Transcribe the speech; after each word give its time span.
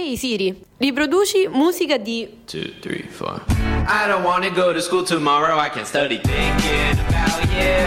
Ehi 0.00 0.16
Siri, 0.16 0.58
riproduci 0.78 1.46
musica 1.52 1.98
di... 1.98 2.26
2, 2.50 2.78
3, 2.80 3.08
4 3.18 3.44
I 3.86 4.08
don't 4.08 4.24
wanna 4.24 4.48
go 4.48 4.72
to 4.72 4.80
school 4.80 5.04
tomorrow 5.04 5.58
I 5.58 5.68
can 5.68 5.84
study 5.84 6.18
thinking 6.22 6.98
about 7.06 7.44
you 7.52 7.84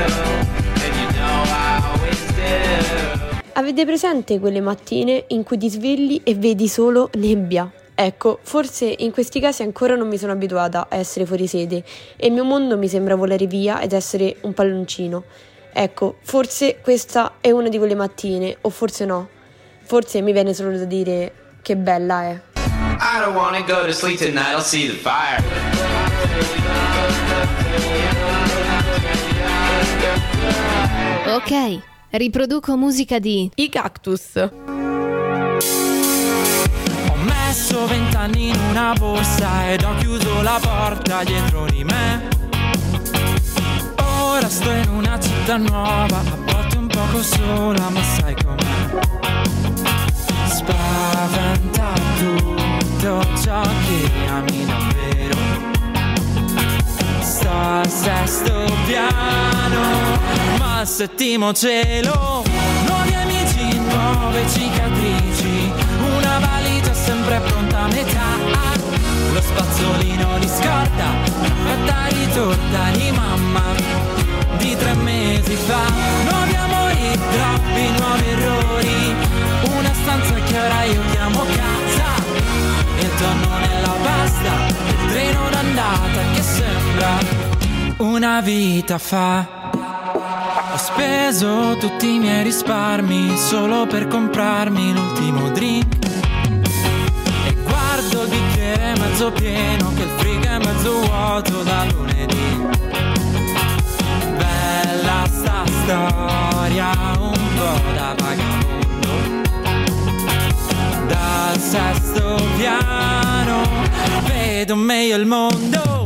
And 0.83 0.95
you 0.95 1.09
know 1.17 1.43
I 1.43 1.81
always 1.81 2.23
do 2.35 3.49
Avete 3.53 3.85
presente 3.85 4.39
quelle 4.39 4.61
mattine 4.61 5.23
in 5.29 5.41
cui 5.41 5.57
ti 5.57 5.67
svegli 5.71 6.21
e 6.23 6.35
vedi 6.35 6.67
solo 6.67 7.09
nebbia? 7.15 7.69
Ecco, 7.95 8.37
forse 8.43 8.93
in 8.95 9.11
questi 9.11 9.39
casi 9.39 9.63
ancora 9.63 9.95
non 9.95 10.07
mi 10.07 10.19
sono 10.19 10.33
abituata 10.33 10.85
a 10.91 10.97
essere 10.97 11.25
fuori 11.25 11.47
sede 11.47 11.83
e 12.15 12.27
il 12.27 12.33
mio 12.33 12.43
mondo 12.43 12.77
mi 12.77 12.87
sembra 12.87 13.15
volare 13.15 13.47
via 13.47 13.81
ed 13.81 13.91
essere 13.91 14.35
un 14.41 14.53
palloncino. 14.53 15.23
Ecco, 15.73 16.17
forse 16.21 16.77
questa 16.79 17.37
è 17.41 17.49
una 17.49 17.69
di 17.69 17.79
quelle 17.79 17.95
mattine, 17.95 18.55
o 18.61 18.69
forse 18.69 19.05
no. 19.05 19.29
Forse 19.81 20.21
mi 20.21 20.31
viene 20.31 20.53
solo 20.53 20.77
da 20.77 20.85
dire 20.85 21.41
che 21.63 21.75
bella 21.75 22.23
è. 22.23 22.39
I 22.99 23.19
don't 23.19 23.35
wanna 23.35 23.63
go 23.63 23.85
to 23.85 23.91
sleep 23.91 24.19
tonight 24.19 24.53
I'll 24.53 24.61
see 24.61 24.87
the 24.87 24.93
fire 24.93 25.41
Ok, 31.25 31.79
riproduco 32.11 32.77
musica 32.77 33.17
di 33.17 33.49
I 33.55 33.69
cactus. 33.69 34.35
Ho 34.35 34.51
messo 37.15 37.87
vent'anni 37.87 38.49
in 38.49 38.59
una 38.69 38.93
borsa 38.93 39.71
ed 39.71 39.83
ho 39.83 39.95
chiuso 39.95 40.41
la 40.43 40.59
porta 40.61 41.23
dietro 41.23 41.65
di 41.65 41.83
me. 41.83 42.27
Ora 44.21 44.47
sto 44.47 44.69
in 44.69 44.89
una 44.89 45.19
città 45.19 45.57
nuova, 45.57 46.19
a 46.19 46.37
volte 46.45 46.77
un 46.77 46.87
poco 46.87 47.23
sola, 47.23 47.89
ma 47.89 48.03
sai 48.03 48.35
com'è. 48.43 49.22
Spaventa 51.13 51.93
tutto 52.17 53.23
ciò 53.39 53.61
che 53.61 54.09
ami 54.29 54.65
davvero. 54.65 55.37
Sto 57.19 57.49
al 57.51 57.87
sesto 57.87 58.65
piano, 58.87 60.17
ma 60.57 60.79
al 60.79 60.87
settimo 60.87 61.53
cielo. 61.53 62.43
Nuovi 62.87 63.13
amici, 63.13 63.77
nuove 63.77 64.43
cicatrici, 64.49 65.71
una 66.17 66.39
valigia 66.39 66.95
sempre 66.95 67.39
pronta 67.41 67.81
a 67.81 67.87
metà. 67.89 68.71
Lo 69.33 69.39
spazzolino 69.41 70.39
di 70.39 70.47
scorta, 70.47 71.13
fetta 71.63 72.07
di 72.09 72.27
torta 72.33 72.89
di 72.91 73.11
mamma 73.11 73.61
di 74.57 74.75
tre 74.75 74.95
mesi 74.95 75.53
fa. 75.53 75.83
Nuovi 76.27 76.55
amori, 76.55 77.19
troppi 77.31 77.99
nuovi 77.99 78.29
errori, 78.29 78.62
il 85.33 85.39
treno 85.39 85.49
d'andata 85.49 86.21
che 86.33 86.41
sembra 86.41 87.17
una 87.97 88.41
vita 88.41 88.97
fa. 88.97 89.61
Ho 90.71 90.77
speso 90.77 91.77
tutti 91.79 92.15
i 92.15 92.19
miei 92.19 92.43
risparmi 92.43 93.37
solo 93.37 93.85
per 93.85 94.07
comprarmi 94.07 94.93
l'ultimo 94.93 95.49
drink. 95.49 96.05
E 97.45 97.55
guardo 97.63 98.23
il 98.23 98.29
bicchiere 98.29 98.99
mezzo 98.99 99.31
pieno 99.31 99.93
che 99.93 100.03
il 100.03 100.09
frigo 100.17 100.45
è 100.45 100.57
mezzo 100.57 100.99
vuoto 101.01 101.63
da 101.63 101.85
lunedì. 101.91 102.67
Bella 104.37 105.27
sta 105.29 105.63
storia, 105.65 106.91
un 107.19 107.55
po' 107.55 107.91
da 107.93 108.15
vagabondo. 108.17 108.82
Dal 111.07 111.59
sesto 111.59 112.35
piano 112.57 113.61
vedo 114.25 114.75
meglio 114.75 115.17
il 115.17 115.25
mondo. 115.25 116.05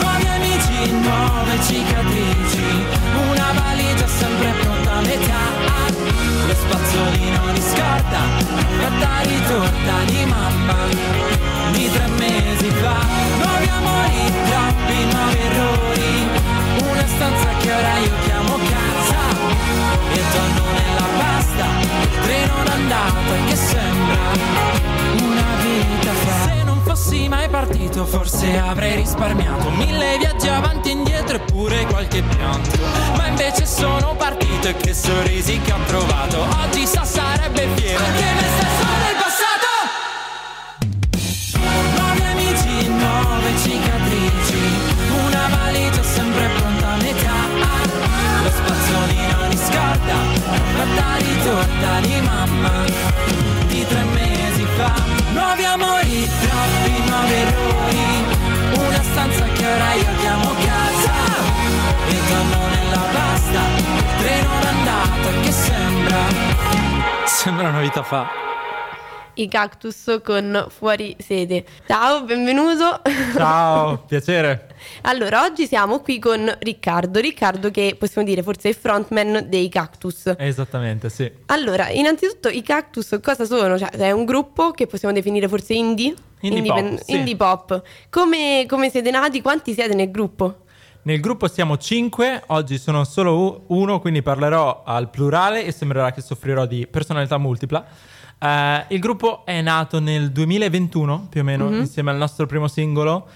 Nuovi 0.00 0.26
amici, 0.26 0.90
nuove 0.92 1.58
cicatrici, 1.66 2.84
una 3.30 3.52
valigia 3.52 4.06
sempre 4.06 4.52
pronta 4.60 4.92
a 4.92 5.00
metà. 5.00 6.25
Lo 6.46 6.54
spazzolino 6.54 7.52
di 7.52 7.60
scorta, 7.60 8.20
fatta 8.78 9.26
di 9.26 9.42
torta 9.48 10.04
di 10.06 10.24
mamma 10.26 10.74
di 11.72 11.90
tre 11.90 12.06
mesi 12.18 12.70
fa. 12.70 13.04
Nuovi 13.42 13.68
amori, 13.68 14.32
troppi 14.46 15.04
nuovi 15.10 15.38
errori, 15.38 16.28
una 16.88 17.06
stanza 17.06 17.48
che 17.58 17.72
ora 17.72 17.98
io 17.98 18.12
chiamo 18.24 18.54
casa. 18.56 19.18
Il 20.12 20.24
tonno 20.32 20.64
nella 20.72 21.06
pasta, 21.18 21.66
il 22.02 22.08
treno 22.22 22.54
d'andata 22.64 23.34
che 23.48 23.56
sembra 23.56 24.18
una 25.20 25.48
vita 25.62 26.12
fa. 26.12 26.48
Se 26.48 26.62
non 26.62 26.80
fossi 26.84 27.28
mai 27.28 27.48
partito 27.48 28.04
forse 28.04 28.56
avrei 28.56 28.94
risparmiato 28.94 29.70
mille 29.70 30.16
viaggi 30.18 30.48
avanti 30.48 30.90
e 30.90 30.92
indietro 30.92 31.36
e 31.36 31.40
pure 31.40 31.86
qualche 31.86 32.22
pianto. 32.22 32.78
Ma 33.16 33.26
invece 33.26 33.66
sono 33.66 34.14
partito 34.14 34.25
e 34.68 34.74
che 34.74 34.94
sorrisi 34.94 35.60
che 35.60 35.72
ho 35.72 35.78
trovato. 35.86 36.40
Oggi 36.62 36.86
sa 36.86 37.04
sarebbe 37.04 37.68
fiero 37.76 38.04
anche 38.04 38.24
me 38.34 38.48
stesso 38.56 38.84
del 39.04 39.16
passato. 39.22 39.70
Nuovi 41.94 42.22
amici, 42.22 42.88
nuove 42.88 43.50
cicatrici, 43.62 44.58
una 45.24 45.48
valigia 45.48 46.02
sempre 46.02 46.48
pronta 46.48 46.88
a 46.88 46.96
metà. 46.96 47.34
Lo 48.42 48.50
spazzolino 48.50 49.48
di 49.50 49.56
fatta 49.56 50.16
di 52.00 52.08
di 52.08 52.20
mamma 52.22 52.84
di 53.68 53.86
tre 53.86 54.02
mesi 54.02 54.66
fa. 54.76 54.92
Nuovi 55.32 55.64
amori, 55.64 56.28
troppi 56.40 57.02
nuovi 57.06 57.32
errori, 57.34 58.24
una 58.74 59.02
stanza 59.02 59.44
che 59.44 59.64
ora 59.64 59.92
io 59.94 60.08
chiamo 60.20 60.54
casa. 60.64 61.14
Il 62.08 62.20
tonno 62.28 62.75
che 65.42 65.52
sembra. 65.52 66.16
Sembra 67.26 67.68
una 67.68 67.80
vita 67.80 68.02
fa. 68.02 68.44
I 69.38 69.48
cactus 69.48 70.20
con 70.24 70.66
fuori 70.70 71.14
sede. 71.18 71.64
Ciao, 71.86 72.22
benvenuto. 72.24 73.02
Ciao, 73.34 73.98
piacere. 74.08 74.68
Allora, 75.02 75.42
oggi 75.42 75.66
siamo 75.66 76.00
qui 76.00 76.18
con 76.18 76.50
Riccardo. 76.58 77.20
Riccardo 77.20 77.70
che 77.70 77.96
possiamo 77.98 78.26
dire 78.26 78.42
forse 78.42 78.68
è 78.68 78.70
il 78.70 78.76
frontman 78.78 79.44
dei 79.48 79.68
cactus. 79.68 80.32
Esattamente, 80.38 81.10
sì. 81.10 81.30
Allora, 81.46 81.90
innanzitutto 81.90 82.48
i 82.48 82.62
cactus 82.62 83.18
cosa 83.22 83.44
sono? 83.44 83.78
Cioè, 83.78 83.90
è 83.90 84.10
un 84.10 84.24
gruppo 84.24 84.70
che 84.70 84.86
possiamo 84.86 85.12
definire 85.12 85.48
forse 85.48 85.74
indie? 85.74 86.14
Indie 86.40 86.58
Indipen- 86.58 86.94
pop, 86.96 87.04
sì. 87.04 87.14
indie 87.14 87.36
pop. 87.36 87.82
Come, 88.08 88.64
come 88.66 88.88
siete 88.90 89.10
nati? 89.10 89.42
Quanti 89.42 89.74
siete 89.74 89.94
nel 89.94 90.10
gruppo? 90.10 90.60
Nel 91.06 91.20
gruppo 91.20 91.46
siamo 91.46 91.76
cinque, 91.76 92.42
oggi 92.48 92.78
sono 92.78 93.04
solo 93.04 93.62
uno, 93.68 94.00
quindi 94.00 94.22
parlerò 94.22 94.82
al 94.84 95.08
plurale 95.08 95.64
e 95.64 95.70
sembrerà 95.70 96.10
che 96.10 96.20
soffrirò 96.20 96.66
di 96.66 96.88
personalità 96.90 97.38
multipla. 97.38 97.86
Eh, 98.40 98.84
il 98.88 98.98
gruppo 98.98 99.46
è 99.46 99.60
nato 99.62 100.00
nel 100.00 100.32
2021, 100.32 101.28
più 101.30 101.42
o 101.42 101.44
meno, 101.44 101.68
Mhm. 101.68 101.78
insieme 101.78 102.10
al 102.10 102.16
nostro 102.16 102.46
primo 102.46 102.66
singolo. 102.66 103.28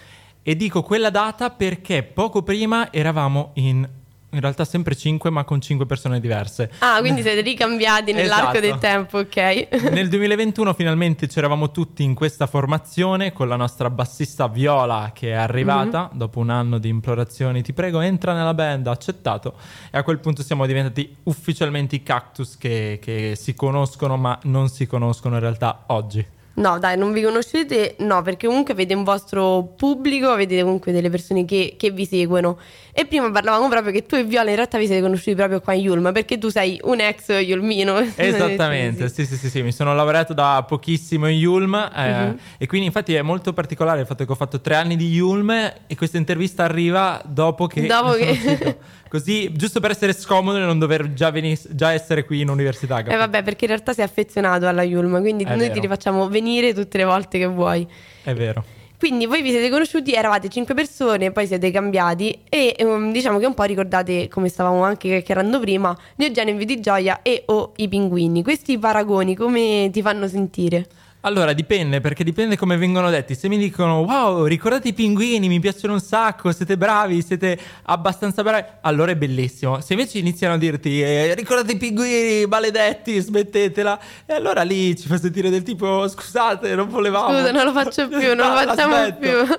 E 0.42 0.56
dico 0.56 0.82
quella 0.82 1.10
data 1.10 1.50
perché 1.50 2.02
poco 2.02 2.42
prima 2.42 2.92
eravamo 2.92 3.52
in, 3.54 3.88
in 4.32 4.40
realtà 4.40 4.64
sempre 4.64 4.94
cinque, 4.94 5.30
ma 5.30 5.44
con 5.44 5.60
cinque 5.60 5.86
persone 5.86 6.20
diverse. 6.20 6.70
Ah, 6.78 6.98
quindi 7.00 7.22
siete 7.22 7.40
ricambiati 7.40 8.12
nell'arco 8.12 8.58
Esatto. 8.58 8.60
del 8.60 8.78
tempo, 8.78 9.18
ok? 9.18 9.90
Nel 9.90 10.08
2021 10.08 10.72
finalmente 10.74 11.26
c'eravamo 11.26 11.70
tutti 11.70 12.02
in 12.02 12.14
questa 12.14 12.46
formazione 12.46 13.32
con 13.32 13.48
la 13.48 13.56
nostra 13.56 13.90
bassista 13.90 14.48
Viola 14.48 15.10
che 15.14 15.30
è 15.30 15.34
arrivata 15.34 16.10
dopo 16.12 16.38
un 16.38 16.50
anno 16.50 16.78
di 16.78 16.88
implorazioni. 16.88 17.62
Ti 17.62 17.72
prego, 17.72 18.00
entra 18.00 18.32
nella 18.32 18.54
band, 18.54 18.86
ha 18.86 18.92
accettato. 18.92 19.54
E 19.90 19.98
a 19.98 20.02
quel 20.02 20.18
punto 20.20 20.42
siamo 20.42 20.66
diventati 20.66 21.16
ufficialmente 21.24 21.96
i 21.96 22.02
cactus 22.02 22.56
che, 22.56 22.98
che 23.02 23.34
si 23.36 23.54
conoscono 23.54 24.16
ma 24.16 24.38
non 24.44 24.68
si 24.68 24.86
conoscono 24.86 25.34
in 25.34 25.40
realtà 25.40 25.84
oggi. 25.88 26.38
No, 26.60 26.78
dai, 26.78 26.96
non 26.98 27.12
vi 27.12 27.22
conoscete? 27.22 27.94
No, 28.00 28.20
perché 28.20 28.46
comunque 28.46 28.74
avete 28.74 28.92
un 28.94 29.02
vostro 29.02 29.72
pubblico, 29.76 30.28
avete 30.28 30.60
comunque 30.62 30.92
delle 30.92 31.08
persone 31.08 31.44
che, 31.46 31.74
che 31.78 31.90
vi 31.90 32.04
seguono. 32.04 32.58
E 32.92 33.06
prima 33.06 33.30
parlavamo 33.30 33.68
proprio 33.68 33.92
che 33.92 34.04
tu 34.04 34.16
e 34.16 34.24
Viola 34.24 34.50
in 34.50 34.56
realtà 34.56 34.76
vi 34.76 34.84
siete 34.86 35.00
conosciuti 35.00 35.34
proprio 35.34 35.60
qua 35.60 35.72
in 35.72 35.80
Yulma, 35.82 36.12
perché 36.12 36.36
tu 36.38 36.50
sei 36.50 36.78
un 36.84 37.00
ex 37.00 37.28
Yulmino. 37.40 37.98
Esattamente, 38.14 39.08
sì, 39.08 39.24
sì, 39.24 39.36
sì, 39.36 39.48
sì, 39.48 39.62
mi 39.62 39.72
sono 39.72 39.94
laureato 39.94 40.34
da 40.34 40.62
pochissimo 40.66 41.28
in 41.28 41.38
Yulm 41.38 41.74
eh, 41.74 42.08
Mhm. 42.10 42.38
e 42.58 42.66
quindi 42.66 42.86
infatti 42.88 43.14
è 43.14 43.22
molto 43.22 43.52
particolare 43.54 44.00
il 44.00 44.06
fatto 44.06 44.24
che 44.26 44.32
ho 44.32 44.34
fatto 44.34 44.60
tre 44.60 44.74
anni 44.74 44.96
di 44.96 45.08
Yulm 45.08 45.50
e 45.50 45.96
questa 45.96 46.18
intervista 46.18 46.64
arriva 46.64 47.22
dopo 47.24 47.66
che... 47.66 47.86
Dopo 47.86 48.12
che-. 48.20 48.76
Così, 49.10 49.52
giusto 49.52 49.80
per 49.80 49.90
essere 49.90 50.12
scomodo 50.12 50.58
e 50.58 50.60
non 50.60 50.78
dover 50.78 51.12
già, 51.14 51.30
venis- 51.32 51.66
già 51.74 51.92
essere 51.92 52.24
qui 52.24 52.42
in 52.42 52.48
università. 52.48 52.98
Eh 52.98 53.02
capito? 53.02 53.16
vabbè, 53.18 53.42
perché 53.42 53.64
in 53.64 53.70
realtà 53.72 53.92
sei 53.92 54.04
affezionato 54.04 54.68
alla 54.68 54.84
Yulma, 54.84 55.18
quindi 55.20 55.42
È 55.42 55.48
noi 55.48 55.58
vero. 55.58 55.72
ti 55.72 55.80
rifacciamo 55.80 56.28
venire 56.28 56.48
tutte 56.74 56.98
le 56.98 57.04
volte 57.04 57.38
che 57.38 57.46
vuoi. 57.46 57.86
È 58.22 58.34
vero. 58.34 58.64
Quindi 59.00 59.24
voi 59.24 59.40
vi 59.40 59.48
siete 59.48 59.70
conosciuti, 59.70 60.12
eravate 60.12 60.50
cinque 60.50 60.74
persone, 60.74 61.30
poi 61.30 61.46
siete 61.46 61.70
cambiati 61.70 62.40
e 62.50 62.74
ehm, 62.76 63.12
diciamo 63.12 63.38
che 63.38 63.46
un 63.46 63.54
po' 63.54 63.62
ricordate, 63.62 64.28
come 64.28 64.48
stavamo 64.48 64.82
anche 64.82 65.08
chiacchierando 65.08 65.58
prima, 65.58 65.96
Dio 66.14 66.26
Eugenio 66.26 66.52
Invi 66.52 66.66
di 66.66 66.80
Gioia 66.80 67.22
e 67.22 67.44
o 67.46 67.72
i 67.76 67.88
pinguini. 67.88 68.42
Questi 68.42 68.78
paragoni 68.78 69.34
come 69.34 69.88
ti 69.90 70.02
fanno 70.02 70.28
sentire? 70.28 70.86
Allora 71.22 71.52
dipende, 71.52 72.00
perché 72.00 72.24
dipende 72.24 72.56
come 72.56 72.78
vengono 72.78 73.10
detti. 73.10 73.34
Se 73.34 73.46
mi 73.48 73.58
dicono 73.58 74.00
wow, 74.00 74.44
ricordate 74.46 74.88
i 74.88 74.92
pinguini, 74.94 75.48
mi 75.48 75.60
piacciono 75.60 75.92
un 75.92 76.00
sacco, 76.00 76.50
siete 76.50 76.78
bravi, 76.78 77.20
siete 77.20 77.58
abbastanza 77.82 78.42
bravi, 78.42 78.64
allora 78.80 79.10
è 79.12 79.16
bellissimo. 79.16 79.80
Se 79.80 79.92
invece 79.92 80.16
iniziano 80.18 80.54
a 80.54 80.56
dirti 80.56 81.02
eh, 81.02 81.34
ricordate 81.34 81.72
i 81.72 81.76
pinguini, 81.76 82.46
maledetti, 82.46 83.18
smettetela, 83.18 84.00
e 84.24 84.32
allora 84.32 84.62
lì 84.62 84.96
ci 84.96 85.08
fa 85.08 85.18
sentire 85.18 85.50
del 85.50 85.62
tipo 85.62 86.08
scusate, 86.08 86.74
non 86.74 86.88
volevamo. 86.88 87.36
Scusa, 87.36 87.52
non 87.52 87.64
lo 87.64 87.72
faccio 87.72 88.08
più, 88.08 88.34
non 88.34 88.36
lo 88.36 88.44
No, 88.60 88.66
facciamo 88.66 88.94
l'aspetto. 88.94 89.44
più. 89.44 89.56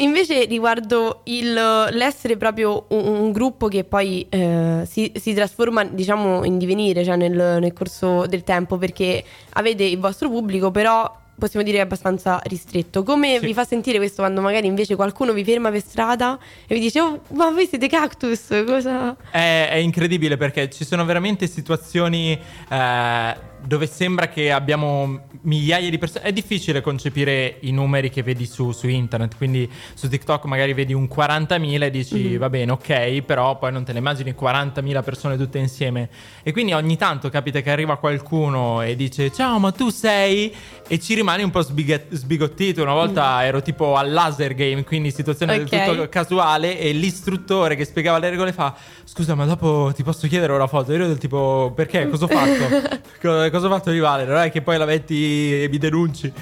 Invece 0.00 0.44
riguardo 0.44 1.20
il- 1.24 1.52
l'essere 1.52 2.36
proprio 2.36 2.84
un, 2.88 3.06
un 3.06 3.32
gruppo 3.32 3.68
che 3.68 3.84
poi 3.84 4.26
eh, 4.30 4.82
si, 4.88 5.12
si 5.14 5.34
trasforma 5.34 5.84
diciamo 5.84 6.44
in 6.44 6.56
divenire 6.58 7.04
cioè 7.04 7.16
nel, 7.16 7.58
nel 7.60 7.72
corso 7.72 8.26
del 8.26 8.42
tempo 8.42 8.78
perché 8.78 9.22
avete 9.54 9.84
il 9.84 9.98
vostro 9.98 10.30
pubblico 10.30 10.70
però 10.70 11.14
possiamo 11.40 11.64
dire 11.66 11.80
abbastanza 11.80 12.40
ristretto 12.44 13.02
come 13.02 13.38
Sì. 13.40 13.46
vi 13.46 13.52
fa 13.54 13.64
sentire 13.64 13.98
questo 13.98 14.22
quando 14.22 14.40
magari 14.40 14.68
invece 14.68 14.94
qualcuno 14.94 15.32
vi 15.32 15.42
ferma 15.42 15.70
per 15.70 15.80
strada 15.82 16.38
e 16.68 16.74
vi 16.74 16.80
dice 16.80 17.00
oh 17.00 17.20
ma 17.34 17.50
voi 17.50 17.66
siete 17.66 17.88
cactus 17.88 18.62
cosa 18.64 19.16
È, 19.30 19.68
è 19.70 19.76
incredibile 19.76 20.36
perché 20.36 20.70
ci 20.70 20.84
sono 20.84 21.04
veramente 21.04 21.48
situazioni 21.48 22.38
eh, 22.68 23.36
dove 23.62 23.86
sembra 23.86 24.28
che 24.28 24.50
abbiamo 24.52 25.26
migliaia 25.42 25.90
di 25.90 25.98
persone. 25.98 26.24
È 26.24 26.32
difficile 26.32 26.80
concepire 26.80 27.58
i 27.60 27.72
numeri 27.72 28.08
che 28.10 28.22
vedi 28.22 28.46
su, 28.46 28.72
su 28.72 28.88
internet. 28.88 29.36
Quindi 29.36 29.70
su 29.94 30.08
TikTok 30.08 30.44
magari 30.46 30.72
vedi 30.72 30.94
un 30.94 31.04
40.000 31.14 31.82
e 31.82 31.90
dici 31.90 32.36
va 32.38 32.48
bene, 32.48 32.72
ok, 32.72 33.20
però 33.22 33.58
poi 33.58 33.70
non 33.72 33.84
te 33.84 33.92
le 33.92 33.98
immagini 33.98 34.34
40.000 34.38 35.02
persone 35.02 35.36
tutte 35.36 35.58
insieme. 35.58 36.08
E 36.42 36.52
quindi 36.52 36.72
ogni 36.72 36.96
tanto 36.96 37.28
capita 37.28 37.60
che 37.60 37.70
arriva 37.70 37.96
qualcuno 37.98 38.80
e 38.82 38.96
dice 38.96 39.30
ciao, 39.30 39.58
ma 39.58 39.72
tu 39.72 39.90
sei. 39.90 40.54
E 40.88 40.98
ci 40.98 41.14
rimani 41.30 41.42
un 41.44 41.50
po' 41.50 41.60
sbighe- 41.62 42.06
sbigottito. 42.10 42.82
Una 42.82 42.92
volta 42.92 43.44
ero 43.44 43.62
tipo 43.62 43.96
al 43.96 44.10
laser 44.10 44.54
game, 44.54 44.82
quindi 44.84 45.10
situazione 45.10 45.60
Ok. 45.60 45.68
del 45.68 45.84
tutto 45.84 46.08
casuale 46.08 46.78
e 46.78 46.92
l'istruttore 46.92 47.76
che 47.76 47.84
spiegava 47.84 48.18
le 48.18 48.30
regole 48.30 48.52
fa 48.52 48.74
scusa 49.04 49.34
ma 49.34 49.44
dopo 49.44 49.92
ti 49.94 50.02
posso 50.02 50.26
chiedere 50.26 50.52
una 50.52 50.66
foto? 50.66 50.90
Io 50.90 50.98
ero 50.98 51.06
del 51.06 51.18
tipo 51.18 51.72
perché? 51.74 52.08
Cosa 52.08 52.24
ho 52.24 52.28
fatto? 52.28 52.98
Co- 53.20 53.50
cosa 53.50 53.66
ho 53.66 53.70
fatto 53.70 53.90
di 53.90 54.00
male? 54.00 54.24
Non 54.24 54.36
è 54.38 54.50
che 54.50 54.62
poi 54.62 54.76
la 54.78 54.84
metti 54.86 55.62
e 55.62 55.68
mi 55.68 55.78
denunci. 55.78 56.32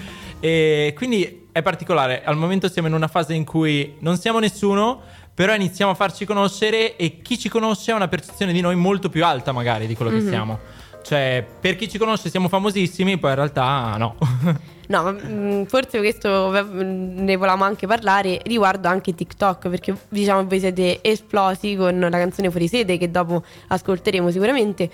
E 0.40 0.94
quindi 0.96 1.46
è 1.52 1.62
particolare. 1.62 2.22
Al 2.24 2.36
momento 2.36 2.68
siamo 2.68 2.88
in 2.88 2.94
una 2.94 3.08
fase 3.08 3.34
in 3.34 3.44
cui 3.44 3.96
non 4.00 4.16
siamo 4.16 4.38
nessuno 4.38 5.00
però 5.38 5.54
iniziamo 5.54 5.92
a 5.92 5.94
farci 5.94 6.24
conoscere 6.24 6.96
e 6.96 7.22
chi 7.22 7.38
ci 7.38 7.48
conosce 7.48 7.92
ha 7.92 7.94
una 7.94 8.08
percezione 8.08 8.52
di 8.52 8.60
noi 8.60 8.74
molto 8.74 9.08
più 9.08 9.24
alta 9.24 9.52
magari 9.52 9.86
di 9.86 9.94
quello 9.94 10.10
che 10.10 10.20
siamo. 10.26 10.58
Cioè 11.00 11.46
per 11.60 11.76
chi 11.76 11.88
ci 11.88 11.96
conosce 11.96 12.28
siamo 12.28 12.48
famosissimi 12.48 13.18
poi 13.18 13.30
in 13.30 13.36
realtà 13.36 13.94
no 13.96 14.16
No, 14.88 15.12
mm, 15.12 15.64
forse 15.64 15.98
questo 15.98 16.50
mm, 16.50 17.18
ne 17.18 17.36
volevamo 17.36 17.64
anche 17.64 17.86
parlare 17.86 18.40
riguardo 18.44 18.88
anche 18.88 19.14
TikTok, 19.14 19.68
perché 19.68 19.94
diciamo 20.08 20.46
voi 20.46 20.60
siete 20.60 21.00
esplosi 21.02 21.76
con 21.76 21.98
la 21.98 22.08
canzone 22.10 22.50
Fuori 22.50 22.68
Sede 22.68 22.96
che 22.96 23.10
dopo 23.10 23.42
ascolteremo 23.68 24.30
sicuramente. 24.30 24.90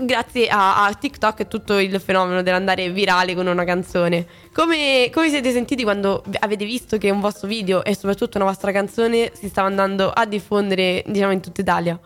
Grazie 0.00 0.48
a, 0.48 0.84
a 0.84 0.92
TikTok 0.92 1.40
e 1.40 1.48
tutto 1.48 1.78
il 1.78 1.98
fenomeno 1.98 2.42
dell'andare 2.42 2.90
virale 2.90 3.34
con 3.34 3.46
una 3.46 3.64
canzone. 3.64 4.26
Come, 4.52 5.08
come 5.10 5.30
siete 5.30 5.50
sentiti 5.52 5.82
quando 5.82 6.22
avete 6.40 6.66
visto 6.66 6.98
che 6.98 7.08
un 7.08 7.20
vostro 7.20 7.48
video 7.48 7.82
e 7.84 7.94
soprattutto 7.94 8.36
una 8.36 8.46
vostra 8.46 8.70
canzone 8.72 9.30
si 9.32 9.48
stava 9.48 9.68
andando 9.68 10.10
a 10.10 10.26
diffondere, 10.26 11.02
diciamo, 11.06 11.32
in 11.32 11.40
tutta 11.40 11.62
Italia? 11.62 11.98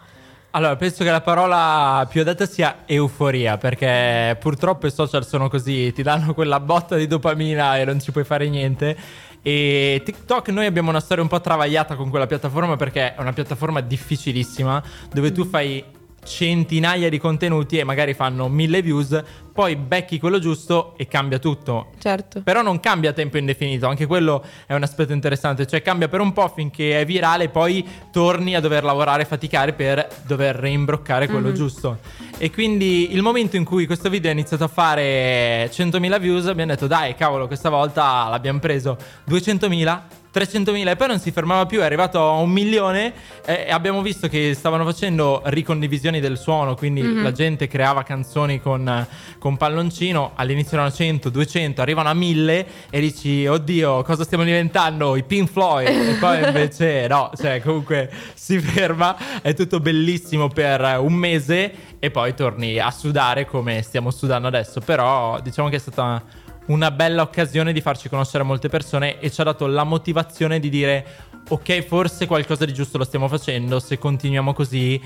Allora, 0.54 0.76
penso 0.76 1.02
che 1.02 1.10
la 1.10 1.22
parola 1.22 2.06
più 2.10 2.20
adatta 2.20 2.44
sia 2.44 2.82
euforia, 2.84 3.56
perché 3.56 4.37
purtroppo 4.38 4.87
i 4.87 4.90
social 4.90 5.25
sono 5.25 5.49
così, 5.49 5.94
ti 5.94 6.02
danno 6.02 6.34
quella 6.34 6.60
botta 6.60 6.94
di 6.96 7.06
dopamina 7.06 7.78
e 7.78 7.87
non 7.87 8.00
ci 8.00 8.12
puoi 8.12 8.25
fare 8.25 8.50
niente. 8.50 8.94
E 9.40 10.02
TikTok 10.04 10.49
noi 10.49 10.66
abbiamo 10.66 10.90
una 10.90 11.00
storia 11.00 11.22
un 11.22 11.31
po' 11.31 11.40
travagliata 11.40 11.94
con 11.96 12.10
quella 12.10 12.26
piattaforma 12.26 12.76
perché 12.76 13.14
è 13.14 13.20
una 13.20 13.32
piattaforma 13.32 13.81
difficilissima 13.81 14.82
dove 15.10 15.32
tu 15.32 15.46
fai 15.46 15.82
centinaia 16.25 17.09
di 17.09 17.19
contenuti 17.19 17.79
e 17.79 17.85
magari 17.85 18.15
fanno 18.15 18.49
mille 18.49 18.81
views, 18.83 19.23
poi 19.53 19.77
becchi 19.77 20.19
quello 20.19 20.39
giusto 20.39 20.95
e 20.97 21.07
cambia 21.07 21.39
tutto. 21.39 21.89
Certo. 21.99 22.43
Però 22.43 22.63
non 22.63 22.81
cambia 22.81 23.11
a 23.11 23.13
tempo 23.13 23.39
indefinito, 23.39 23.87
anche 23.87 24.07
quello 24.07 24.43
è 24.67 24.75
un 24.75 24.83
aspetto 24.83 25.13
interessante, 25.13 25.67
cioè 25.67 25.83
cambia 25.83 26.09
per 26.09 26.21
un 26.21 26.33
po' 26.33 26.49
finché 26.49 27.01
è 27.01 27.05
virale, 27.05 27.49
poi 27.49 27.87
torni 28.11 28.55
a 28.55 28.61
dover 28.61 28.85
lavorare 28.85 29.23
e 29.23 29.27
faticare 29.27 29.73
per 29.73 30.09
dover 30.25 30.57
reimbroccare 30.57 31.29
quello 31.29 31.53
giusto. 31.53 31.99
E 32.39 32.51
quindi 32.51 33.13
il 33.13 33.23
momento 33.23 33.57
in 33.57 33.65
cui 33.65 33.87
questo 33.87 34.09
video 34.09 34.31
ha 34.31 34.33
iniziato 34.33 34.65
a 34.65 34.69
fare 34.69 35.71
100.000 35.71 36.21
views, 36.21 36.47
abbiamo 36.47 36.73
detto 36.73 36.87
dai, 36.87 37.15
cavolo, 37.15 37.47
questa 37.47 37.69
volta 37.69 38.29
l'abbiamo 38.29 38.59
preso 38.59 38.97
200.000. 39.29 40.21
300.000 40.32 40.88
e 40.88 40.96
poi 40.96 41.08
non 41.08 41.19
si 41.19 41.31
fermava 41.31 41.67
più, 41.67 41.81
è 41.81 41.84
arrivato 41.84 42.19
a 42.19 42.32
un 42.37 42.50
milione 42.50 43.12
e 43.44 43.70
abbiamo 43.70 44.00
visto 44.00 44.29
che 44.29 44.55
stavano 44.55 44.84
facendo 44.84 45.43
ricondivisioni 45.44 46.20
del 46.20 46.38
suono, 46.38 46.75
quindi 46.75 47.20
la 47.20 47.32
gente 47.32 47.69
creava 47.69 48.02
canzoni 48.02 48.61
con, 48.61 49.06
con 49.38 49.56
palloncino, 49.56 50.32
all'inizio 50.34 50.76
erano 50.76 50.90
100, 50.90 51.29
200, 51.29 51.82
arrivano 51.82 52.08
a 52.08 52.14
1000 52.14 52.67
e 52.90 53.00
dici 53.00 53.46
oddio 53.46 54.02
cosa 54.02 54.25
stiamo 54.25 54.44
diventando, 54.44 55.17
i 55.17 55.23
Pink 55.23 55.50
Floyd? 55.50 55.88
E 55.88 56.14
poi 56.19 56.43
invece 56.46 57.06
no, 57.08 57.31
cioè 57.37 57.61
comunque 57.61 58.11
si 58.35 58.58
ferma, 58.58 59.40
è 59.43 59.52
tutto 59.55 59.81
bellissimo 59.81 60.49
per 60.49 60.99
un 60.99 61.12
mese 61.12 61.90
e 61.99 62.11
poi 62.11 62.35
torni 62.35 62.78
a 62.78 62.90
sudare 62.90 63.46
come 63.46 63.82
stiamo 63.82 64.11
sudando 64.11 64.49
adesso, 64.49 64.81
però 64.81 65.40
diciamo 65.40 65.69
che 65.69 65.76
è 65.76 65.78
stata 65.78 66.40
una 66.73 66.91
bella 66.91 67.23
occasione 67.23 67.73
di 67.73 67.81
farci 67.81 68.09
conoscere 68.09 68.43
a 68.43 68.47
molte 68.47 68.69
persone 68.69 69.21
e 69.21 69.31
ci 69.31 69.41
ha 69.41 69.45
dato 69.45 69.67
la 69.67 69.85
motivazione 69.85 70.59
di 70.59 70.71
dire 70.71 71.07
ok 71.49 71.83
forse 71.83 72.27
qualcosa 72.27 72.65
di 72.65 72.73
giusto 72.73 72.99
lo 72.99 73.05
stiamo 73.05 73.29
facendo, 73.29 73.79
se 73.79 73.99
continuiamo 73.99 74.53
così 74.55 75.01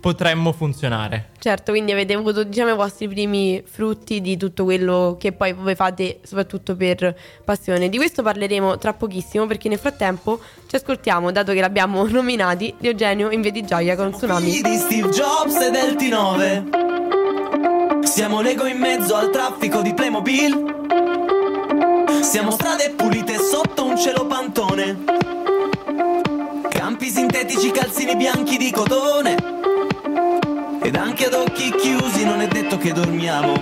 potremmo 0.00 0.52
funzionare. 0.52 1.30
Certo, 1.38 1.72
quindi 1.72 1.92
avete 1.92 2.12
avuto 2.12 2.44
diciamo 2.44 2.72
i 2.72 2.76
vostri 2.76 3.08
primi 3.08 3.62
frutti 3.64 4.20
di 4.20 4.36
tutto 4.36 4.64
quello 4.64 5.16
che 5.18 5.32
poi 5.32 5.54
voi 5.54 5.74
fate 5.74 6.20
soprattutto 6.24 6.76
per 6.76 7.16
passione. 7.42 7.88
Di 7.88 7.96
questo 7.96 8.22
parleremo 8.22 8.76
tra 8.76 8.92
pochissimo 8.92 9.46
perché 9.46 9.70
nel 9.70 9.78
frattempo 9.78 10.40
ci 10.66 10.76
ascoltiamo, 10.76 11.32
dato 11.32 11.52
che 11.52 11.60
l'abbiamo 11.60 12.04
nominati, 12.10 12.74
di 12.78 12.88
Eugenio 12.88 13.30
in 13.30 13.40
via 13.40 13.52
di 13.52 13.64
gioia 13.64 13.96
con 13.96 14.10
Tsunami. 14.10 14.50
Figli 14.50 14.62
di 14.62 14.76
Steve 14.76 15.08
Jobs 15.08 15.56
e 15.56 15.70
del 15.70 15.94
T9 15.94 17.03
Siamo 18.04 18.40
Lego 18.40 18.66
in 18.66 18.78
mezzo 18.78 19.16
al 19.16 19.30
traffico 19.30 19.80
di 19.80 19.92
Playmobil. 19.92 20.86
Siamo 22.20 22.50
strade 22.52 22.90
pulite 22.90 23.38
sotto 23.38 23.84
un 23.84 23.96
cielo 23.96 24.26
pantone. 24.26 25.04
Campi 26.68 27.10
sintetici, 27.10 27.70
calzini 27.70 28.14
bianchi 28.16 28.56
di 28.56 28.70
cotone. 28.70 29.36
Ed 30.82 30.94
anche 30.96 31.26
ad 31.26 31.34
occhi 31.34 31.74
chiusi 31.74 32.24
non 32.24 32.40
è 32.40 32.46
detto 32.46 32.78
che 32.78 32.92
dormiamo. 32.92 33.54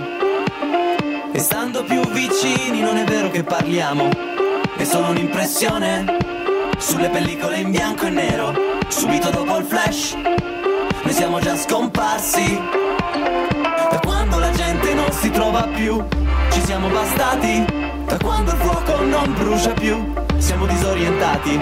E 1.31 1.39
stando 1.39 1.83
più 1.83 2.01
vicini 2.11 2.81
non 2.81 2.97
è 2.97 3.05
vero 3.05 3.31
che 3.31 3.43
parliamo. 3.43 4.09
È 4.75 4.83
solo 4.83 5.07
un'impressione. 5.07 6.17
Sulle 6.77 7.09
pellicole 7.09 7.57
in 7.57 7.71
bianco 7.71 8.05
e 8.05 8.09
nero. 8.09 8.53
Subito 8.87 9.29
dopo 9.29 9.57
il 9.57 9.65
flash 9.65 10.15
noi 11.03 11.13
siamo 11.13 11.39
già 11.39 11.55
scomparsi. 11.57 12.92
Trova 15.53 15.67
più, 15.67 16.03
ci 16.49 16.61
siamo 16.65 16.87
bastati. 16.87 17.63
Da 18.07 18.17
quando 18.17 18.51
il 18.51 18.57
fuoco 18.57 19.03
non 19.03 19.33
brucia 19.35 19.71
più, 19.73 20.13
siamo 20.37 20.65
disorientati. 20.65 21.57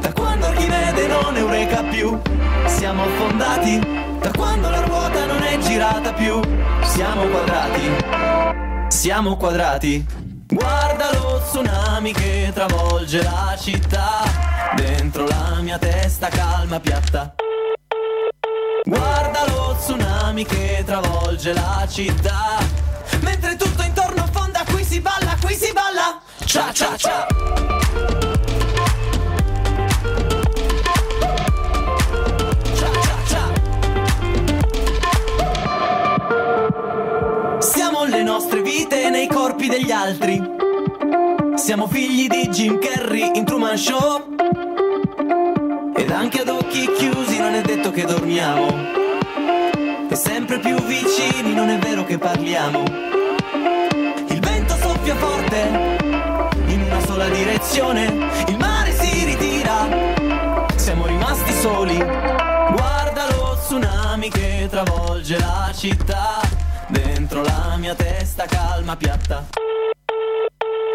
Da 0.00 0.12
quando 0.12 0.46
Archimede 0.46 1.06
non 1.06 1.34
eureka 1.36 1.82
più, 1.84 2.20
siamo 2.66 3.04
affondati. 3.04 3.78
Da 4.20 4.30
quando 4.36 4.68
la 4.68 4.80
ruota 4.80 5.24
non 5.24 5.42
è 5.42 5.56
girata 5.58 6.12
più, 6.12 6.40
siamo 6.82 7.24
quadrati. 7.24 8.88
Siamo 8.88 9.36
quadrati. 9.36 10.04
Guarda 10.48 11.10
lo 11.14 11.40
tsunami 11.42 12.12
che 12.12 12.50
travolge 12.52 13.22
la 13.22 13.56
città. 13.58 14.20
Dentro 14.76 15.26
la 15.26 15.58
mia 15.60 15.78
testa 15.78 16.28
calma 16.28 16.78
piatta. 16.80 17.34
Guarda 18.84 19.44
lo 19.48 19.74
tsunami 19.78 20.44
che 20.44 20.82
travolge 20.84 21.54
la 21.54 21.86
città 21.88 22.81
Mentre 23.22 23.56
tutto 23.56 23.82
intorno 23.82 24.22
affonda, 24.22 24.62
qui 24.70 24.84
si 24.84 25.00
balla, 25.00 25.36
qui 25.40 25.54
si 25.54 25.72
balla. 25.72 26.20
Cia 26.44 26.72
cia 26.72 26.96
cia. 26.96 27.26
Cia 32.74 32.90
cia 33.00 33.16
cia. 33.26 33.50
Siamo 37.60 38.04
le 38.04 38.22
nostre 38.22 38.60
vite 38.62 39.08
nei 39.10 39.26
corpi 39.28 39.68
degli 39.68 39.90
altri. 39.90 40.40
Siamo 41.54 41.86
figli 41.86 42.26
di 42.26 42.48
Jim 42.48 42.78
Carrey 42.78 43.30
in 43.34 43.44
Truman 43.44 43.76
Show. 43.76 44.34
Ed 45.94 46.10
anche 46.10 46.40
ad 46.40 46.48
occhi 46.48 46.90
chiusi 46.92 47.38
non 47.38 47.54
è 47.54 47.62
detto 47.62 47.90
che 47.90 48.04
dormiamo. 48.04 49.01
E 50.12 50.14
sempre 50.14 50.58
più 50.58 50.76
vicini 50.82 51.54
non 51.54 51.70
è 51.70 51.78
vero 51.78 52.04
che 52.04 52.18
parliamo. 52.18 52.82
Il 54.28 54.40
vento 54.40 54.76
soffia 54.76 55.16
forte 55.16 55.56
in 56.66 56.82
una 56.82 57.00
sola 57.06 57.30
direzione. 57.30 58.04
Il 58.48 58.58
mare 58.58 58.92
si 58.92 59.24
ritira, 59.24 59.88
siamo 60.76 61.06
rimasti 61.06 61.54
soli. 61.54 61.96
Guarda 61.96 63.26
lo 63.30 63.56
tsunami 63.58 64.28
che 64.28 64.66
travolge 64.68 65.38
la 65.38 65.72
città. 65.74 66.42
Dentro 66.88 67.40
la 67.40 67.76
mia 67.78 67.94
testa 67.94 68.44
calma 68.44 68.94
piatta. 68.96 69.46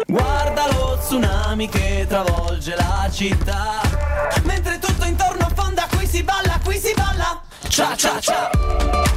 Guarda 0.06 0.68
lo 0.74 0.96
tsunami 0.96 1.68
che 1.68 2.06
travolge 2.08 2.76
la 2.76 3.08
città. 3.10 3.80
Mentre 4.44 4.78
tutto 4.78 5.04
intorno 5.04 5.44
affonda, 5.44 5.88
qui 5.90 6.06
si 6.06 6.22
balla, 6.22 6.60
qui 6.62 6.78
si 6.78 6.94
balla. 6.94 7.40
Cia 7.68 7.96
cia 7.96 8.20
cia. 8.20 9.07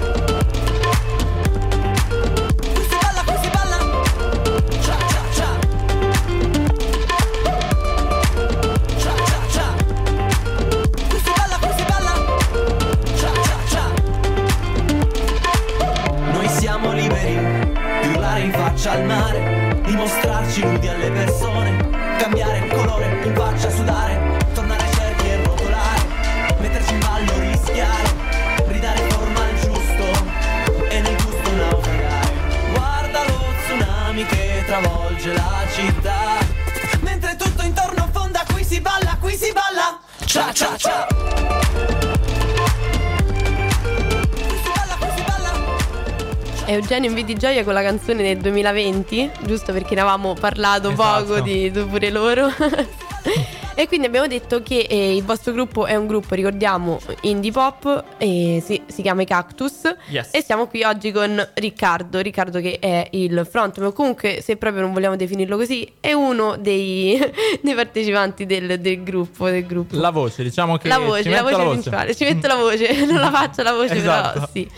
Urlare 18.91 18.99
in 18.99 18.99
faccia 18.99 18.99
al 18.99 19.05
mare, 19.05 19.81
di 19.85 19.95
mostrarci 19.95 20.63
nudi 20.63 20.87
alle 20.87 21.11
persone, 21.11 21.50
Eugenio 46.71 47.09
in 47.11 47.25
di 47.25 47.35
gioia 47.35 47.65
con 47.65 47.73
la 47.73 47.81
canzone 47.81 48.23
del 48.23 48.37
2020, 48.37 49.31
giusto 49.41 49.73
perché 49.73 49.93
ne 49.93 50.01
avevamo 50.01 50.35
parlato 50.35 50.91
Esatto. 50.91 51.25
poco 51.25 51.39
di 51.41 51.69
pure 51.69 52.09
loro. 52.09 52.47
e 53.75 53.87
quindi 53.89 54.07
abbiamo 54.07 54.25
detto 54.27 54.63
che 54.63 54.87
eh, 54.89 55.17
il 55.17 55.23
vostro 55.25 55.51
gruppo 55.51 55.85
è 55.85 55.95
un 55.97 56.07
gruppo, 56.07 56.33
ricordiamo, 56.33 56.97
indie 57.23 57.51
pop, 57.51 58.05
e 58.17 58.63
si, 58.65 58.81
si 58.87 59.01
chiama 59.01 59.23
i 59.23 59.25
Cactus. 59.25 59.93
Yes. 60.07 60.29
E 60.31 60.41
siamo 60.41 60.67
qui 60.67 60.83
oggi 60.83 61.11
con 61.11 61.45
Riccardo, 61.55 62.19
Riccardo 62.21 62.61
che 62.61 62.77
è 62.79 63.05
il 63.11 63.45
frontman, 63.49 63.87
o 63.89 63.91
comunque 63.91 64.39
se 64.41 64.55
proprio 64.55 64.83
non 64.83 64.93
vogliamo 64.93 65.17
definirlo 65.17 65.57
così, 65.57 65.85
è 65.99 66.13
uno 66.13 66.55
dei, 66.57 67.19
dei 67.61 67.73
partecipanti 67.75 68.45
del, 68.45 68.79
del 68.79 69.03
gruppo. 69.03 69.49
Del 69.49 69.65
gruppo. 69.65 69.97
La 69.99 70.09
voce, 70.11 70.41
diciamo 70.41 70.77
che 70.77 70.87
la 70.87 70.95
ci 70.95 71.01
voce, 71.03 71.29
la 71.29 71.43
metto 71.43 71.57
voce 71.57 71.69
principale. 71.69 72.15
Ci 72.15 72.23
metto 72.23 72.47
la 72.47 72.55
voce, 72.55 72.93
non 73.05 73.19
la 73.19 73.29
faccio 73.29 73.61
la 73.61 73.73
voce, 73.73 73.95
Esatto. 73.95 74.31
però 74.31 74.49
sì. 74.53 74.69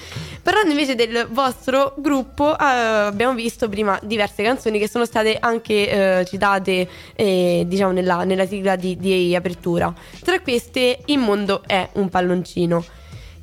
Parlando 0.43 0.71
invece 0.71 0.95
del 0.95 1.25
vostro 1.31 1.93
gruppo, 1.95 2.51
eh, 2.51 2.65
abbiamo 2.65 3.33
visto 3.33 3.69
prima 3.69 3.97
diverse 4.03 4.43
canzoni 4.43 4.77
che 4.77 4.89
sono 4.89 5.05
state 5.05 5.37
anche 5.39 6.19
eh, 6.19 6.25
citate, 6.25 6.85
eh, 7.15 7.63
diciamo, 7.65 7.93
nella, 7.93 8.25
nella 8.25 8.45
sigla 8.45 8.75
di, 8.75 8.97
di 8.97 9.33
apertura. 9.37 9.93
Tra 10.21 10.41
queste, 10.41 10.99
Il 11.05 11.19
mondo 11.19 11.63
è 11.65 11.87
un 11.93 12.09
palloncino. 12.09 12.83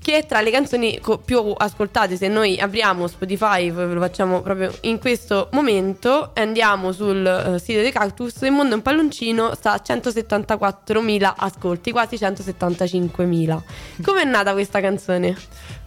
Che 0.02 0.16
è 0.16 0.26
tra 0.26 0.40
le 0.40 0.50
canzoni 0.50 0.98
co- 0.98 1.18
più 1.18 1.52
ascoltate. 1.56 2.16
Se 2.16 2.28
noi 2.28 2.58
apriamo 2.58 3.06
Spotify, 3.06 3.70
lo 3.70 4.00
facciamo 4.00 4.40
proprio 4.40 4.72
in 4.82 4.98
questo 4.98 5.48
momento, 5.52 6.30
andiamo 6.34 6.92
sul 6.92 7.24
eh, 7.26 7.58
sito 7.58 7.80
dei 7.80 7.92
Cactus. 7.92 8.40
Il 8.42 8.52
mondo 8.52 8.72
è 8.72 8.76
un 8.76 8.82
palloncino 8.82 9.54
sta 9.54 9.72
a 9.72 9.82
174.000 9.84 11.32
ascolti, 11.36 11.90
quasi 11.90 12.16
175.000. 12.16 13.60
Com'è 14.02 14.24
nata 14.24 14.52
questa 14.52 14.80
canzone? 14.80 15.36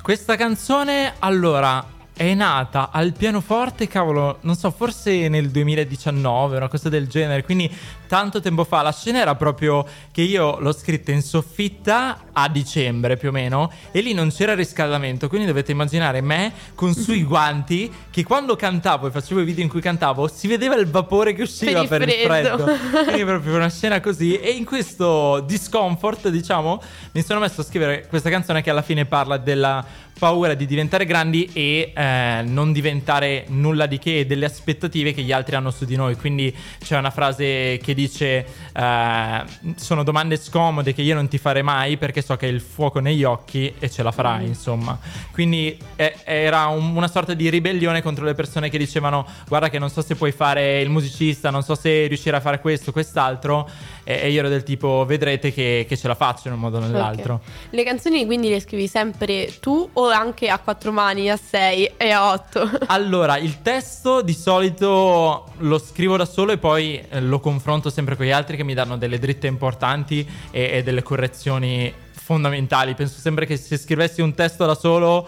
Questa 0.01 0.35
canzone, 0.35 1.13
allora, 1.19 1.83
è 2.15 2.33
nata 2.35 2.89
al 2.91 3.13
pianoforte, 3.13 3.87
cavolo, 3.87 4.37
non 4.41 4.55
so, 4.55 4.69
forse 4.71 5.27
nel 5.29 5.49
2019, 5.49 6.57
una 6.57 6.67
cosa 6.67 6.87
del 6.89 7.07
genere, 7.07 7.43
quindi 7.43 7.69
tanto 8.07 8.39
tempo 8.39 8.63
fa. 8.63 8.83
La 8.83 8.91
scena 8.91 9.19
era 9.19 9.33
proprio 9.35 9.83
che 10.11 10.21
io 10.21 10.59
l'ho 10.59 10.71
scritta 10.71 11.11
in 11.11 11.23
soffitta 11.23 12.25
a 12.31 12.47
dicembre 12.49 13.17
più 13.17 13.29
o 13.29 13.31
meno 13.31 13.71
e 13.91 14.01
lì 14.01 14.13
non 14.13 14.29
c'era 14.29 14.53
riscaldamento, 14.53 15.27
quindi 15.27 15.47
dovete 15.47 15.71
immaginare 15.71 16.21
me 16.21 16.53
con 16.75 16.93
sui 16.93 17.23
guanti 17.23 17.91
che 18.11 18.23
quando 18.23 18.55
cantavo 18.55 19.07
e 19.07 19.11
facevo 19.11 19.41
i 19.41 19.45
video 19.45 19.63
in 19.63 19.69
cui 19.69 19.81
cantavo 19.81 20.27
si 20.27 20.47
vedeva 20.47 20.75
il 20.75 20.87
vapore 20.87 21.33
che 21.33 21.41
usciva 21.41 21.79
Per 21.85 21.87
per 21.99 22.01
il 22.07 22.09
il 22.13 22.25
freddo. 22.25 22.57
freddo. 22.57 23.03
Quindi 23.05 23.23
proprio 23.25 23.55
una 23.55 23.69
scena 23.69 23.99
così 23.99 24.37
e 24.37 24.51
in 24.51 24.65
questo 24.65 25.39
discomfort, 25.41 26.29
diciamo, 26.29 26.79
mi 27.13 27.23
sono 27.23 27.39
messo 27.39 27.61
a 27.61 27.63
scrivere 27.63 28.05
questa 28.07 28.29
canzone 28.29 28.61
che 28.61 28.69
alla 28.69 28.83
fine 28.83 29.05
parla 29.05 29.37
della 29.37 29.83
paura 30.17 30.53
di 30.53 30.65
diventare 30.65 31.05
grandi 31.05 31.49
e 31.53 31.91
eh, 31.95 32.41
non 32.45 32.71
diventare 32.71 33.45
nulla 33.49 33.85
di 33.85 33.99
che 33.99 34.25
delle 34.25 34.45
aspettative 34.45 35.13
che 35.13 35.21
gli 35.21 35.31
altri 35.31 35.55
hanno 35.55 35.71
su 35.71 35.85
di 35.85 35.95
noi. 35.95 36.15
Quindi 36.15 36.55
c'è 36.79 36.97
una 36.97 37.09
frase 37.09 37.79
che 37.81 37.93
dice 37.93 38.45
eh, 38.73 39.43
sono 39.75 40.03
domande 40.03 40.37
scomode 40.37 40.93
che 40.93 41.01
io 41.01 41.15
non 41.15 41.27
ti 41.27 41.37
farei 41.37 41.63
mai 41.63 41.97
perché 41.97 42.21
so 42.21 42.35
che 42.35 42.45
hai 42.45 42.53
il 42.53 42.61
fuoco 42.61 42.99
negli 42.99 43.23
occhi 43.23 43.73
e 43.79 43.89
ce 43.89 44.03
la 44.03 44.11
farai, 44.11 44.45
insomma. 44.45 44.97
Quindi 45.31 45.77
eh, 45.95 46.15
era 46.23 46.67
un- 46.67 46.95
una 46.95 47.07
sorta 47.07 47.33
di 47.33 47.49
ribellione 47.49 48.01
contro 48.01 48.25
le 48.25 48.33
persone 48.33 48.69
che 48.69 48.77
dicevano 48.77 49.25
guarda 49.47 49.69
che 49.69 49.79
non 49.79 49.89
so 49.89 50.01
se 50.01 50.15
puoi 50.15 50.31
fare 50.31 50.81
il 50.81 50.89
musicista, 50.89 51.49
non 51.49 51.63
so 51.63 51.75
se 51.75 52.07
riuscirai 52.07 52.39
a 52.39 52.41
fare 52.43 52.59
questo, 52.59 52.91
quest'altro. 52.91 53.69
E, 54.03 54.21
e 54.21 54.31
io 54.31 54.39
ero 54.39 54.49
del 54.49 54.63
tipo 54.63 55.05
vedrete 55.05 55.51
che, 55.53 55.85
che 55.87 55.97
ce 55.97 56.07
la 56.07 56.15
faccio 56.15 56.47
in 56.47 56.53
un 56.53 56.59
modo 56.59 56.77
o 56.77 56.79
nell'altro. 56.79 57.35
Ok. 57.35 57.41
Le 57.71 57.83
canzoni 57.83 58.25
quindi 58.25 58.49
le 58.49 58.59
scrivi 58.59 58.87
sempre 58.87 59.53
tu 59.59 59.89
o 59.93 60.09
anche 60.09 60.49
a 60.49 60.59
quattro 60.59 60.91
mani, 60.91 61.29
a 61.29 61.37
sei 61.37 61.89
e 61.97 62.09
a 62.09 62.31
otto? 62.31 62.69
Allora, 62.93 63.37
il 63.37 63.61
testo 63.61 64.21
di 64.21 64.33
solito 64.33 65.45
lo 65.57 65.77
scrivo 65.79 66.17
da 66.17 66.25
solo 66.25 66.51
e 66.51 66.57
poi 66.57 67.03
eh, 67.09 67.21
lo 67.21 67.39
confronto 67.39 67.89
sempre 67.89 68.15
con 68.15 68.25
gli 68.25 68.31
altri 68.31 68.55
che 68.55 68.63
mi 68.63 68.73
danno 68.73 68.97
delle 68.97 69.19
dritte 69.19 69.47
importanti 69.47 70.27
e, 70.51 70.69
e 70.73 70.83
delle 70.83 71.01
correzioni 71.01 71.93
fondamentali. 72.11 72.93
Penso 72.95 73.19
sempre 73.19 73.45
che 73.45 73.57
se 73.57 73.77
scrivessi 73.77 74.21
un 74.21 74.33
testo 74.33 74.65
da 74.65 74.75
solo 74.75 75.27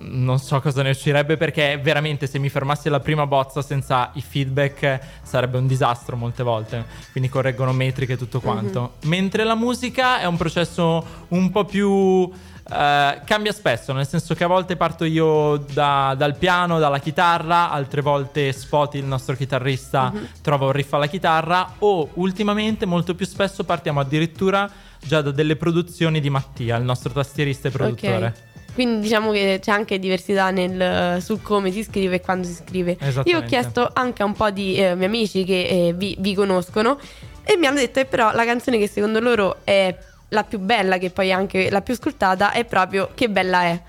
non 0.00 0.38
so 0.38 0.60
cosa 0.60 0.82
ne 0.82 0.90
uscirebbe 0.90 1.36
perché 1.36 1.78
veramente 1.82 2.26
se 2.26 2.38
mi 2.38 2.48
fermassi 2.48 2.88
alla 2.88 3.00
prima 3.00 3.26
bozza 3.26 3.62
senza 3.62 4.10
i 4.14 4.22
feedback 4.22 5.00
sarebbe 5.22 5.58
un 5.58 5.66
disastro 5.66 6.16
molte 6.16 6.42
volte. 6.42 6.84
Quindi 7.12 7.28
correggono 7.30 7.72
metriche 7.72 8.14
e 8.14 8.16
tutto 8.16 8.40
quanto. 8.40 8.94
Mentre 9.04 9.44
la 9.44 9.54
musica 9.54 10.20
è 10.20 10.26
un 10.26 10.36
processo 10.36 11.04
un 11.28 11.50
po' 11.50 11.64
più 11.64 12.30
eh, 12.70 13.20
cambia 13.26 13.52
spesso, 13.52 13.92
nel 13.92 14.06
senso 14.06 14.34
che 14.34 14.44
a 14.44 14.46
volte 14.46 14.76
parto 14.76 15.04
io 15.04 15.58
da- 15.72 16.14
dal 16.16 16.36
piano, 16.36 16.78
dalla 16.78 16.98
chitarra, 16.98 17.70
altre 17.70 18.00
volte 18.00 18.52
Spoti, 18.52 18.96
il 18.96 19.04
nostro 19.04 19.36
chitarrista, 19.36 20.12
trova 20.40 20.64
un 20.66 20.72
riff 20.72 20.92
alla 20.94 21.06
chitarra 21.06 21.74
o 21.80 22.08
ultimamente 22.14 22.86
molto 22.86 23.14
più 23.14 23.26
spesso 23.26 23.64
partiamo 23.64 24.00
addirittura 24.00 24.70
già 24.98 25.20
da 25.20 25.30
delle 25.30 25.56
produzioni 25.56 26.20
di 26.20 26.30
Mattia, 26.30 26.76
il 26.76 26.84
nostro 26.84 27.12
tastierista 27.12 27.68
e 27.68 27.70
produttore. 27.70 28.26
Ok. 28.26 28.52
Quindi 28.74 29.00
diciamo 29.00 29.30
che 29.30 29.60
c'è 29.62 29.70
anche 29.70 29.98
diversità 29.98 30.50
nel, 30.50 31.22
su 31.22 31.40
come 31.40 31.70
si 31.70 31.82
scrive 31.84 32.16
e 32.16 32.20
quando 32.20 32.46
si 32.46 32.54
scrive. 32.54 32.96
Io 33.24 33.38
ho 33.38 33.42
chiesto 33.42 33.88
anche 33.92 34.22
a 34.22 34.26
un 34.26 34.34
po' 34.34 34.50
di 34.50 34.74
eh, 34.76 34.94
miei 34.96 35.06
amici 35.06 35.44
che 35.44 35.62
eh, 35.62 35.92
vi, 35.94 36.16
vi 36.18 36.34
conoscono 36.34 36.98
e 37.44 37.56
mi 37.56 37.66
hanno 37.66 37.78
detto 37.78 38.00
che 38.00 38.06
però 38.06 38.32
la 38.32 38.44
canzone 38.44 38.78
che 38.78 38.88
secondo 38.88 39.20
loro 39.20 39.58
è 39.64 39.94
la 40.30 40.42
più 40.42 40.58
bella, 40.58 40.98
che 40.98 41.10
poi 41.10 41.28
è 41.28 41.32
anche 41.32 41.70
la 41.70 41.80
più 41.82 41.94
ascoltata, 41.94 42.52
è 42.52 42.64
proprio 42.64 43.10
Che 43.14 43.28
bella 43.28 43.62
è. 43.62 43.80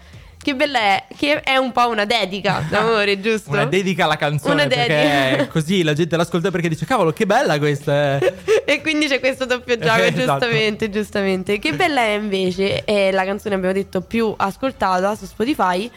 Che 0.45 0.53
bella 0.53 0.79
è, 0.79 1.03
che 1.17 1.39
è 1.41 1.57
un 1.57 1.71
po' 1.71 1.89
una 1.89 2.05
dedica 2.05 2.63
d'amore, 2.69 3.19
giusto? 3.19 3.49
Una 3.49 3.65
dedica 3.65 4.03
alla 4.03 4.15
canzone 4.15 4.53
Una 4.53 4.65
dedica. 4.67 5.47
così 5.47 5.81
la 5.81 5.93
gente 5.93 6.15
l'ascolta 6.15 6.51
perché 6.51 6.69
dice 6.69 6.85
cavolo 6.85 7.11
che 7.13 7.25
bella 7.25 7.57
questa 7.57 8.19
è. 8.19 8.33
e 8.63 8.79
quindi 8.83 9.07
c'è 9.07 9.19
questo 9.19 9.45
doppio 9.45 9.75
gioco, 9.79 10.01
Esatto. 10.05 10.19
giustamente, 10.19 10.89
giustamente. 10.91 11.57
Che 11.57 11.73
bella 11.73 12.01
è 12.01 12.11
invece, 12.13 12.83
è 12.83 13.09
la 13.09 13.25
canzone 13.25 13.55
abbiamo 13.55 13.73
detto 13.73 14.01
più 14.01 14.31
ascoltata 14.37 15.15
su 15.15 15.25
Spotify. 15.25 15.89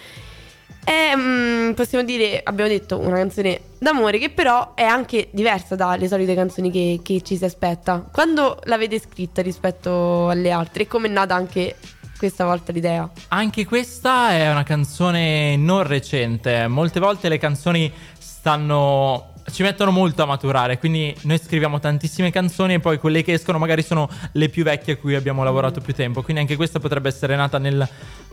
È, 0.82 1.12
mm, 1.14 1.72
possiamo 1.72 2.02
dire, 2.02 2.40
abbiamo 2.42 2.70
detto, 2.70 2.98
una 2.98 3.16
canzone 3.16 3.60
d'amore 3.76 4.16
che 4.16 4.30
però 4.30 4.72
è 4.74 4.82
anche 4.84 5.28
diversa 5.30 5.74
dalle 5.74 6.08
solite 6.08 6.34
canzoni 6.34 6.70
che, 6.70 7.00
che 7.02 7.20
ci 7.20 7.36
si 7.36 7.44
aspetta. 7.44 8.02
Quando 8.10 8.58
l'avete 8.64 8.98
scritta 8.98 9.42
rispetto 9.42 10.30
alle 10.30 10.50
altre? 10.50 10.84
E 10.84 10.86
come 10.86 11.08
è 11.08 11.10
nata 11.10 11.34
anche 11.34 11.76
questa 12.18 12.44
volta 12.44 12.72
l'idea? 12.72 13.08
Anche 13.28 13.64
questa 13.64 14.32
è 14.32 14.50
una 14.50 14.64
canzone 14.64 15.56
non 15.56 15.84
recente. 15.84 16.66
Molte 16.66 17.00
volte 17.00 17.28
le 17.28 17.38
canzoni 17.38 17.90
stanno 18.18 19.32
ci 19.50 19.62
mettono 19.62 19.90
molto 19.90 20.22
a 20.22 20.26
maturare, 20.26 20.78
quindi 20.78 21.14
noi 21.22 21.38
scriviamo 21.38 21.78
tantissime 21.78 22.30
canzoni 22.30 22.74
e 22.74 22.80
poi 22.80 22.98
quelle 22.98 23.22
che 23.22 23.32
escono 23.32 23.58
magari 23.58 23.82
sono 23.82 24.08
le 24.32 24.48
più 24.48 24.62
vecchie 24.62 24.94
a 24.94 24.96
cui 24.96 25.14
abbiamo 25.14 25.42
lavorato 25.42 25.80
più 25.80 25.94
tempo, 25.94 26.22
quindi 26.22 26.42
anche 26.42 26.56
questa 26.56 26.80
potrebbe 26.80 27.08
essere 27.08 27.34
nata 27.36 27.58
nel 27.58 27.88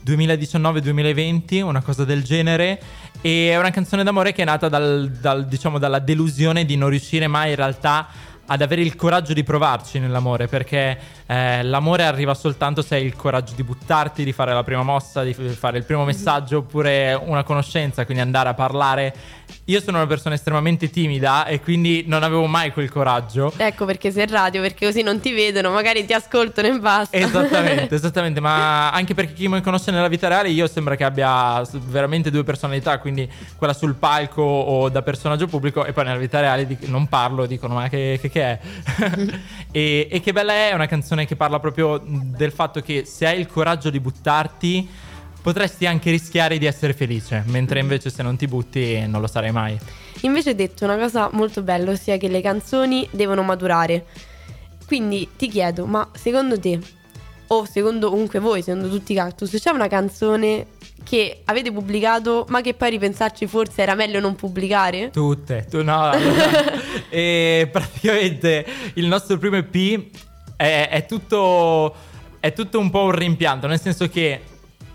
2019-2020, 0.06 1.62
una 1.62 1.82
cosa 1.82 2.04
del 2.04 2.24
genere, 2.24 2.82
e 3.22 3.50
è 3.52 3.58
una 3.58 3.72
canzone 3.72 4.04
d'amore 4.04 4.34
che 4.34 4.42
è 4.42 4.46
nata 4.46 4.68
dal, 4.68 5.10
dal, 5.10 5.46
diciamo, 5.48 5.80
dalla 5.80 6.00
delusione 6.00 6.66
di 6.66 6.76
non 6.76 6.90
riuscire 6.90 7.28
mai 7.28 7.52
in 7.52 7.56
realtà 7.56 8.08
ad 8.48 8.62
avere 8.62 8.82
il 8.82 8.96
coraggio 8.96 9.34
di 9.34 9.44
provarci 9.44 10.00
nell'amore, 10.00 10.48
perché 10.48 10.98
eh, 11.26 11.64
l'amore 11.64 12.04
arriva 12.04 12.34
soltanto 12.34 12.82
se 12.82 12.96
hai 12.96 13.06
il 13.06 13.16
coraggio 13.16 13.54
di 13.56 13.64
buttarti, 13.64 14.24
di 14.24 14.32
fare 14.32 14.54
la 14.54 14.64
prima 14.64 14.84
mossa, 14.84 15.24
di 15.24 15.34
fare 15.34 15.78
il 15.78 15.84
primo 15.84 16.06
messaggio, 16.06 16.60
oppure 16.60 17.14
una 17.14 17.44
conoscenza, 17.44 18.06
quindi 18.06 18.22
andare 18.22 18.50
a 18.50 18.54
parlare. 18.54 19.16
Io 19.66 19.82
sono 19.82 19.98
una 19.98 20.06
persona 20.06 20.36
estremamente 20.36 20.90
timida 20.90 21.46
e 21.46 21.60
quindi 21.60 22.04
non 22.06 22.22
avevo 22.22 22.46
mai 22.46 22.72
quel 22.72 22.90
coraggio. 22.90 23.52
Ecco 23.58 23.86
perché 23.86 24.12
sei 24.12 24.24
in 24.24 24.30
radio, 24.30 24.62
perché 24.62 24.86
così 24.86 25.02
non 25.02 25.20
ti 25.20 25.34
vedono, 25.34 25.72
magari 25.72 26.06
ti 26.06 26.14
ascoltano 26.14 26.68
e 26.68 26.80
basta. 26.80 27.18
Esattamente, 27.18 27.96
esattamente, 27.96 28.40
ma 28.40 28.92
anche 28.92 29.16
perché 29.16 29.34
chi 29.34 29.48
mi 29.48 29.62
conosce 29.62 29.90
nella 29.90 30.08
vita 30.08 30.28
reale 30.28 30.50
io 30.50 30.68
sembra 30.68 30.96
che 30.96 31.04
abbia 31.04 31.64
veramente 31.86 32.30
due 32.30 32.44
personalità, 32.44 33.00
quindi 33.00 33.28
quella 33.58 33.74
sul 33.74 33.96
palco 33.96 34.44
o 34.44 34.90
da 34.90 35.02
personaggio 35.02 35.48
pubblico 35.48 35.84
e 35.84 35.94
poi 35.94 36.06
nella 36.06 36.20
vita 36.20 36.40
reale 36.40 36.78
non 36.82 37.08
parlo, 37.08 37.48
dicono 37.48 37.74
ma 37.74 37.90
che, 37.90 38.20
che- 38.22 38.30
che 38.30 38.42
è? 38.44 38.60
e, 39.72 40.08
e 40.12 40.20
che 40.22 40.32
bella 40.32 40.54
è, 40.54 40.70
è 40.70 40.74
una 40.74 40.88
canzone 40.88 41.26
che 41.26 41.36
parla 41.36 41.60
proprio 41.60 42.02
del 42.06 42.52
fatto 42.52 42.82
che 42.82 43.04
se 43.06 43.26
hai 43.26 43.40
il 43.40 43.48
coraggio 43.48 43.90
di 43.90 44.00
buttarti 44.00 44.90
potresti 45.46 45.86
anche 45.86 46.10
rischiare 46.10 46.58
di 46.58 46.66
essere 46.66 46.94
felice, 46.94 47.44
mentre 47.46 47.80
invece 47.80 48.10
se 48.10 48.24
non 48.24 48.36
ti 48.36 48.48
butti 48.48 49.06
non 49.06 49.22
lo 49.22 49.28
sarai 49.28 49.52
mai. 49.52 49.78
Invece 50.22 50.50
hai 50.50 50.56
detto 50.56 50.86
una 50.86 50.98
cosa 50.98 51.30
molto 51.34 51.62
bella, 51.62 51.92
ossia 51.92 52.18
che 52.18 52.28
le 52.28 52.42
canzoni 52.42 53.08
devono 53.12 53.44
maturare. 53.44 54.06
Quindi 54.88 55.30
ti 55.38 55.48
chiedo, 55.48 55.86
ma 55.86 56.10
secondo 56.16 56.60
te, 56.60 56.80
o 57.46 57.64
secondo 57.66 58.10
comunque 58.10 58.40
voi, 58.40 58.64
secondo 58.64 58.90
tutti 58.90 59.12
i 59.12 59.16
cactus, 59.16 59.52
c'è 59.52 59.70
una 59.70 59.88
canzone 59.88 60.66
che 61.04 61.42
avete 61.46 61.72
pubblicato 61.72 62.48
ma 62.50 62.62
che 62.62 62.74
poi 62.74 62.90
ripensarci 62.90 63.46
forse 63.46 63.84
era 63.84 63.94
meglio 63.94 64.20
non 64.20 64.34
pubblicare? 64.34 65.12
Tutte, 65.12 65.68
tu 65.70 65.84
no. 65.84 66.10
allora, 66.10 66.74
e 67.08 67.70
praticamente 67.72 68.66
il 68.96 69.06
nostro 69.06 69.38
primo 69.38 69.58
EP 69.58 70.08
è, 70.56 70.88
è 70.90 71.06
tutto 71.06 71.94
è 72.40 72.54
tutto 72.54 72.78
un 72.78 72.92
po' 72.92 73.06
un 73.06 73.12
rimpianto, 73.12 73.66
nel 73.66 73.82
senso 73.82 74.08
che 74.08 74.40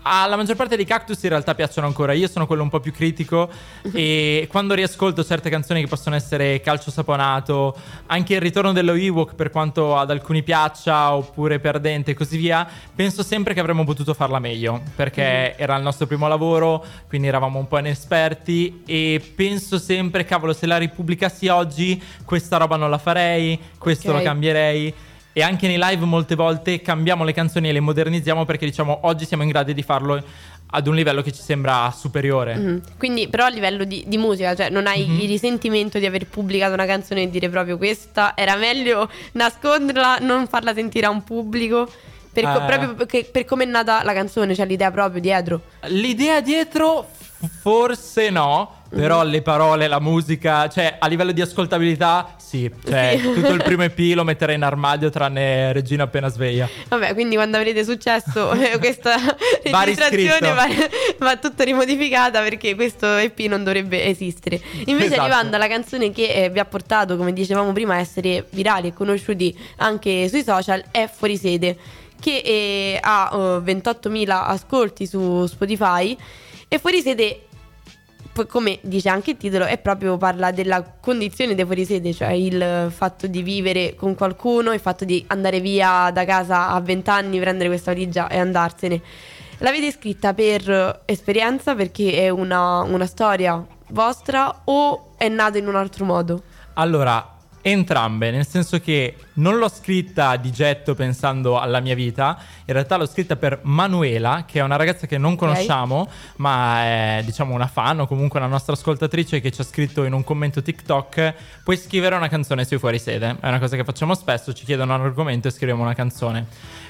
alla 0.03 0.35
maggior 0.35 0.55
parte 0.55 0.75
dei 0.75 0.85
cactus 0.85 1.21
in 1.23 1.29
realtà 1.29 1.55
piacciono 1.55 1.87
ancora. 1.87 2.13
Io 2.13 2.27
sono 2.27 2.47
quello 2.47 2.63
un 2.63 2.69
po' 2.69 2.79
più 2.79 2.91
critico 2.91 3.49
e 3.93 4.47
quando 4.49 4.73
riascolto 4.73 5.23
certe 5.23 5.49
canzoni 5.49 5.81
che 5.81 5.87
possono 5.87 6.15
essere 6.15 6.59
calcio 6.61 6.91
saponato, 6.91 7.75
anche 8.07 8.35
il 8.35 8.41
ritorno 8.41 8.71
dello 8.71 8.93
Ewok 8.93 9.35
per 9.35 9.49
quanto 9.49 9.97
ad 9.97 10.09
alcuni 10.11 10.43
piaccia 10.43 11.13
oppure 11.13 11.59
perdente 11.59 12.11
e 12.11 12.13
così 12.13 12.37
via, 12.37 12.67
penso 12.95 13.23
sempre 13.23 13.53
che 13.53 13.59
avremmo 13.59 13.83
potuto 13.83 14.13
farla 14.13 14.39
meglio 14.39 14.81
perché 14.95 15.55
era 15.57 15.75
il 15.75 15.83
nostro 15.83 16.07
primo 16.07 16.27
lavoro, 16.27 16.83
quindi 17.07 17.27
eravamo 17.27 17.59
un 17.59 17.67
po' 17.67 17.79
inesperti 17.79 18.83
e 18.85 19.21
penso 19.35 19.77
sempre 19.77 20.25
cavolo 20.25 20.53
se 20.53 20.65
la 20.65 20.77
ripubblicassi 20.77 21.47
oggi 21.47 22.01
questa 22.25 22.57
roba 22.57 22.75
non 22.75 22.89
la 22.89 22.97
farei, 22.97 23.59
questo 23.77 24.09
Ok. 24.09 24.17
lo 24.17 24.23
cambierei. 24.23 24.93
E 25.33 25.41
anche 25.41 25.67
nei 25.67 25.77
live 25.79 26.05
molte 26.05 26.35
volte 26.35 26.81
cambiamo 26.81 27.23
le 27.23 27.33
canzoni 27.33 27.69
e 27.69 27.71
le 27.71 27.79
modernizziamo 27.79 28.43
perché 28.45 28.65
diciamo 28.65 28.99
oggi 29.03 29.25
siamo 29.25 29.43
in 29.43 29.49
grado 29.49 29.71
di 29.71 29.81
farlo 29.83 30.21
ad 30.73 30.87
un 30.87 30.95
livello 30.95 31.21
che 31.21 31.31
ci 31.31 31.41
sembra 31.41 31.91
superiore. 31.97 32.55
Mhm. 32.55 32.81
Quindi, 32.97 33.27
però 33.27 33.45
a 33.45 33.49
livello 33.49 33.83
di, 33.83 34.03
di 34.07 34.17
musica, 34.17 34.55
cioè 34.55 34.69
non 34.69 34.87
hai 34.87 35.05
Mhm. 35.05 35.19
il 35.19 35.27
risentimento 35.27 35.99
di 35.99 36.05
aver 36.05 36.27
pubblicato 36.27 36.73
una 36.73 36.85
canzone 36.85 37.23
e 37.23 37.29
dire 37.29 37.49
proprio 37.49 37.77
questa 37.77 38.33
era 38.35 38.55
meglio 38.55 39.09
nasconderla, 39.33 40.17
non 40.19 40.47
farla 40.47 40.73
sentire 40.73 41.05
a 41.05 41.09
un 41.09 41.23
pubblico. 41.23 41.89
Per, 42.33 42.45
Eh. 42.45 42.63
proprio 42.65 42.93
perché- 42.95 43.25
per 43.29 43.43
come 43.43 43.65
è 43.65 43.67
nata 43.67 44.03
la 44.03 44.13
canzone, 44.13 44.55
cioè 44.55 44.65
l'idea 44.65 44.89
proprio 44.91 45.19
dietro. 45.19 45.61
L'idea 45.87 46.39
dietro 46.39 47.09
forse 47.61 48.29
no, 48.29 48.80
però 48.93 49.23
le 49.23 49.41
parole, 49.41 49.87
la 49.87 49.99
musica, 49.99 50.67
cioè 50.67 50.97
a 50.99 51.07
livello 51.07 51.31
di 51.31 51.41
ascoltabilità 51.41 52.35
sì, 52.37 52.69
cioè 52.85 53.17
Sì. 53.17 53.31
tutto 53.33 53.53
il 53.53 53.63
primo 53.63 53.83
EP 53.83 53.97
lo 54.13 54.23
metterei 54.25 54.55
in 54.55 54.63
armadio 54.63 55.09
tranne 55.09 55.71
Regina 55.71 56.03
appena 56.03 56.27
sveglia. 56.27 56.67
Vabbè, 56.89 57.13
quindi 57.13 57.35
quando 57.35 57.57
avrete 57.57 57.83
successo 57.85 58.51
eh, 58.59 58.77
questa 58.77 59.15
Va 59.69 59.83
registrazione 59.83 60.51
va, 60.51 60.67
va 61.19 61.37
tutta 61.37 61.63
rimodificata 61.63 62.41
perché 62.41 62.75
questo 62.75 63.15
EP 63.15 63.39
non 63.41 63.63
dovrebbe 63.63 64.05
esistere. 64.05 64.59
Invece 64.85 65.05
Esatto. 65.05 65.21
arrivando 65.21 65.55
alla 65.55 65.67
canzone 65.67 66.11
che 66.11 66.27
eh, 66.33 66.49
vi 66.49 66.59
ha 66.59 66.65
portato, 66.65 67.15
come 67.15 67.31
dicevamo 67.31 67.71
prima, 67.71 67.93
a 67.95 67.99
essere 67.99 68.45
virali 68.51 68.89
e 68.89 68.93
conosciuti 68.93 69.57
anche 69.77 70.27
sui 70.27 70.43
social, 70.43 70.83
è 70.91 71.09
Fuori 71.11 71.37
Sede, 71.37 71.77
che 72.19 72.41
eh, 72.43 72.99
ha 73.01 73.29
eh, 73.31 73.37
28.000 73.73 74.29
ascolti 74.29 75.07
su 75.07 75.45
Spotify 75.45 76.17
e 76.67 76.79
Fuori 76.79 77.01
Sede 77.01 77.41
come 78.47 78.79
dice 78.81 79.09
anche 79.09 79.31
il 79.31 79.37
titolo, 79.37 79.65
è 79.65 79.77
proprio 79.77 80.17
parla 80.17 80.51
della 80.51 80.83
condizione 80.99 81.55
dei 81.55 81.65
fuorisede, 81.65 82.13
cioè 82.13 82.31
il 82.31 82.87
fatto 82.89 83.27
di 83.27 83.41
vivere 83.41 83.95
con 83.95 84.15
qualcuno, 84.15 84.73
il 84.73 84.79
fatto 84.79 85.05
di 85.05 85.23
andare 85.27 85.59
via 85.59 86.09
da 86.11 86.25
casa 86.25 86.69
a 86.69 86.79
20 86.79 87.09
anni, 87.09 87.39
prendere 87.39 87.69
questa 87.69 87.91
valigia 87.93 88.27
e 88.27 88.37
andarsene. 88.37 89.01
L'avete 89.59 89.91
scritta 89.91 90.33
per 90.33 91.01
esperienza 91.05 91.75
perché 91.75 92.13
è 92.13 92.29
una, 92.29 92.81
una 92.81 93.05
storia 93.05 93.63
vostra 93.89 94.61
o 94.63 95.11
è 95.17 95.27
nata 95.27 95.57
in 95.57 95.67
un 95.67 95.75
altro 95.75 96.05
modo? 96.05 96.41
Allora, 96.73 97.30
entrambe, 97.61 98.31
nel 98.31 98.47
senso 98.47 98.79
che 98.79 99.15
non 99.33 99.57
l'ho 99.57 99.69
scritta 99.69 100.35
di 100.35 100.51
getto 100.51 100.95
pensando 100.95 101.59
alla 101.59 101.79
mia 101.79 101.95
vita, 101.95 102.37
in 102.65 102.73
realtà 102.73 102.97
l'ho 102.97 103.05
scritta 103.05 103.35
per 103.35 103.59
Manuela, 103.63 104.45
che 104.47 104.59
è 104.59 104.63
una 104.63 104.75
ragazza 104.75 105.07
che 105.07 105.17
non 105.17 105.35
conosciamo, 105.35 106.07
ma 106.37 106.83
è 106.83 107.21
diciamo 107.23 107.53
una 107.53 107.67
fan 107.67 108.01
o 108.01 108.07
comunque 108.07 108.39
una 108.39 108.47
nostra 108.47 108.73
ascoltatrice 108.73 109.39
che 109.39 109.51
ci 109.51 109.61
ha 109.61 109.63
scritto 109.63 110.03
in 110.03 110.13
un 110.13 110.23
commento 110.23 110.61
TikTok, 110.61 111.33
puoi 111.63 111.77
scrivere 111.77 112.15
una 112.15 112.27
canzone 112.27 112.65
sui 112.65 112.79
fuorisede, 112.79 113.37
è 113.39 113.47
una 113.47 113.59
cosa 113.59 113.75
che 113.75 113.83
facciamo 113.83 114.15
spesso, 114.15 114.53
ci 114.53 114.65
chiedono 114.65 114.95
un 114.95 115.01
argomento 115.01 115.47
e 115.47 115.51
scriviamo 115.51 115.81
una 115.81 115.93
canzone. 115.93 116.47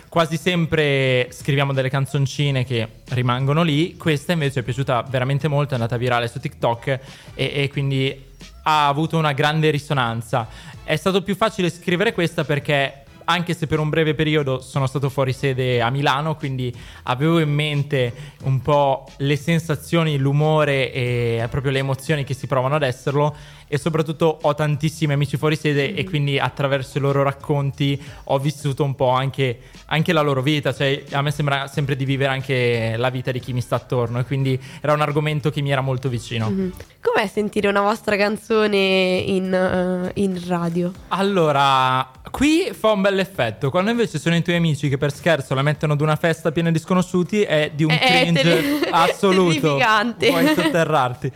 Quasi 0.07 0.35
sempre 0.35 1.29
scriviamo 1.31 1.71
delle 1.71 1.89
canzoncine 1.89 2.65
che 2.65 2.85
rimangono 3.09 3.63
lì, 3.63 3.95
questa 3.95 4.33
invece 4.33 4.59
è 4.59 4.63
piaciuta 4.63 5.05
veramente 5.09 5.47
molto, 5.47 5.71
è 5.71 5.75
andata 5.75 5.95
virale 5.95 6.27
su 6.27 6.37
TikTok 6.37 6.87
e, 6.87 6.99
e 7.35 7.69
quindi 7.71 8.29
ha 8.63 8.87
avuto 8.87 9.17
una 9.17 9.33
grande 9.33 9.69
risonanza. 9.69 10.47
È 10.83 10.95
stato 10.95 11.21
più 11.21 11.35
facile 11.35 11.69
scrivere 11.69 12.13
questa 12.13 12.43
perché 12.43 13.03
anche 13.25 13.53
se 13.53 13.67
per 13.67 13.79
un 13.79 13.89
breve 13.89 14.13
periodo 14.13 14.59
sono 14.61 14.87
stato 14.87 15.09
fuori 15.09 15.31
sede 15.31 15.81
a 15.81 15.89
Milano, 15.89 16.35
quindi 16.35 16.73
avevo 17.03 17.39
in 17.39 17.53
mente 17.53 18.13
un 18.43 18.61
po' 18.61 19.07
le 19.17 19.35
sensazioni, 19.35 20.17
l'umore 20.17 20.91
e 20.91 21.47
proprio 21.49 21.71
le 21.71 21.79
emozioni 21.79 22.23
che 22.23 22.33
si 22.33 22.47
provano 22.47 22.75
ad 22.75 22.83
esserlo 22.83 23.35
e 23.73 23.77
soprattutto 23.77 24.39
ho 24.41 24.53
tantissimi 24.53 25.13
amici 25.13 25.37
fuori 25.37 25.55
sede 25.55 25.93
e 25.93 26.03
quindi 26.03 26.37
attraverso 26.37 26.97
i 26.97 27.01
loro 27.01 27.23
racconti 27.23 27.97
ho 28.25 28.37
vissuto 28.37 28.83
un 28.83 28.95
po' 28.95 29.11
anche, 29.11 29.59
anche 29.85 30.11
la 30.11 30.19
loro 30.19 30.41
vita, 30.41 30.73
cioè 30.73 31.05
a 31.11 31.21
me 31.21 31.31
sembra 31.31 31.67
sempre 31.67 31.95
di 31.95 32.03
vivere 32.03 32.31
anche 32.33 32.95
la 32.97 33.09
vita 33.09 33.31
di 33.31 33.39
chi 33.39 33.53
mi 33.53 33.61
sta 33.61 33.77
attorno 33.77 34.19
e 34.19 34.25
quindi 34.25 34.59
era 34.81 34.91
un 34.91 34.99
argomento 34.99 35.49
che 35.51 35.61
mi 35.61 35.71
era 35.71 35.79
molto 35.79 36.09
vicino. 36.09 36.49
Mhm. 36.49 36.73
Com'è 36.99 37.27
sentire 37.27 37.69
una 37.69 37.79
vostra 37.81 38.17
canzone 38.17 39.23
in, 39.25 39.53
eh, 39.53 40.11
in 40.21 40.39
radio? 40.47 40.91
Allora, 41.07 42.11
qui 42.29 42.69
fa 42.77 42.91
un 42.91 43.01
bel 43.01 43.19
effetto. 43.19 43.69
Quando 43.69 43.89
invece 43.89 44.19
sono 44.19 44.35
i 44.35 44.41
tuoi 44.43 44.57
amici 44.57 44.89
che 44.89 44.97
per 44.97 45.13
scherzo 45.13 45.53
la 45.53 45.61
mettono 45.61 45.93
ad 45.93 46.01
una 46.01 46.17
festa 46.17 46.51
piena 46.51 46.71
di 46.71 46.77
sconosciuti, 46.77 47.41
è 47.41 47.71
di 47.73 47.85
un 47.85 47.91
È- 47.91 47.99
è 47.99 48.21
cringe 48.21 48.41
terri- 48.41 48.79
assoluto. 48.91 49.77
Puoi 50.17 50.53
sotterrarti. 50.53 51.31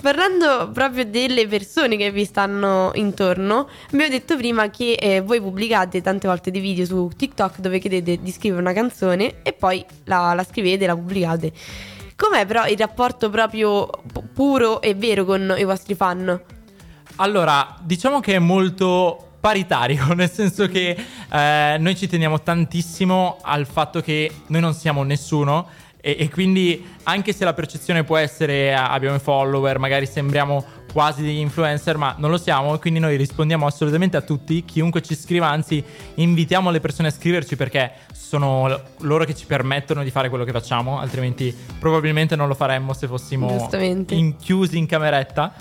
Parlando 0.00 0.70
proprio 0.72 1.04
delle 1.04 1.46
persone 1.56 1.96
che 1.96 2.10
vi 2.10 2.24
stanno 2.24 2.90
intorno, 2.94 3.68
abbiamo 3.86 4.10
detto 4.10 4.36
prima 4.36 4.68
che 4.68 4.92
eh, 4.92 5.20
voi 5.22 5.40
pubblicate 5.40 6.02
tante 6.02 6.28
volte 6.28 6.50
dei 6.50 6.60
video 6.60 6.84
su 6.84 7.10
TikTok 7.16 7.60
dove 7.60 7.78
chiedete 7.78 8.22
di 8.22 8.30
scrivere 8.30 8.60
una 8.60 8.74
canzone 8.74 9.36
e 9.42 9.54
poi 9.54 9.82
la, 10.04 10.34
la 10.34 10.44
scrivete, 10.44 10.86
la 10.86 10.94
pubblicate. 10.94 11.52
Com'è 12.14 12.44
però 12.44 12.66
il 12.66 12.76
rapporto 12.76 13.30
proprio 13.30 13.86
pu- 13.86 14.24
puro 14.34 14.82
e 14.82 14.94
vero 14.94 15.24
con 15.24 15.54
i 15.56 15.64
vostri 15.64 15.94
fan? 15.94 16.40
Allora, 17.16 17.76
diciamo 17.82 18.20
che 18.20 18.34
è 18.34 18.38
molto 18.38 19.36
paritario, 19.40 20.12
nel 20.14 20.30
senso 20.30 20.66
che 20.68 20.94
eh, 21.30 21.76
noi 21.78 21.96
ci 21.96 22.06
teniamo 22.06 22.42
tantissimo 22.42 23.38
al 23.40 23.66
fatto 23.66 24.02
che 24.02 24.30
noi 24.48 24.60
non 24.60 24.74
siamo 24.74 25.02
nessuno 25.04 25.68
e, 26.06 26.16
e 26.20 26.30
quindi 26.30 26.94
anche 27.02 27.32
se 27.32 27.44
la 27.44 27.52
percezione 27.52 28.04
può 28.04 28.16
essere 28.16 28.72
ah, 28.72 28.90
abbiamo 28.90 29.16
i 29.16 29.18
follower, 29.18 29.80
magari 29.80 30.06
sembriamo 30.06 30.64
quasi 30.96 31.20
degli 31.20 31.40
influencer, 31.40 31.98
ma 31.98 32.14
non 32.16 32.30
lo 32.30 32.38
siamo 32.38 32.78
quindi 32.78 33.00
noi 33.00 33.18
rispondiamo 33.18 33.66
assolutamente 33.66 34.16
a 34.16 34.22
tutti, 34.22 34.64
chiunque 34.64 35.02
ci 35.02 35.14
scriva, 35.14 35.46
anzi 35.46 35.84
invitiamo 36.14 36.70
le 36.70 36.80
persone 36.80 37.08
a 37.08 37.10
scriverci 37.10 37.54
perché 37.54 37.92
sono 38.14 38.80
loro 39.00 39.26
che 39.26 39.34
ci 39.34 39.44
permettono 39.44 40.02
di 40.02 40.10
fare 40.10 40.30
quello 40.30 40.44
che 40.44 40.52
facciamo, 40.52 40.98
altrimenti 40.98 41.54
probabilmente 41.78 42.34
non 42.34 42.48
lo 42.48 42.54
faremmo 42.54 42.94
se 42.94 43.08
fossimo 43.08 43.46
chiusi 44.38 44.78
in 44.78 44.86
cameretta. 44.86 45.52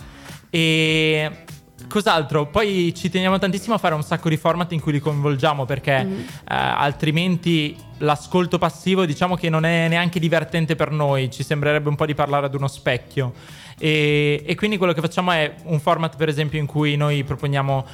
E 0.50 1.44
Cos'altro? 1.88 2.48
Poi 2.48 2.94
ci 2.96 3.10
teniamo 3.10 3.38
tantissimo 3.38 3.76
a 3.76 3.78
fare 3.78 3.94
un 3.94 4.02
sacco 4.02 4.30
di 4.30 4.38
format 4.38 4.72
in 4.72 4.80
cui 4.80 4.94
li 4.94 5.00
coinvolgiamo 5.00 5.66
perché 5.66 6.04
Mm. 6.04 6.20
eh, 6.20 6.26
altrimenti 6.48 7.76
l'ascolto 8.00 8.58
passivo 8.58 9.06
diciamo 9.06 9.36
che 9.36 9.50
non 9.50 9.66
è 9.66 9.88
neanche 9.88 10.20
divertente 10.20 10.76
per 10.76 10.92
noi, 10.92 11.32
ci 11.32 11.44
sembrerebbe 11.44 11.90
un 11.90 11.96
po' 11.96 12.06
di 12.06 12.14
parlare 12.14 12.46
ad 12.46 12.56
uno 12.56 12.68
specchio. 12.68 13.34
E, 13.78 14.42
e 14.46 14.56
quindi 14.56 14.78
quello 14.78 14.94
che 14.94 15.02
facciamo 15.02 15.32
è 15.32 15.54
un 15.64 15.82
format 15.82 16.16
per 16.16 16.30
esempio 16.30 16.58
in 16.58 16.66
cui 16.66 16.96
noi 16.96 17.26
proponiamo 17.26 17.86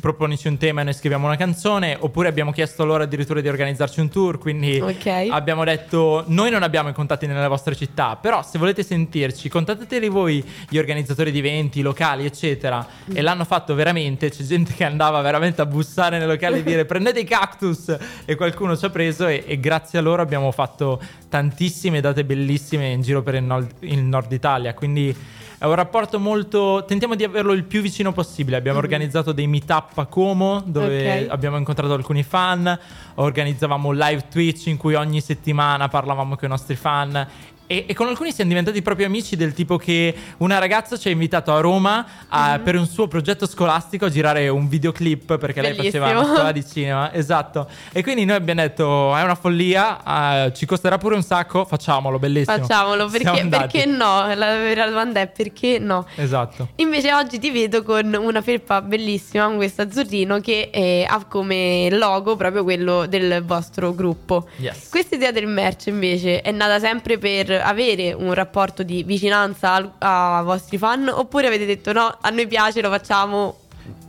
proponici 0.00 0.48
un 0.48 0.56
tema 0.56 0.80
e 0.80 0.84
noi 0.84 0.92
scriviamo 0.94 1.26
una 1.26 1.36
canzone 1.36 1.96
oppure 1.98 2.26
abbiamo 2.26 2.50
chiesto 2.50 2.84
loro 2.84 3.04
addirittura 3.04 3.40
di 3.40 3.48
organizzarci 3.48 4.00
un 4.00 4.08
tour 4.10 4.38
quindi 4.38 4.80
Ok. 4.80 5.28
abbiamo 5.30 5.62
detto 5.62 6.24
noi 6.26 6.50
non 6.50 6.64
abbiamo 6.64 6.88
i 6.88 6.92
contatti 6.92 7.26
nelle 7.28 7.46
vostre 7.46 7.76
città 7.76 8.16
però 8.16 8.42
se 8.42 8.58
volete 8.58 8.82
sentirci 8.82 9.48
contattateli 9.48 10.08
voi 10.08 10.44
gli 10.68 10.76
organizzatori 10.76 11.30
di 11.30 11.38
eventi 11.38 11.82
locali 11.82 12.24
eccetera 12.26 12.84
e 13.10 13.22
l'hanno 13.22 13.44
fatto 13.44 13.74
veramente 13.76 14.30
c'è 14.30 14.42
gente 14.42 14.74
che 14.74 14.84
andava 14.84 15.20
veramente 15.20 15.62
a 15.62 15.66
bussare 15.66 16.18
nei 16.18 16.26
locali 16.26 16.58
e 16.58 16.62
dire 16.64 16.84
prendete 16.84 17.20
i 17.20 17.24
cactus 17.24 17.96
e 18.24 18.34
qualcuno 18.34 18.76
ci 18.76 18.84
ha 18.84 18.90
preso 18.90 19.28
e, 19.28 19.44
e 19.48 19.58
grazie 19.58 19.98
a 19.98 20.02
loro 20.02 20.22
abbiamo 20.22 20.50
fatto 20.52 21.00
tantissime 21.28 22.00
date 22.00 22.24
bellissime 22.24 22.90
in 22.90 23.02
giro 23.02 23.22
per 23.22 23.34
il 23.34 23.42
nord, 23.42 23.70
il 23.80 24.02
nord 24.02 24.30
Italia 24.32 24.74
quindi 24.74 25.16
è 25.60 25.64
un 25.64 25.74
rapporto 25.74 26.20
molto. 26.20 26.84
Tentiamo 26.86 27.16
di 27.16 27.24
averlo 27.24 27.52
il 27.52 27.64
più 27.64 27.80
vicino 27.80 28.12
possibile. 28.12 28.56
Abbiamo 28.56 28.78
organizzato 28.78 29.32
dei 29.32 29.48
meetup 29.48 29.98
a 29.98 30.06
Como 30.06 30.62
dove 30.64 31.22
Ok. 31.24 31.30
abbiamo 31.32 31.56
incontrato 31.56 31.94
alcuni 31.94 32.22
fan. 32.22 32.78
Organizzavamo 33.20 33.90
live 33.90 34.26
Twitch 34.30 34.66
in 34.66 34.76
cui 34.76 34.94
ogni 34.94 35.20
settimana 35.20 35.88
parlavamo 35.88 36.36
con 36.36 36.46
i 36.46 36.50
nostri 36.50 36.76
fan. 36.76 37.26
E, 37.70 37.84
e 37.86 37.92
con 37.92 38.06
alcuni 38.06 38.32
siamo 38.32 38.48
diventati 38.48 38.80
proprio 38.80 39.04
amici 39.04 39.36
del 39.36 39.52
tipo 39.52 39.76
che 39.76 40.14
una 40.38 40.58
ragazza 40.58 40.96
ci 40.96 41.08
ha 41.08 41.10
invitato 41.10 41.52
a 41.54 41.60
Roma 41.60 42.06
a- 42.28 42.56
Mhm. 42.56 42.62
per 42.62 42.76
un 42.76 42.86
suo 42.86 43.08
progetto 43.08 43.46
scolastico 43.46 44.06
a 44.06 44.08
girare 44.08 44.48
un 44.48 44.68
videoclip 44.68 45.36
perché 45.36 45.60
lei 45.60 45.74
faceva 45.74 46.06
Bellissimo. 46.06 46.24
una 46.30 46.34
scuola 46.34 46.52
di 46.52 46.66
cinema. 46.66 47.12
Esatto. 47.12 47.68
E 47.92 48.02
quindi 48.02 48.24
noi 48.24 48.36
abbiamo 48.36 48.62
detto 48.62 49.14
è 49.14 49.22
una 49.22 49.34
follia, 49.34 50.46
eh, 50.46 50.52
ci 50.54 50.64
costerà 50.64 50.96
pure 50.96 51.16
un 51.16 51.22
sacco, 51.22 51.66
facciamolo, 51.66 52.18
bellissimo. 52.18 52.56
Facciamolo, 52.56 53.06
perché, 53.08 53.46
perché 53.50 53.84
no? 53.84 54.32
La 54.34 54.46
vera 54.56 54.88
domanda 54.88 55.20
è 55.20 55.26
perché 55.28 55.78
no? 55.78 56.06
Esatto. 56.14 56.68
Invece 56.76 57.12
oggi 57.12 57.38
ti 57.38 57.50
vedo 57.50 57.82
con 57.82 58.14
una 58.18 58.40
felpa 58.40 58.80
bellissima, 58.80 59.44
con 59.44 59.56
questo 59.56 59.82
azzurrino 59.82 60.40
che 60.40 60.70
eh, 60.72 61.04
ha 61.06 61.22
come 61.26 61.88
logo 61.90 62.34
proprio 62.34 62.62
quello 62.64 63.04
del 63.08 63.42
vostro 63.44 63.94
gruppo. 63.94 64.48
Yes. 64.58 64.88
Questa 64.88 65.16
idea 65.16 65.32
del 65.32 65.46
merch 65.46 65.86
invece 65.86 66.40
è 66.42 66.52
nata 66.52 66.78
sempre 66.78 67.18
per 67.18 67.50
avere 67.50 68.12
un 68.12 68.32
rapporto 68.34 68.82
di 68.82 69.02
vicinanza 69.02 69.96
ai 69.98 70.44
vostri 70.44 70.78
fan 70.78 71.08
oppure 71.08 71.48
avete 71.48 71.66
detto 71.66 71.92
no, 71.92 72.18
a 72.20 72.30
noi 72.30 72.46
piace, 72.46 72.80
lo 72.80 72.90
facciamo 72.90 73.66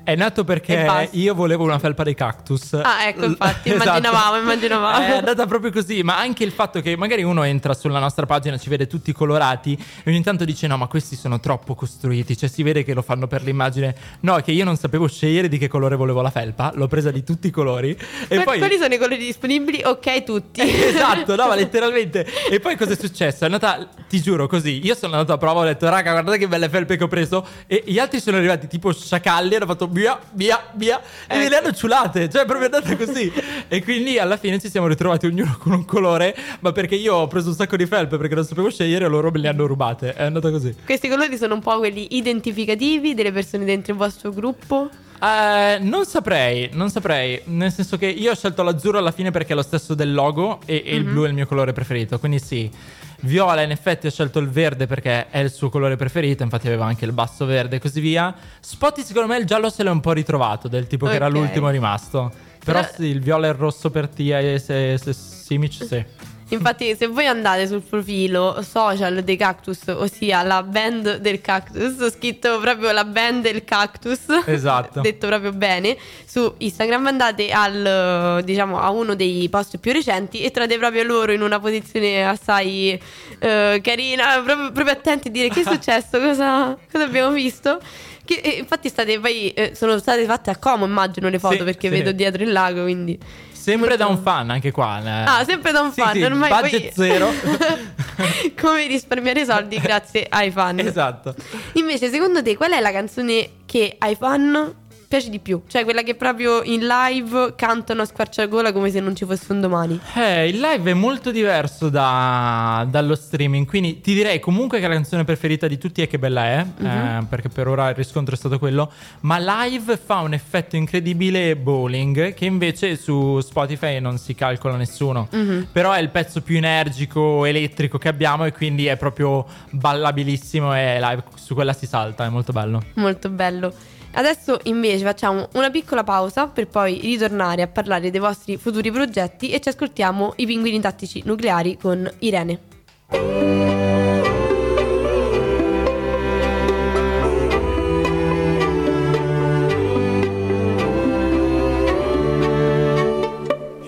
È 0.10 0.16
nato 0.16 0.44
perché 0.44 1.08
io 1.12 1.36
volevo 1.36 1.64
una 1.66 1.78
felpa 1.78 2.02
dei 2.04 2.16
cactus. 2.16 2.74
Ah, 2.74 3.06
ecco, 3.08 3.26
infatti, 3.26 3.70
Esatto. 3.74 3.84
immaginavamo, 3.90 4.38
immaginavamo. 4.42 5.06
È 5.06 5.18
andata 5.18 5.46
proprio 5.46 5.72
così, 5.72 6.02
ma 6.02 6.18
anche 6.18 6.44
il 6.44 6.52
fatto 6.52 6.82
che 6.82 6.98
magari 6.98 7.22
uno 7.22 7.44
entra 7.44 7.76
sulla 7.76 8.00
nostra 8.00 8.26
pagina, 8.26 8.58
ci 8.58 8.70
vede 8.70 8.88
tutti 8.88 9.12
colorati 9.12 9.78
e 10.04 10.10
ogni 10.10 10.24
tanto 10.24 10.46
dice 10.46 10.66
no, 10.66 10.78
ma 10.78 10.88
questi 10.88 11.16
sono 11.16 11.40
troppo 11.40 11.76
costruiti, 11.76 12.36
cioè 12.36 12.50
si 12.50 12.64
vede 12.64 12.84
che 12.84 12.96
lo 12.96 13.04
fanno 13.04 13.28
per 13.28 13.44
l'immagine. 13.44 13.96
No, 14.22 14.38
che 14.38 14.52
io 14.52 14.66
non 14.66 14.78
sapevo 14.78 15.08
scegliere 15.08 15.48
di 15.48 15.58
che 15.60 15.68
colore 15.68 15.96
volevo 15.96 16.22
la 16.22 16.32
felpa, 16.32 16.72
l'ho 16.74 16.88
presa 16.88 17.12
di 17.12 17.24
tutti 17.24 17.48
i 17.48 17.52
colori 17.52 17.92
e 17.92 17.98
Quali- 18.28 18.44
poi 18.44 18.58
Quali 18.58 18.78
sono 18.78 18.94
i 18.94 18.98
colori 18.98 19.18
disponibili? 19.18 19.82
Ok, 19.84 20.24
tutti. 20.24 20.62
esatto, 20.66 21.36
no, 21.36 21.48
ma 21.48 21.54
letteralmente. 21.56 22.26
E 22.50 22.60
poi 22.60 22.76
cosa 22.78 22.94
è 22.94 22.98
successo? 22.98 23.44
È 23.44 23.46
andata, 23.46 23.88
ti 24.10 24.22
giuro, 24.22 24.48
così. 24.48 24.84
Io 24.84 24.96
sono 24.96 25.14
andato 25.14 25.34
a 25.34 25.38
prova, 25.38 25.60
ho 25.62 25.66
detto, 25.66 25.88
raga, 25.88 26.12
guardate 26.12 26.38
che 26.40 26.48
belle 26.48 26.68
felpe 26.70 26.98
che 26.98 27.04
ho 27.04 27.08
preso. 27.08 27.46
E 27.68 27.84
gli 27.86 28.00
altri 28.00 28.20
sono 28.20 28.38
arrivati 28.38 28.68
tipo 28.68 28.92
sciacalli, 28.92 29.56
hanno 29.56 29.66
fatto 29.66 29.88
via, 30.00 30.20
via, 30.32 30.64
via. 30.74 31.02
E 31.28 31.38
me 31.38 31.50
le 31.50 31.58
hanno 31.58 31.72
ciulate. 31.72 32.30
Cioè, 32.30 32.44
è 32.44 32.46
proprio 32.46 32.66
andata 32.66 32.96
così. 32.96 33.32
e 33.68 33.84
quindi 33.84 34.18
alla 34.18 34.38
fine 34.38 34.60
ci 34.60 34.70
siamo 34.70 34.88
ritrovati 34.88 35.26
ognuno 35.26 35.58
con 35.60 35.74
un 35.74 35.86
colore. 35.86 36.36
Ma 36.62 36.72
perché 36.72 36.96
io 36.96 37.16
ho 37.16 37.28
preso 37.28 37.50
un 37.50 37.56
sacco 37.56 37.76
di 37.76 37.86
felpe 37.86 38.18
perché 38.18 38.36
non 38.36 38.46
sapevo 38.46 38.70
scegliere, 38.70 39.06
e 39.06 39.08
loro 39.10 39.32
me 39.32 39.40
le 39.40 39.48
hanno 39.50 39.66
rubate. 39.66 40.14
È 40.14 40.24
andata 40.24 40.50
così. 40.50 40.74
Questi 40.86 41.10
colori 41.10 41.38
sono 41.38 41.54
un 41.54 41.62
po' 41.62 41.78
quelli 41.78 42.16
identificativi 42.16 43.14
delle 43.14 43.32
persone 43.32 43.66
dentro 43.66 43.92
il 43.92 43.98
vostro 43.98 44.32
gruppo. 44.32 44.90
Eh, 45.22 45.80
non 45.82 46.06
saprei, 46.06 46.70
non 46.74 46.90
saprei. 46.90 47.42
Nel 47.46 47.72
senso 47.72 47.98
che 47.98 48.08
io 48.08 48.32
ho 48.32 48.36
scelto 48.36 48.64
l'azzurro 48.64 48.98
alla 48.98 49.12
fine 49.12 49.32
perché 49.32 49.52
è 49.52 49.56
lo 49.56 49.62
stesso 49.62 49.94
del 49.94 50.14
logo 50.14 50.60
e, 50.66 50.82
e 50.86 50.96
il 50.96 51.04
blu 51.04 51.26
è 51.26 51.28
il 51.28 51.34
mio 51.34 51.46
colore 51.46 51.74
preferito. 51.74 52.20
Quindi 52.20 52.40
sì. 52.40 52.72
Viola, 53.22 53.62
in 53.62 53.72
effetti, 53.72 54.08
ha 54.08 54.12
scelto 54.12 54.40
il 54.40 54.50
verde 54.50 54.88
perché 54.88 55.30
è 55.30 55.40
il 55.40 55.52
suo 55.52 55.70
colore 55.70 55.96
preferito. 55.96 56.44
Infatti, 56.44 56.68
aveva 56.68 56.86
anche 56.86 57.06
il 57.06 57.12
basso 57.12 57.46
verde 57.46 57.78
e 57.78 57.80
così 57.80 58.00
via. 58.00 58.34
Spotty, 58.60 59.04
secondo 59.04 59.28
me, 59.28 59.38
il 59.38 59.46
giallo 59.46 59.70
se 59.70 59.84
l'è 59.84 59.90
un 59.90 60.00
po' 60.00 60.14
ritrovato, 60.14 60.68
del 60.68 60.88
tipo 60.88 61.06
che 61.08 61.16
era 61.16 61.28
l'ultimo 61.28 61.70
rimasto. 61.70 62.32
Però 62.64 62.82
Però- 62.82 62.94
sì, 62.94 63.06
il 63.06 63.22
viola 63.22 63.48
e 63.48 63.52
il 63.52 63.56
rosso 63.56 63.90
per 63.90 64.10
Tia 64.10 64.40
e 64.40 64.60
se, 64.60 64.98
se 64.98 65.14
Simic, 65.14 65.74
sì. 65.74 66.06
Infatti, 66.50 66.96
se 66.96 67.08
voi 67.08 67.28
andate 67.28 67.68
sul 67.68 67.82
profilo 67.82 68.62
social 68.64 69.24
dei 69.24 69.38
cactus, 69.38 69.82
ossia 69.88 70.42
la 70.42 70.64
band 70.64 71.18
del 71.18 71.42
cactus, 71.42 72.00
ho 72.00 72.10
scritto 72.10 72.60
proprio 72.60 72.92
la 72.92 73.06
band 73.06 73.44
del 73.44 73.64
cactus. 73.64 74.22
Esatto. 74.46 75.02
Detto 75.02 75.28
proprio 75.28 75.52
bene. 75.52 75.96
Su 76.26 76.56
Instagram 76.58 77.06
andate 77.06 77.52
al, 77.52 78.42
diciamo, 78.44 78.80
a 78.80 78.90
uno 78.90 79.14
dei 79.14 79.48
post 79.50 79.78
più 79.78 79.92
recenti 79.92 80.42
e 80.42 80.50
trovate 80.50 80.78
proprio 80.78 81.04
loro 81.04 81.32
in 81.32 81.42
una 81.42 81.60
posizione 81.60 82.26
assai 82.28 83.00
eh, 83.40 83.80
carina, 83.84 84.42
proprio, 84.44 84.72
proprio 84.72 84.94
attenti 84.94 85.28
a 85.28 85.32
dire 85.32 85.50
che 85.50 85.62
è 85.62 85.64
successo, 85.70 86.20
cosa, 86.20 86.76
cosa 86.92 87.04
abbiamo 87.04 87.32
visto. 87.32 87.80
Che, 88.26 88.42
e 88.44 88.50
infatti 88.58 88.90
state 88.90 89.20
poi, 89.20 89.52
eh, 89.52 89.74
sono 89.76 89.98
state 90.00 90.26
fatte 90.26 90.50
a 90.50 90.58
Como, 90.58 90.86
immagino, 90.86 91.30
le 91.30 91.40
foto, 91.40 91.58
Sì, 91.58 91.64
perché 91.64 91.90
sì. 91.90 91.96
vedo 91.96 92.12
dietro 92.12 92.42
il 92.42 92.52
lago, 92.52 92.82
quindi... 92.84 93.48
Sempre 93.70 93.98
da 93.98 94.08
un 94.08 94.18
fan, 94.22 94.50
anche 94.50 94.72
qua. 94.72 95.02
eh. 95.04 95.24
Ah, 95.26 95.44
sempre 95.46 95.72
da 95.72 95.82
un 95.82 95.92
Sì, 95.92 96.02
fan, 96.02 96.14
sì, 96.14 96.24
ormai 96.24 96.50
budget 96.50 96.94
poi- 96.94 97.06
zero. 97.08 97.32
Come 98.60 98.88
risparmiare 98.88 99.46
soldi 99.46 99.80
grazie 99.80 100.26
ai 100.30 100.52
fan. 100.52 100.80
esatto. 100.80 101.34
Invece, 101.74 102.10
secondo 102.10 102.42
te, 102.44 102.56
qual 102.58 102.72
è 102.72 102.80
la 102.80 102.92
canzone 102.92 103.50
che 103.66 103.96
ai 103.98 104.16
fan 104.16 104.76
piace 105.10 105.32
di 105.32 105.40
più? 105.40 105.64
Cioè, 105.68 105.84
quella 105.86 106.04
che 106.04 106.14
proprio 106.14 106.62
in 106.62 106.86
live 106.86 107.56
cantano 107.56 108.04
a 108.04 108.06
squarciagola 108.06 108.72
come 108.72 108.92
se 108.92 109.00
non 109.00 109.16
ci 109.16 109.26
fosse 109.26 109.52
un 109.52 109.60
domani. 109.60 110.00
Eh, 110.14 110.48
il 110.48 110.60
live 110.60 110.92
è 110.92 110.94
molto 110.94 111.32
diverso 111.32 111.90
da- 111.90 112.86
dallo 112.88 113.16
streaming, 113.16 113.66
quindi 113.66 114.02
ti 114.02 114.14
direi 114.14 114.40
comunque 114.40 114.80
che 114.80 114.88
la 114.88 114.94
canzone 114.94 115.24
preferita 115.24 115.68
di 115.68 115.80
tutti 115.80 116.04
è 116.04 116.08
Che 116.08 116.20
bella 116.20 116.46
è, 116.46 116.66
eh, 116.80 117.26
perché 117.28 117.50
per 117.50 117.68
ora 117.68 117.90
il 117.90 117.96
riscontro 117.96 118.36
è 118.36 118.38
stato 118.38 118.60
quello, 118.60 118.92
ma 119.22 119.40
live 119.40 119.98
fa 119.98 120.20
un 120.20 120.34
effetto 120.34 120.76
incredibile 120.76 121.56
bowling 121.56 122.36
che 122.36 122.46
invece 122.46 122.96
su 122.96 123.40
Spotify 123.42 124.00
non 124.00 124.20
si 124.20 124.36
calcola 124.36 124.76
nessuno, 124.76 125.28
però 125.72 125.92
è 125.92 126.00
il 126.02 126.10
pezzo 126.10 126.42
più 126.42 126.58
energico, 126.58 127.46
elettrico 127.46 127.98
che 127.98 128.10
abbiamo 128.10 128.46
e 128.46 128.52
quindi 128.52 128.86
è 128.86 128.96
proprio 128.96 129.44
ballabilissimo 129.72 130.76
e 130.76 131.00
live 131.00 131.24
su 131.34 131.56
quella 131.56 131.74
si 131.74 131.88
salta, 131.88 132.26
è 132.26 132.30
molto 132.30 132.52
bello. 132.52 132.84
Molto 132.94 133.30
bello. 133.30 133.98
Adesso 134.12 134.60
invece 134.64 135.06
facciamo 135.06 135.48
una 135.54 135.70
piccola 135.70 136.04
pausa 136.04 136.48
per 136.48 136.68
poi 136.68 137.00
ritornare 137.02 137.62
a 137.62 137.68
parlare 137.68 138.10
dei 138.10 138.20
vostri 138.20 138.58
futuri 138.58 138.92
progetti 138.92 139.52
e 139.52 139.60
ci 139.60 139.70
ascoltiamo 139.70 140.34
i 140.38 140.46
pinguini 140.46 140.80
tattici 140.80 141.22
nucleari 141.26 141.78
con 141.78 142.10
Irene. 142.20 142.60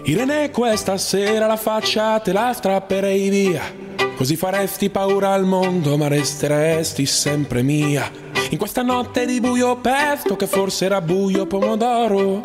Irene, 0.04 0.52
questa 0.52 0.98
sera 0.98 1.48
la 1.48 1.56
faccia 1.56 2.20
te 2.20 2.34
la 2.34 2.52
strapperei 2.54 3.30
via. 3.30 3.62
Così 4.16 4.36
faresti 4.36 4.90
paura 4.90 5.32
al 5.32 5.46
mondo, 5.46 5.98
ma 5.98 6.08
resteresti 6.08 7.06
sempre 7.06 7.64
mia. 7.64 8.31
In 8.52 8.58
questa 8.58 8.82
notte 8.82 9.26
di 9.26 9.40
buio 9.40 9.78
pesto, 9.78 10.36
che 10.36 10.46
forse 10.46 10.84
era 10.84 11.00
buio 11.00 11.46
pomodoro. 11.46 12.42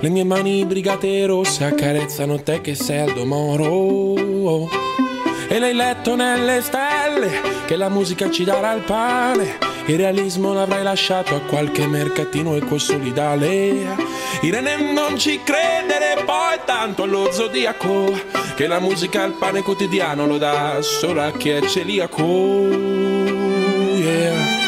Le 0.00 0.08
mie 0.08 0.24
mani 0.24 0.64
brigate 0.64 1.26
rosse 1.26 1.64
accarezzano 1.64 2.42
te 2.42 2.62
che 2.62 2.74
sei 2.74 3.00
Aldo 3.00 3.26
Moro. 3.26 4.70
E 5.48 5.58
l'hai 5.58 5.74
letto 5.74 6.16
nelle 6.16 6.62
stelle 6.62 7.42
che 7.66 7.76
la 7.76 7.90
musica 7.90 8.30
ci 8.30 8.44
darà 8.44 8.72
il 8.72 8.80
pane. 8.84 9.58
Il 9.84 9.98
realismo 9.98 10.54
l'avrai 10.54 10.82
lasciato 10.82 11.34
a 11.34 11.40
qualche 11.40 11.86
mercatino 11.86 12.56
e 12.56 12.60
quel 12.60 12.80
solidale. 12.80 13.96
Irene 14.40 14.92
non 14.94 15.18
ci 15.18 15.40
credere 15.44 16.22
poi 16.24 16.58
tanto 16.64 17.02
allo 17.02 17.30
zodiaco 17.32 18.18
che 18.56 18.66
la 18.66 18.80
musica 18.80 19.24
al 19.24 19.32
pane 19.32 19.60
quotidiano 19.60 20.26
lo 20.26 20.38
dà 20.38 20.78
solo 20.80 21.20
a 21.20 21.32
chi 21.32 21.50
è 21.50 21.60
celiaco. 21.66 22.22
Yeah. 24.00 24.59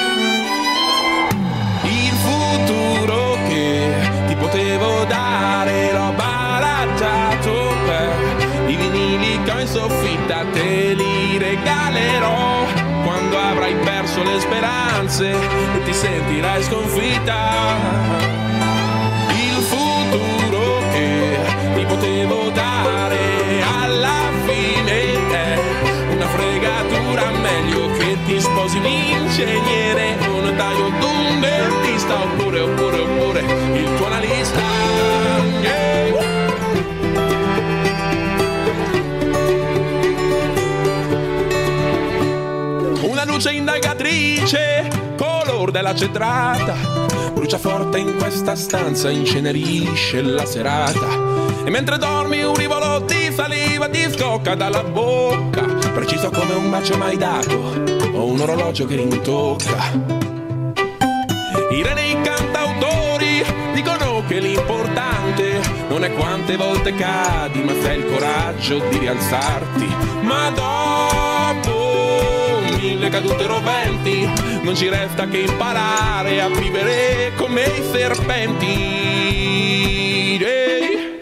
E 15.22 15.84
ti 15.84 15.92
ti 15.92 15.92
sentirai 15.92 16.62
sconfitta. 16.62 17.76
Il 19.28 19.62
futuro 19.62 20.80
che 20.92 21.38
ti 21.74 21.84
potevo 21.84 22.50
dare 22.50 23.62
alla 23.82 24.30
fine 24.46 25.12
è 25.30 25.58
una 26.14 26.26
fregatura 26.26 27.30
meglio 27.30 27.90
che 27.92 28.16
ti 28.26 28.40
sposi 28.40 28.78
un 28.78 28.86
ingegnere, 28.86 30.16
un 30.28 30.44
notaio, 30.44 30.86
un 30.86 31.40
dentista 31.40 32.22
oppure, 32.22 32.60
oppure, 32.60 32.98
oppure 32.98 33.40
il 33.74 33.94
tuo 33.96 34.06
analista. 34.06 34.60
Una 43.02 43.24
luce 43.24 43.52
indagatrice, 43.52 44.88
color 45.62 45.70
della 45.70 45.94
cedrata, 45.94 46.74
brucia 47.32 47.58
forte 47.58 47.98
in 47.98 48.16
questa 48.16 48.56
stanza, 48.56 49.10
incenerisce 49.10 50.20
la 50.20 50.44
serata. 50.44 51.06
E 51.64 51.70
mentre 51.70 51.98
dormi 51.98 52.42
un 52.42 52.54
rivolo 52.54 52.98
di 53.00 53.30
saliva 53.32 53.88
ti 53.88 54.10
scocca 54.10 54.56
dalla 54.56 54.82
bocca, 54.82 55.62
preciso 55.94 56.30
come 56.30 56.54
un 56.54 56.68
bacio 56.68 56.96
mai 56.96 57.16
dato 57.16 57.74
o 58.12 58.24
un 58.24 58.40
orologio 58.40 58.86
che 58.86 58.96
rintocca. 58.96 59.92
I 61.70 61.82
dei 61.94 62.20
cantautori 62.22 63.44
dicono 63.72 64.24
che 64.26 64.40
l'importante 64.40 65.60
non 65.88 66.02
è 66.02 66.12
quante 66.12 66.56
volte 66.56 66.92
cadi, 66.94 67.62
ma 67.62 67.72
se 67.80 67.88
hai 67.88 67.98
il 67.98 68.06
coraggio 68.06 68.78
di 68.88 68.98
rialzarti. 68.98 69.86
Ma 70.22 70.50
dopo 72.82 72.94
mille 72.94 73.08
cadute 73.08 73.46
roventi 73.46 74.28
non 74.62 74.74
ci 74.74 74.88
resta 74.88 75.26
che 75.28 75.38
imparare 75.38 76.40
a 76.40 76.48
vivere 76.48 77.32
come 77.36 77.62
i 77.62 77.82
serpenti. 77.92 78.66
Ehi. 80.44 81.18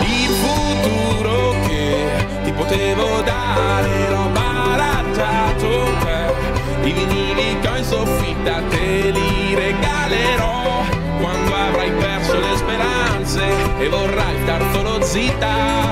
Il 0.00 0.30
futuro 0.42 1.54
che 1.66 2.26
ti 2.44 2.52
potevo 2.52 3.20
dare 3.22 4.10
l'ho 4.10 4.28
barattato 4.32 5.68
te. 6.04 6.88
I 6.88 6.92
vinili 6.92 7.58
che 7.60 7.68
ho 7.68 7.76
in 7.76 7.84
soffitta 7.84 8.62
te 8.68 9.10
li 9.10 9.54
regalerò 9.54 10.84
quando 11.20 11.54
avrai 11.54 11.90
perso 11.92 12.38
le 12.38 12.56
speranze 12.56 13.44
e 13.78 13.88
vorrai 13.88 14.36
star 14.42 14.72
solo 14.72 15.02
zitta. 15.02 15.85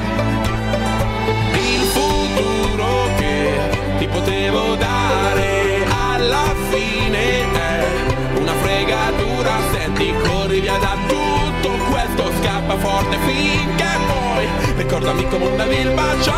Forte 12.95 13.19
finché 13.27 13.99
poi 14.07 14.49
ricordami 14.77 15.29
come 15.29 15.47
andavi 15.47 15.77
il 15.81 15.91
bacio 15.91 16.33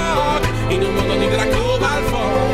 in 0.69 0.83
un 0.83 0.95
mondo 0.95 1.15
di 1.17 1.29
Draco 1.29 1.77
Malfoy. 1.79 2.15
Na, 2.17 2.46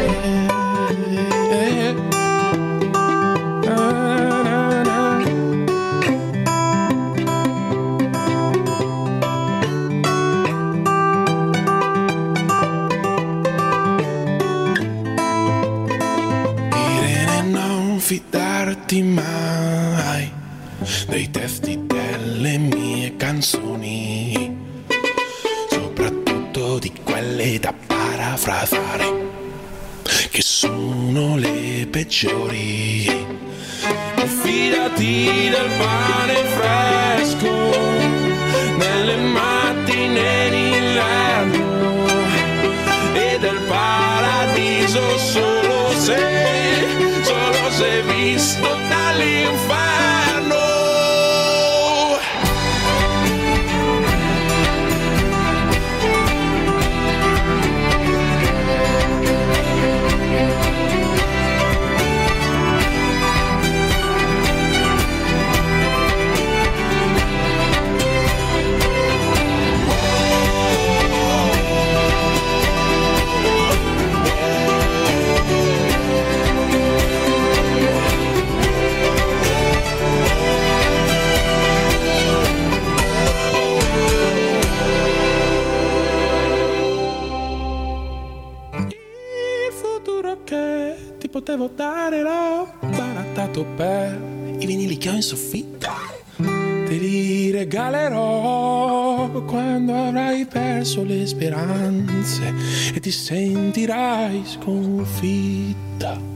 potevo 91.43 91.69
dare 91.75 92.23
l'ho 92.23 92.73
barattato 92.83 93.65
per 93.75 94.17
i 94.61 94.65
vinili 94.65 94.97
che 94.97 95.09
ho 95.09 95.13
in 95.15 95.23
soffitta. 95.23 95.93
Te 96.37 96.99
li 96.99 97.51
regalerò 97.51 99.29
quando 99.45 99.93
avrai 99.93 100.47
perso 100.47 101.03
le 101.03 101.27
speranze 101.27 102.55
e 102.95 103.01
ti 103.01 103.11
sentirai 103.11 104.43
sconfitta. 104.47 106.31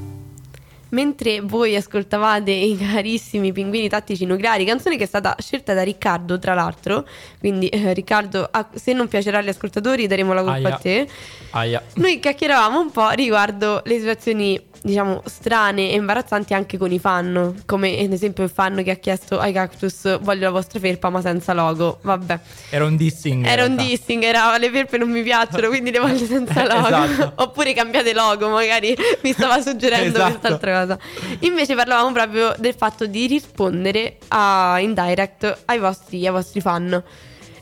Mentre 0.88 1.40
voi 1.40 1.74
ascoltavate 1.74 2.52
i 2.52 2.76
carissimi 2.76 3.52
pinguini 3.52 3.88
tattici 3.88 4.24
nucleari, 4.24 4.64
canzone 4.64 4.96
che 4.96 5.02
è 5.02 5.06
stata 5.06 5.34
scelta 5.38 5.74
da 5.74 5.82
Riccardo, 5.82 6.38
tra 6.38 6.54
l'altro. 6.54 7.06
Quindi, 7.38 7.68
eh, 7.68 7.92
Riccardo, 7.92 8.48
a- 8.50 8.68
se 8.72 8.92
non 8.92 9.08
piacerà 9.08 9.38
agli 9.38 9.48
ascoltatori, 9.48 10.06
daremo 10.06 10.32
la 10.32 10.42
colpa 10.42 10.68
Aia. 10.68 10.74
a 10.74 10.78
te. 10.78 11.08
Aia. 11.50 11.82
Noi 11.94 12.20
chiacchieravamo 12.20 12.80
un 12.80 12.90
po' 12.92 13.10
riguardo 13.10 13.82
le 13.84 13.98
situazioni, 13.98 14.58
diciamo, 14.86 15.20
strane 15.26 15.90
e 15.90 15.94
imbarazzanti 15.96 16.54
anche 16.54 16.78
con 16.78 16.92
i 16.92 16.98
fan. 16.98 17.62
Come 17.66 17.98
ad 17.98 18.12
esempio 18.12 18.44
il 18.44 18.50
fan 18.50 18.82
che 18.84 18.92
ha 18.92 18.94
chiesto 18.94 19.38
ai 19.38 19.52
cactus: 19.52 20.18
Voglio 20.20 20.44
la 20.44 20.50
vostra 20.50 20.78
felpa, 20.78 21.10
ma 21.10 21.20
senza 21.20 21.52
logo. 21.52 21.98
Vabbè, 22.02 22.38
Era 22.70 22.84
un 22.86 22.96
dissing. 22.96 23.44
in 23.44 23.46
era 23.46 23.64
un 23.64 23.76
dissing, 23.76 24.22
era 24.22 24.56
le 24.56 24.70
felpe 24.70 24.96
non 24.98 25.10
mi 25.10 25.22
piacciono, 25.22 25.68
quindi 25.68 25.90
le 25.90 25.98
voglio 25.98 26.24
senza 26.24 26.64
logo. 26.72 26.86
Esatto. 26.86 27.32
Oppure 27.42 27.72
cambiate 27.74 28.14
logo, 28.14 28.48
magari 28.48 28.96
mi 29.22 29.32
stava 29.32 29.60
suggerendo 29.60 30.16
Esatto. 30.18 30.30
quest'altra 30.38 30.80
cosa. 30.80 30.98
Invece 31.40 31.74
parlavamo 31.74 32.12
proprio 32.12 32.54
del 32.58 32.74
fatto 32.76 33.06
di 33.06 33.26
rispondere 33.26 34.18
a, 34.28 34.76
in 34.80 34.94
direct 34.94 35.62
ai 35.66 35.78
vostri, 35.78 36.24
ai 36.24 36.32
vostri 36.32 36.60
fan. 36.60 37.02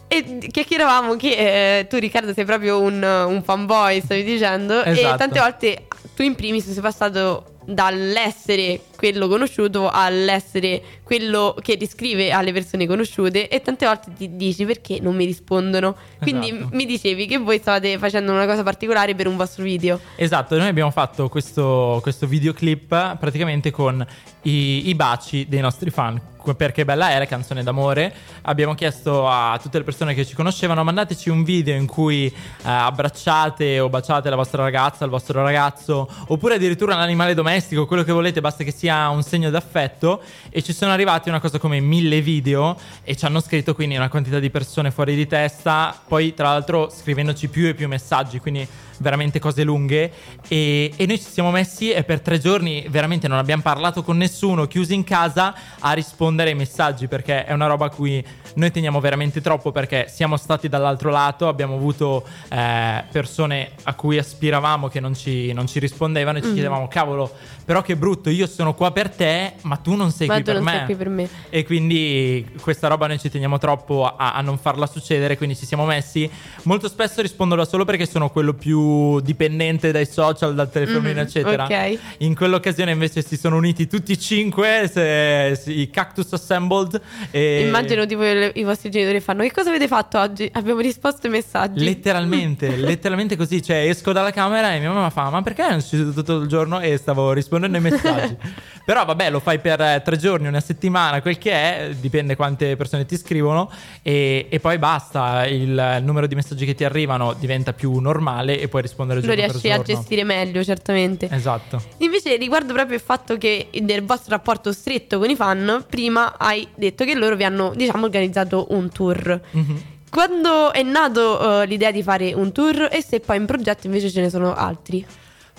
E 0.07 0.39
chiacchieravamo 0.51 1.17
che 1.17 1.79
eh, 1.79 1.87
tu 1.89 1.97
Riccardo 1.97 2.33
sei 2.35 2.45
proprio 2.45 2.81
un, 2.81 3.03
un 3.03 3.43
fanboy, 3.43 4.01
stavi 4.03 4.23
dicendo, 4.23 4.83
e 4.85 4.91
Esatto. 4.91 5.17
tante 5.17 5.41
volte 5.41 5.87
tu 6.15 6.23
in 6.23 6.35
primis 6.35 6.71
sei 6.71 6.83
passato 6.83 7.55
dall'essere 7.67 8.81
quello 8.95 9.27
conosciuto 9.27 9.89
all'essere 9.89 10.83
quello 11.03 11.57
che 11.61 11.75
riscrive 11.75 12.31
alle 12.31 12.53
persone 12.53 12.87
conosciute 12.87 13.49
e 13.49 13.61
tante 13.63 13.87
volte 13.87 14.13
ti 14.17 14.37
dici 14.37 14.65
perché 14.65 15.01
non 15.01 15.17
mi 15.17 15.25
rispondono. 15.25 15.97
Quindi 16.21 16.51
Esatto. 16.51 16.69
mi 16.73 16.87
dicevi 16.87 17.27
che 17.27 17.39
voi 17.39 17.59
stavate 17.59 17.99
facendo 17.99 18.33
una 18.33 18.47
cosa 18.47 18.63
particolare 18.63 19.15
per 19.15 19.27
un 19.27 19.37
vostro 19.37 19.65
video. 19.65 19.99
Esatto, 20.17 20.57
noi 20.57 20.69
abbiamo 20.69 20.91
fatto 20.91 21.29
questo, 21.29 21.99
questo 22.03 22.27
videoclip 22.27 23.17
praticamente 23.19 23.71
con 23.71 24.05
i, 24.43 24.89
i 24.89 24.95
baci 24.95 25.47
dei 25.49 25.61
nostri 25.61 25.91
fan. 25.91 26.33
Perché 26.53 26.85
bella 26.85 27.11
è 27.11 27.19
la 27.19 27.27
canzone 27.27 27.63
d'amore. 27.63 28.13
Abbiamo 28.43 28.75
chiesto 28.75 29.27
a 29.27 29.59
tutte 29.63 29.79
le 29.79 29.85
persone 29.85 30.13
che 30.13 30.27
ci 30.27 30.35
conoscevano, 30.35 30.85
mandateci 30.85 31.31
un 31.31 31.43
video 31.43 31.75
in 31.75 31.87
cui 31.87 32.27
eh, 32.27 32.33
abbracciate 32.63 33.81
o 33.81 33.89
baciate 33.89 34.29
la 34.29 34.37
vostra 34.37 34.63
ragazza, 34.63 35.05
il 35.05 35.11
vostro 35.11 35.43
ragazzo, 35.43 36.07
oppure 36.27 36.57
addirittura 36.57 36.95
un 36.95 37.01
animale 37.01 37.33
domestico, 37.33 37.87
quello 37.87 38.03
che 38.03 38.13
volete, 38.13 38.43
basta 38.43 38.63
che 38.63 38.73
sia 38.73 39.09
un 39.09 39.23
segno 39.23 39.49
d'affetto. 39.49 40.21
E 40.51 40.63
ci 40.63 40.75
sono 40.75 40.93
arrivati 40.93 41.31
una 41.31 41.41
cosa 41.41 41.59
come 41.59 41.81
mille 41.81 42.21
video 42.21 42.77
e 43.03 43.17
ci 43.17 43.25
hanno 43.25 43.41
scritto 43.41 43.75
quindi 43.75 43.97
una 43.97 44.11
quantità 44.11 44.39
di 44.39 44.51
persone 44.51 44.91
fuori 44.91 45.15
di 45.15 45.27
testa. 45.27 45.99
Poi, 46.07 46.35
tra 46.35 46.49
l'altro, 46.49 46.91
scrivendoci 46.91 47.49
più 47.49 47.67
e 47.67 47.75
più 47.75 47.89
messaggi, 47.89 48.39
quindi 48.39 48.69
veramente 48.99 49.39
cose 49.39 49.65
lunghe. 49.65 50.13
E, 50.49 50.93
e 50.95 51.07
noi 51.07 51.19
ci 51.19 51.29
siamo 51.29 51.51
messi 51.51 51.91
e 51.91 52.05
per 52.05 52.21
tre 52.21 52.39
giorni 52.39 52.87
veramente 52.89 53.29
non 53.29 53.39
abbiamo 53.39 53.63
parlato 53.63 54.03
con 54.03 54.17
nessuno, 54.17 54.67
chiusi 54.67 54.95
in 54.95 55.05
casa 55.05 55.55
a 55.79 55.93
rispondere 55.93 56.34
ai 56.43 56.55
messaggi 56.55 57.07
perché 57.09 57.45
è 57.45 57.53
una 57.53 57.67
roba 57.67 57.87
a 57.87 57.91
cui 57.91 58.25
noi 58.55 58.71
teniamo 58.71 59.01
veramente 59.01 59.41
troppo 59.41 59.73
perché 59.73 60.07
siamo 60.09 60.37
stati 60.37 60.69
dall'altro 60.69 61.11
lato, 61.11 61.49
abbiamo 61.49 61.75
avuto 61.77 62.25
eh, 62.51 63.05
persone 63.11 63.71
a 63.85 63.95
cui 63.95 64.19
aspiravamo 64.19 64.89
che 64.89 65.01
non 65.01 65.15
ci, 65.15 65.53
non 65.53 65.67
ci 65.67 65.79
rispondevano 65.79 66.39
e 66.39 66.43
ci 66.43 66.53
chiedevamo 66.53 66.89
cavolo 66.89 67.33
però 67.65 67.81
che 67.83 67.97
brutto 67.97 68.29
io 68.31 68.47
sono 68.47 68.75
qua 68.75 68.91
per 68.93 69.09
te 69.09 69.55
ma 69.63 69.77
tu 69.77 69.95
non 69.95 70.11
sei 70.11 70.27
Ma 70.27 70.35
qui 70.35 70.43
tu 70.45 70.51
per 70.53 70.61
non 70.61 70.65
me. 70.65 70.77
sei 70.77 70.85
qui 70.85 70.95
per 70.97 71.09
me. 71.09 71.29
E 71.49 71.65
quindi 71.65 72.47
questa 72.61 72.89
roba 72.89 73.07
noi 73.07 73.19
ci 73.19 73.31
teniamo 73.31 73.57
troppo 73.59 74.07
a, 74.07 74.35
a 74.35 74.41
non 74.43 74.59
farla 74.59 74.87
succedere, 74.87 75.37
quindi 75.37 75.57
ci 75.57 75.65
siamo 75.65 75.85
messi. 75.87 76.31
Molto 76.65 76.89
spesso 76.89 77.23
rispondo 77.23 77.55
da 77.55 77.65
solo 77.65 77.85
perché 77.87 78.05
sono 78.07 78.29
quello 78.31 78.53
più 78.53 79.21
dipendente 79.21 79.93
dai 79.93 80.07
social, 80.07 80.55
dal 80.55 80.71
telefonino, 80.71 81.13
Mhm, 81.21 81.27
eccetera. 81.27 81.65
ok. 81.65 81.99
In 82.19 82.35
quell'occasione 82.35 82.91
invece 82.91 83.23
si 83.23 83.37
sono 83.37 83.57
uniti 83.57 83.87
tutti 83.87 84.13
e 84.13 84.19
cinque, 84.19 84.91
se- 84.93 85.59
si- 85.61 85.81
i 85.81 85.91
Cactus 85.91 86.24
Assembled. 86.33 87.01
E 87.31 87.61
Immagino 87.67 88.07
tipo 88.07 88.25
i 88.25 88.53
i 88.55 88.63
vostri 88.65 88.91
genitori 88.91 89.21
fanno 89.21 89.43
che 89.43 89.53
cosa 89.53 89.69
avete 89.69 89.87
fatto 89.87 90.19
oggi? 90.19 90.49
Abbiamo 90.55 90.81
risposto 90.81 91.27
ai 91.27 91.33
messaggi. 91.33 91.85
Letteralmente, 91.85 92.75
letteralmente 92.77 93.37
così, 93.37 93.63
cioè 93.63 93.89
esco 93.89 94.13
dalla 94.13 94.31
camera 94.31 94.75
e 94.75 94.81
mia 94.81 94.91
mamma 94.91 95.11
fa 95.11 95.31
ma 95.31 95.43
perché 95.43 95.69
non 95.69 95.81
sei 95.81 95.99
seduto 96.01 96.23
tutto 96.23 96.41
il 96.41 96.49
giorno 96.49 96.81
e 96.81 96.97
stavo 96.97 97.33
rispondendo 97.33 97.77
ai 97.77 97.83
messaggi 97.83 98.37
però 98.85 99.05
vabbè 99.05 99.31
lo 99.31 99.41
fai 99.41 99.59
per 99.59 99.81
eh, 99.81 100.03
tre 100.05 100.17
giorni, 100.17 100.47
una 100.47 100.61
settimana, 100.61 101.21
quel 101.21 101.39
che 101.39 101.53
è, 101.53 101.95
dipende 101.99 102.37
quante 102.37 102.77
persone 102.77 103.07
ti 103.07 103.17
scrivono 103.17 103.71
e, 104.03 104.47
e 104.51 104.61
poi 104.61 104.79
basta, 104.79 105.47
il, 105.47 105.63
il 105.63 106.03
numero 106.03 106.27
di 106.27 106.35
messaggi 106.35 106.65
che 106.65 106.75
ti 106.75 106.85
arrivano 106.85 107.35
diventa 107.35 107.73
più 107.73 107.99
normale 107.99 108.61
e 108.61 108.69
puoi 108.69 108.83
rispondere 108.83 109.21
Lo 109.21 109.27
giorno 109.27 109.41
per 109.43 109.51
riesci 109.51 109.71
a 109.71 109.83
gestire 109.83 110.25
meglio, 110.25 110.63
certamente. 110.63 111.29
Esatto. 111.31 111.83
Invece, 111.99 112.37
riguardo 112.37 112.73
proprio 112.73 112.97
il 112.97 113.03
fatto 113.03 113.37
che 113.37 113.69
del 113.73 114.03
vostro 114.05 114.37
rapporto 114.37 114.73
stretto 114.73 115.19
con 115.19 115.31
i 115.31 115.37
fan, 115.37 115.85
prima 115.89 116.14
hai 116.21 116.67
detto 116.75 117.05
che 117.05 117.15
loro 117.15 117.37
vi 117.37 117.45
hanno, 117.45 117.73
diciamo, 117.75 118.05
organizzato 118.05 118.67
un 118.71 118.91
tour. 118.91 119.41
Mhm. 119.51 119.83
Quando 120.11 120.73
è 120.73 120.83
nato 120.83 121.63
eh, 121.63 121.67
l'idea 121.67 121.91
di 121.91 122.03
fare 122.03 122.33
un 122.33 122.53
tour 122.53 122.89
e 122.91 123.03
se 123.03 123.21
poi 123.21 123.37
in 123.37 123.47
progetto 123.47 123.87
invece 123.87 124.11
ce 124.11 124.21
ne 124.21 124.31
sono 124.31 124.55
altri? 124.55 125.05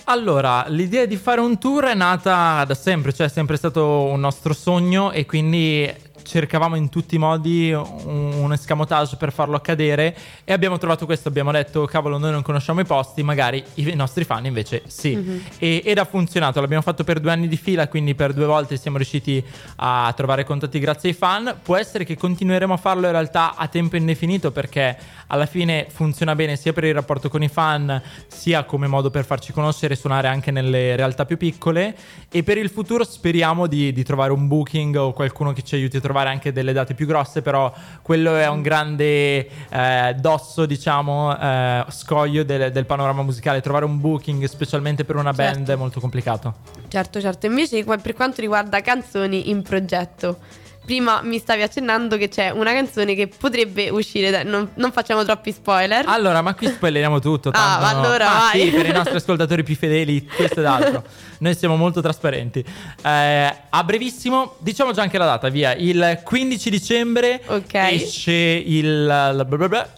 Allora, 0.04 0.64
l'idea 0.68 1.04
di 1.04 1.16
fare 1.16 1.40
un 1.40 1.58
tour 1.58 1.84
è 1.86 1.94
nata 1.94 2.64
da 2.64 2.74
sempre, 2.74 3.12
cioè 3.12 3.26
è 3.26 3.30
sempre 3.30 3.56
stato 3.56 4.04
un 4.04 4.20
nostro 4.20 4.54
sogno 4.54 5.10
e 5.10 5.26
quindi 5.26 5.92
cercavamo 6.26 6.74
in 6.74 6.88
tutti 6.88 7.14
i 7.14 7.18
modi 7.18 7.72
un, 7.72 8.32
un 8.34 8.52
escamotage 8.52 9.16
per 9.16 9.32
farlo 9.32 9.56
accadere 9.56 10.14
e 10.44 10.52
abbiamo 10.52 10.76
trovato 10.76 11.06
questo, 11.06 11.28
abbiamo 11.28 11.52
detto 11.52 11.84
cavolo 11.86 12.18
noi 12.18 12.32
non 12.32 12.42
conosciamo 12.42 12.80
i 12.80 12.84
posti, 12.84 13.22
magari 13.22 13.62
i, 13.74 13.94
nostri 13.94 14.24
fan 14.24 14.44
invece 14.44 14.82
sì. 14.86 15.42
E- 15.58 15.82
ed 15.84 15.98
ha 15.98 16.04
funzionato, 16.04 16.60
l'abbiamo 16.60 16.82
fatto 16.82 17.04
per 17.04 17.20
due 17.20 17.30
anni 17.30 17.48
di 17.48 17.56
fila, 17.56 17.88
quindi 17.88 18.14
per 18.14 18.32
due 18.32 18.46
volte 18.46 18.76
siamo 18.76 18.96
riusciti 18.96 19.42
a 19.76 20.12
trovare 20.16 20.44
contatti 20.44 20.78
grazie 20.78 21.10
ai 21.10 21.14
fan. 21.14 21.58
Può 21.62 21.76
essere 21.76 22.04
che 22.04 22.16
continueremo 22.16 22.74
a 22.74 22.76
farlo 22.76 23.06
in 23.06 23.12
realtà 23.12 23.54
a 23.54 23.68
tempo 23.68 23.96
indefinito 23.96 24.50
perché 24.50 24.96
alla 25.28 25.46
fine 25.46 25.86
funziona 25.88 26.34
bene 26.34 26.56
sia 26.56 26.72
per 26.72 26.84
il 26.84 26.94
rapporto 26.94 27.28
con 27.28 27.42
i 27.42 27.48
fan, 27.48 28.02
sia 28.26 28.64
come 28.64 28.86
modo 28.86 29.10
per 29.10 29.24
farci 29.24 29.52
conoscere 29.52 29.94
e 29.94 29.96
suonare 29.96 30.28
anche 30.28 30.50
nelle 30.50 30.96
realtà 30.96 31.24
più 31.24 31.36
piccole. 31.36 31.94
E 32.30 32.42
per 32.42 32.58
il 32.58 32.68
futuro 32.68 33.04
speriamo 33.04 33.66
di, 33.66 33.92
di 33.92 34.02
trovare 34.02 34.32
un 34.32 34.48
booking 34.48 34.96
o 34.96 35.12
qualcuno 35.12 35.52
che 35.52 35.62
ci 35.62 35.76
aiuti 35.76 35.96
a 35.96 36.00
trovare 36.00 36.15
anche 36.24 36.52
delle 36.52 36.72
date 36.72 36.94
più 36.94 37.06
grosse, 37.06 37.42
però 37.42 37.72
quello 38.02 38.36
è 38.36 38.48
un 38.48 38.62
grande 38.62 39.48
eh, 39.68 40.14
dosso, 40.18 40.66
diciamo, 40.66 41.38
eh, 41.38 41.84
scoglio 41.88 42.42
del, 42.44 42.72
del 42.72 42.86
panorama 42.86 43.22
musicale. 43.22 43.60
Trovare 43.60 43.84
un 43.84 44.00
booking, 44.00 44.44
specialmente 44.44 45.04
per 45.04 45.16
una 45.16 45.32
band, 45.32 45.56
Certo. 45.56 45.72
è 45.72 45.76
molto 45.76 46.00
complicato. 46.00 46.54
Certo, 46.88 47.20
certo. 47.20 47.46
Invece, 47.46 47.84
per 47.84 48.14
quanto 48.14 48.40
riguarda 48.40 48.80
canzoni 48.80 49.50
in 49.50 49.62
progetto, 49.62 50.38
prima 50.86 51.20
mi 51.22 51.38
stavi 51.38 51.60
accennando 51.62 52.16
che 52.16 52.28
c'è 52.28 52.48
una 52.50 52.72
canzone 52.72 53.14
che 53.14 53.26
potrebbe 53.28 53.90
uscire. 53.90 54.30
da- 54.30 54.42
non, 54.44 54.70
non 54.76 54.92
facciamo 54.92 55.22
troppi 55.24 55.52
spoiler. 55.52 56.04
Allora, 56.08 56.40
ma 56.40 56.54
qui 56.54 56.68
spoileriamo 56.68 57.18
tutto. 57.20 57.50
Ah, 57.50 57.52
tanto 57.52 57.80
ma 57.84 57.92
no. 57.92 57.98
allora 58.00 58.30
Ah, 58.30 58.38
vai. 58.52 58.60
sì, 58.62 58.70
per 58.70 58.86
i 58.86 58.92
nostri 58.92 59.16
ascoltatori 59.16 59.62
più 59.62 59.74
fedeli, 59.76 60.24
questo 60.24 60.60
ed 60.60 60.66
altro. 60.66 61.04
Noi 61.38 61.54
siamo 61.54 61.76
molto 61.76 62.00
trasparenti. 62.00 62.64
Eh, 63.02 63.54
a 63.68 63.84
brevissimo, 63.84 64.54
diciamo 64.60 64.92
già 64.92 65.02
anche 65.02 65.18
la 65.18 65.26
data, 65.26 65.48
via. 65.50 65.74
Il 65.74 66.20
15 66.24 66.70
dicembre 66.70 67.42
Ok. 67.48 67.74
esce 67.74 68.32
il, 68.32 69.46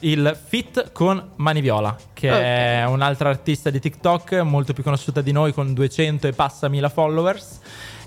il 0.00 0.38
fit 0.48 0.90
con 0.92 1.30
Mani 1.36 1.60
Viola, 1.60 1.96
che 2.12 2.28
è 2.30 2.84
un'altra 2.86 3.28
artista 3.28 3.70
di 3.70 3.78
TikTok 3.78 4.32
molto 4.40 4.72
più 4.72 4.82
conosciuta 4.82 5.20
di 5.20 5.30
noi, 5.32 5.52
con 5.52 5.74
200 5.74 6.26
e 6.26 6.32
passa 6.32 6.68
mila 6.68 6.88
followers. 6.88 7.58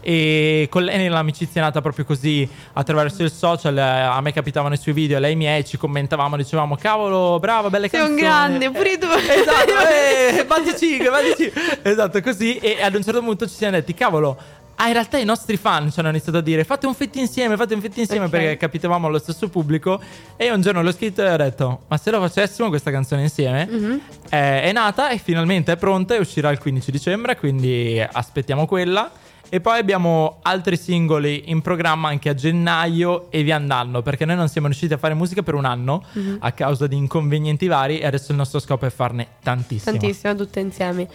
E 0.01 0.67
con 0.69 0.83
lei 0.83 1.07
l'amicizia 1.07 1.61
è 1.61 1.63
nata 1.63 1.79
proprio 1.81 2.05
così 2.05 2.47
attraverso 2.73 3.21
il 3.23 3.31
social. 3.31 3.77
eh, 3.77 3.81
A 3.81 4.19
me 4.21 4.33
capitavano 4.33 4.73
i 4.73 4.77
suoi 4.77 4.93
video, 4.93 5.19
lei 5.19 5.35
miei, 5.35 5.63
ci 5.65 5.77
commentavamo, 5.77 6.35
dicevamo: 6.37 6.75
Cavolo, 6.75 7.37
brava, 7.39 7.69
belle 7.69 7.87
Sei 7.87 7.99
un 8.01 8.15
canzoni. 8.15 8.21
grande, 8.27 8.71
pure 8.71 8.97
tu. 8.97 9.07
Esatto, 9.31 9.71
eh, 10.39 10.45
batti 10.45 10.75
5, 10.77 11.09
batti 11.09 11.33
5. 11.37 11.79
Esatto, 11.83 12.21
così. 12.21 12.57
E 12.57 12.81
ad 12.81 12.95
un 12.95 13.03
certo 13.03 13.21
punto 13.21 13.47
ci 13.47 13.53
siamo 13.55 13.73
detti: 13.73 13.93
Cavolo. 13.93 14.37
Ah, 14.75 14.87
in 14.87 14.93
realtà 14.93 15.19
i 15.19 15.25
nostri 15.25 15.57
fan 15.57 15.91
ci 15.91 15.99
hanno 15.99 16.09
iniziato 16.09 16.39
a 16.39 16.41
dire 16.41 16.63
fate 16.63 16.87
un 16.87 16.95
fit 16.95 17.15
insieme, 17.17 17.55
fate 17.55 17.75
un 17.75 17.81
fit 17.81 17.95
insieme 17.97 18.25
Ok. 18.25 18.31
perché 18.31 18.57
capitavamo 18.57 19.05
allo 19.05 19.19
stesso 19.19 19.47
pubblico 19.47 20.01
e 20.35 20.45
io 20.45 20.55
un 20.55 20.61
giorno 20.61 20.81
l'ho 20.81 20.91
scritto 20.91 21.21
e 21.21 21.31
ho 21.31 21.37
detto 21.37 21.81
ma 21.87 21.97
se 21.97 22.09
lo 22.09 22.19
facessimo 22.19 22.67
questa 22.69 22.89
canzone 22.89 23.21
insieme 23.21 23.67
Mhm. 23.69 24.01
Eh, 24.31 24.63
è 24.63 24.71
nata 24.71 25.09
e 25.09 25.19
finalmente 25.19 25.71
è 25.73 25.77
pronta 25.77 26.15
e 26.15 26.17
uscirà 26.19 26.49
il 26.49 26.57
15 26.57 26.89
dicembre 26.89 27.37
quindi 27.37 28.03
aspettiamo 28.11 28.65
quella 28.65 29.11
e 29.53 29.59
poi 29.59 29.77
abbiamo 29.79 30.37
altri 30.43 30.77
singoli 30.77 31.43
in 31.51 31.61
programma 31.61 32.07
anche 32.07 32.29
a 32.29 32.33
gennaio 32.33 33.29
e 33.29 33.43
via 33.43 33.57
andando 33.57 34.01
perché 34.01 34.23
noi 34.23 34.37
non 34.37 34.47
siamo 34.47 34.67
riusciti 34.67 34.93
a 34.93 34.97
fare 34.97 35.13
musica 35.13 35.43
per 35.43 35.55
un 35.55 35.65
anno 35.65 36.05
Mhm. 36.13 36.37
a 36.39 36.51
causa 36.53 36.87
di 36.87 36.95
inconvenienti 36.95 37.67
vari 37.67 37.99
e 37.99 38.05
adesso 38.05 38.31
il 38.31 38.37
nostro 38.37 38.59
scopo 38.59 38.85
è 38.85 38.89
farne 38.89 39.27
tantissimo. 39.43 39.97
Tantissima, 39.97 40.33
tutte 40.35 40.61
insieme. 40.61 41.05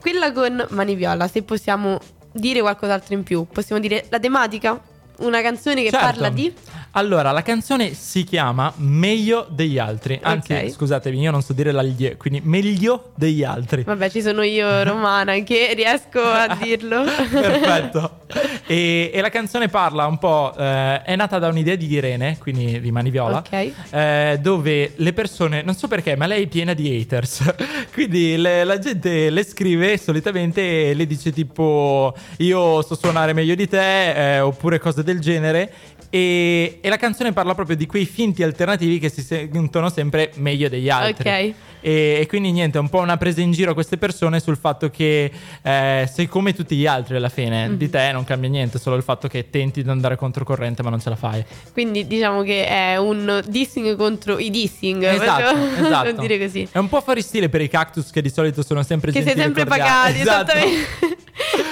Quella 0.00 0.32
con 0.32 0.66
Mani 0.70 0.96
Viola, 0.96 1.28
se 1.28 1.44
possiamo 1.44 2.00
dire 2.32 2.60
qualcos'altro 2.60 3.14
in 3.14 3.22
più, 3.22 3.46
possiamo 3.46 3.80
dire 3.80 4.06
la 4.08 4.18
tematica? 4.18 4.80
Una 5.18 5.40
canzone 5.42 5.82
che 5.82 5.90
Certo. 5.90 6.04
parla 6.06 6.28
di. 6.28 6.52
Allora, 6.96 7.32
la 7.32 7.42
canzone 7.42 7.92
si 7.94 8.22
chiama 8.24 8.72
Meglio 8.76 9.46
degli 9.50 9.78
altri. 9.78 10.18
Anzi, 10.22 10.52
Ok. 10.52 10.70
scusatemi, 10.70 11.20
io 11.20 11.30
non 11.32 11.42
so 11.42 11.52
dire 11.52 11.72
l'allie, 11.72 12.16
quindi 12.16 12.40
meglio 12.44 13.10
degli 13.16 13.42
altri. 13.42 13.82
Vabbè, 13.82 14.10
ci 14.10 14.22
sono 14.22 14.42
io, 14.42 14.82
Romana, 14.84 15.34
che 15.40 15.72
riesco 15.74 16.20
a 16.20 16.54
dirlo. 16.62 17.04
Perfetto. 17.04 18.18
E, 18.66 19.10
e 19.12 19.20
la 19.20 19.28
canzone 19.28 19.68
parla 19.68 20.06
un 20.06 20.18
po'. 20.18 20.52
eh, 20.56 21.02
è 21.02 21.16
nata 21.16 21.38
da 21.38 21.48
un'idea 21.48 21.74
di 21.76 21.90
Irene, 21.92 22.38
quindi 22.38 22.80
di 22.80 22.90
Mani 22.92 23.10
Viola. 23.10 23.38
Ok. 23.38 23.72
eh, 23.90 24.38
dove 24.40 24.92
le 24.96 25.12
persone, 25.12 25.62
non 25.62 25.74
so 25.74 25.88
perché, 25.88 26.16
ma 26.16 26.26
lei 26.26 26.44
è 26.44 26.46
piena 26.46 26.74
di 26.74 26.88
haters. 27.00 27.54
quindi 27.92 28.36
le- 28.36 28.64
la 28.64 28.78
gente 28.78 29.30
le 29.30 29.44
scrive 29.44 29.96
solitamente 29.98 30.90
e 30.90 30.94
le 30.94 31.06
dice 31.06 31.32
tipo: 31.32 32.14
Io 32.38 32.82
so 32.82 32.94
suonare 32.96 33.32
meglio 33.32 33.54
di 33.54 33.68
te, 33.68 34.36
eh, 34.36 34.40
oppure 34.40 34.78
cose 34.78 35.02
del 35.04 35.20
genere. 35.20 35.72
E, 36.10 36.78
e 36.80 36.88
la 36.88 36.96
canzone 36.96 37.32
parla 37.32 37.54
proprio 37.54 37.76
di 37.76 37.86
quei 37.86 38.04
finti 38.06 38.42
alternativi 38.44 38.98
che 39.00 39.08
si 39.08 39.20
sentono 39.22 39.88
sempre 39.90 40.30
meglio 40.36 40.68
degli 40.68 40.88
altri. 40.88 41.28
Ok. 41.28 41.54
E, 41.80 42.18
e 42.20 42.26
quindi 42.28 42.50
niente, 42.52 42.78
è 42.78 42.80
un 42.80 42.88
po' 42.88 43.00
una 43.00 43.16
presa 43.18 43.40
in 43.42 43.50
giro 43.52 43.72
a 43.72 43.74
queste 43.74 43.98
persone 43.98 44.38
sul 44.40 44.56
fatto 44.56 44.88
che 44.90 45.30
eh, 45.60 46.08
sei 46.10 46.26
come 46.28 46.54
tutti 46.54 46.76
gli 46.76 46.86
altri 46.86 47.16
alla 47.16 47.28
fine. 47.28 47.68
Mhm. 47.68 47.76
Di 47.76 47.90
te 47.90 48.10
non 48.12 48.22
cambia 48.24 48.48
niente, 48.48 48.78
solo 48.78 48.94
il 48.96 49.02
fatto 49.02 49.26
che 49.28 49.50
tenti 49.50 49.82
di 49.82 49.90
andare 49.90 50.16
controcorrente 50.16 50.82
ma 50.84 50.90
non 50.90 51.00
ce 51.00 51.10
la 51.10 51.16
fai. 51.16 51.44
Quindi 51.72 52.06
diciamo 52.06 52.42
che 52.42 52.64
è 52.66 52.96
un 52.96 53.42
dissing 53.48 53.96
contro 53.96 54.38
i 54.38 54.50
dissing. 54.50 55.02
Esatto, 55.02 55.56
esatto. 55.84 56.20
dire 56.20 56.38
così. 56.38 56.66
È 56.70 56.78
un 56.78 56.88
po' 56.88 57.00
fuori 57.00 57.22
stile 57.22 57.48
per 57.48 57.60
i 57.60 57.68
cactus 57.68 58.10
che 58.10 58.22
di 58.22 58.30
solito 58.30 58.62
sono 58.62 58.82
sempre 58.84 59.10
Che 59.10 59.20
sei 59.22 59.34
gentili 59.34 59.50
e 59.50 59.54
sempre 59.54 59.64
cordiali. 59.66 60.20
pagati, 60.20 60.20
Esatto. 60.22 60.52
esattamente. 60.52 61.23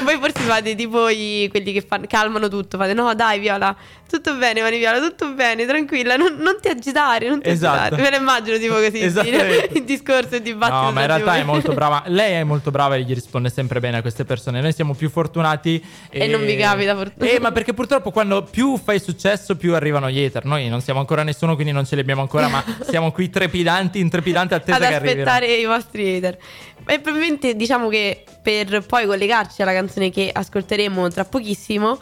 Voi 0.04 0.18
forse 0.18 0.40
fate 0.42 0.74
tipo 0.74 1.08
i- 1.08 1.48
quelli 1.50 1.72
che 1.72 1.80
fanno, 1.80 2.06
calmano 2.08 2.48
tutto, 2.48 2.76
fate 2.76 2.94
no 2.94 3.14
dai 3.14 3.38
Viola, 3.38 3.74
tutto 4.12 4.36
bene 4.36 4.60
Mani 4.60 4.78
Viola, 4.78 5.00
tutto 5.00 5.32
bene, 5.32 5.64
tranquilla, 5.64 6.16
non, 6.16 6.36
non 6.36 6.58
ti 6.60 6.68
agitare, 6.68 7.28
non 7.28 7.40
ti 7.40 7.48
Esatto. 7.48 7.94
agitare. 7.94 8.02
Me 8.02 8.10
lo 8.10 8.16
immagino 8.16 8.58
tipo 8.58 8.74
così, 8.74 8.98
il 9.74 9.84
discorso 9.84 10.34
e 10.34 10.36
il 10.36 10.42
dibattito. 10.42 10.80
No, 10.80 10.92
ma 10.92 11.00
in 11.00 11.06
realtà 11.06 11.36
è 11.36 11.42
molto 11.42 11.72
brava. 11.72 12.02
Lei 12.08 12.34
è 12.34 12.44
molto 12.44 12.70
brava 12.70 12.96
e 12.96 13.02
gli 13.02 13.14
risponde 13.14 13.48
sempre 13.50 13.80
bene 13.80 13.96
a 13.98 14.00
queste 14.02 14.24
persone. 14.24 14.60
Noi 14.60 14.72
siamo 14.72 14.94
più 14.94 15.08
fortunati. 15.08 15.82
E 16.10 16.26
non 16.26 16.44
vi 16.44 16.56
capita 16.56 16.94
fortuna. 16.94 17.30
Eh, 17.30 17.40
ma 17.40 17.52
perché 17.52 17.72
purtroppo 17.72 18.10
quando 18.10 18.42
più 18.42 18.76
fai 18.76 19.00
successo, 19.00 19.56
più 19.56 19.74
arrivano 19.74 20.10
gli 20.10 20.22
hater. 20.22 20.44
Noi 20.44 20.68
non 20.68 20.80
siamo 20.82 21.00
ancora 21.00 21.22
nessuno, 21.22 21.54
quindi 21.54 21.72
non 21.72 21.86
ce 21.86 21.94
li 21.94 22.02
abbiamo 22.02 22.20
ancora. 22.20 22.48
Ma 22.48 22.62
siamo 22.88 23.12
qui 23.12 23.30
trepidanti, 23.30 23.98
intrepidanti, 23.98 24.54
attesa 24.54 24.76
ad 24.76 24.82
che 24.82 24.94
arrivino. 24.94 25.22
aspettare 25.22 25.46
i 25.54 25.64
vostri 25.64 26.16
hater. 26.16 26.38
E 26.86 26.98
probabilmente 26.98 27.54
diciamo 27.54 27.88
che 27.88 28.24
per 28.42 28.84
poi 28.86 29.06
collegarci 29.06 29.62
alla 29.62 29.72
canzone 29.72 30.10
che 30.10 30.30
ascolteremo 30.32 31.08
tra 31.10 31.24
pochissimo, 31.24 31.98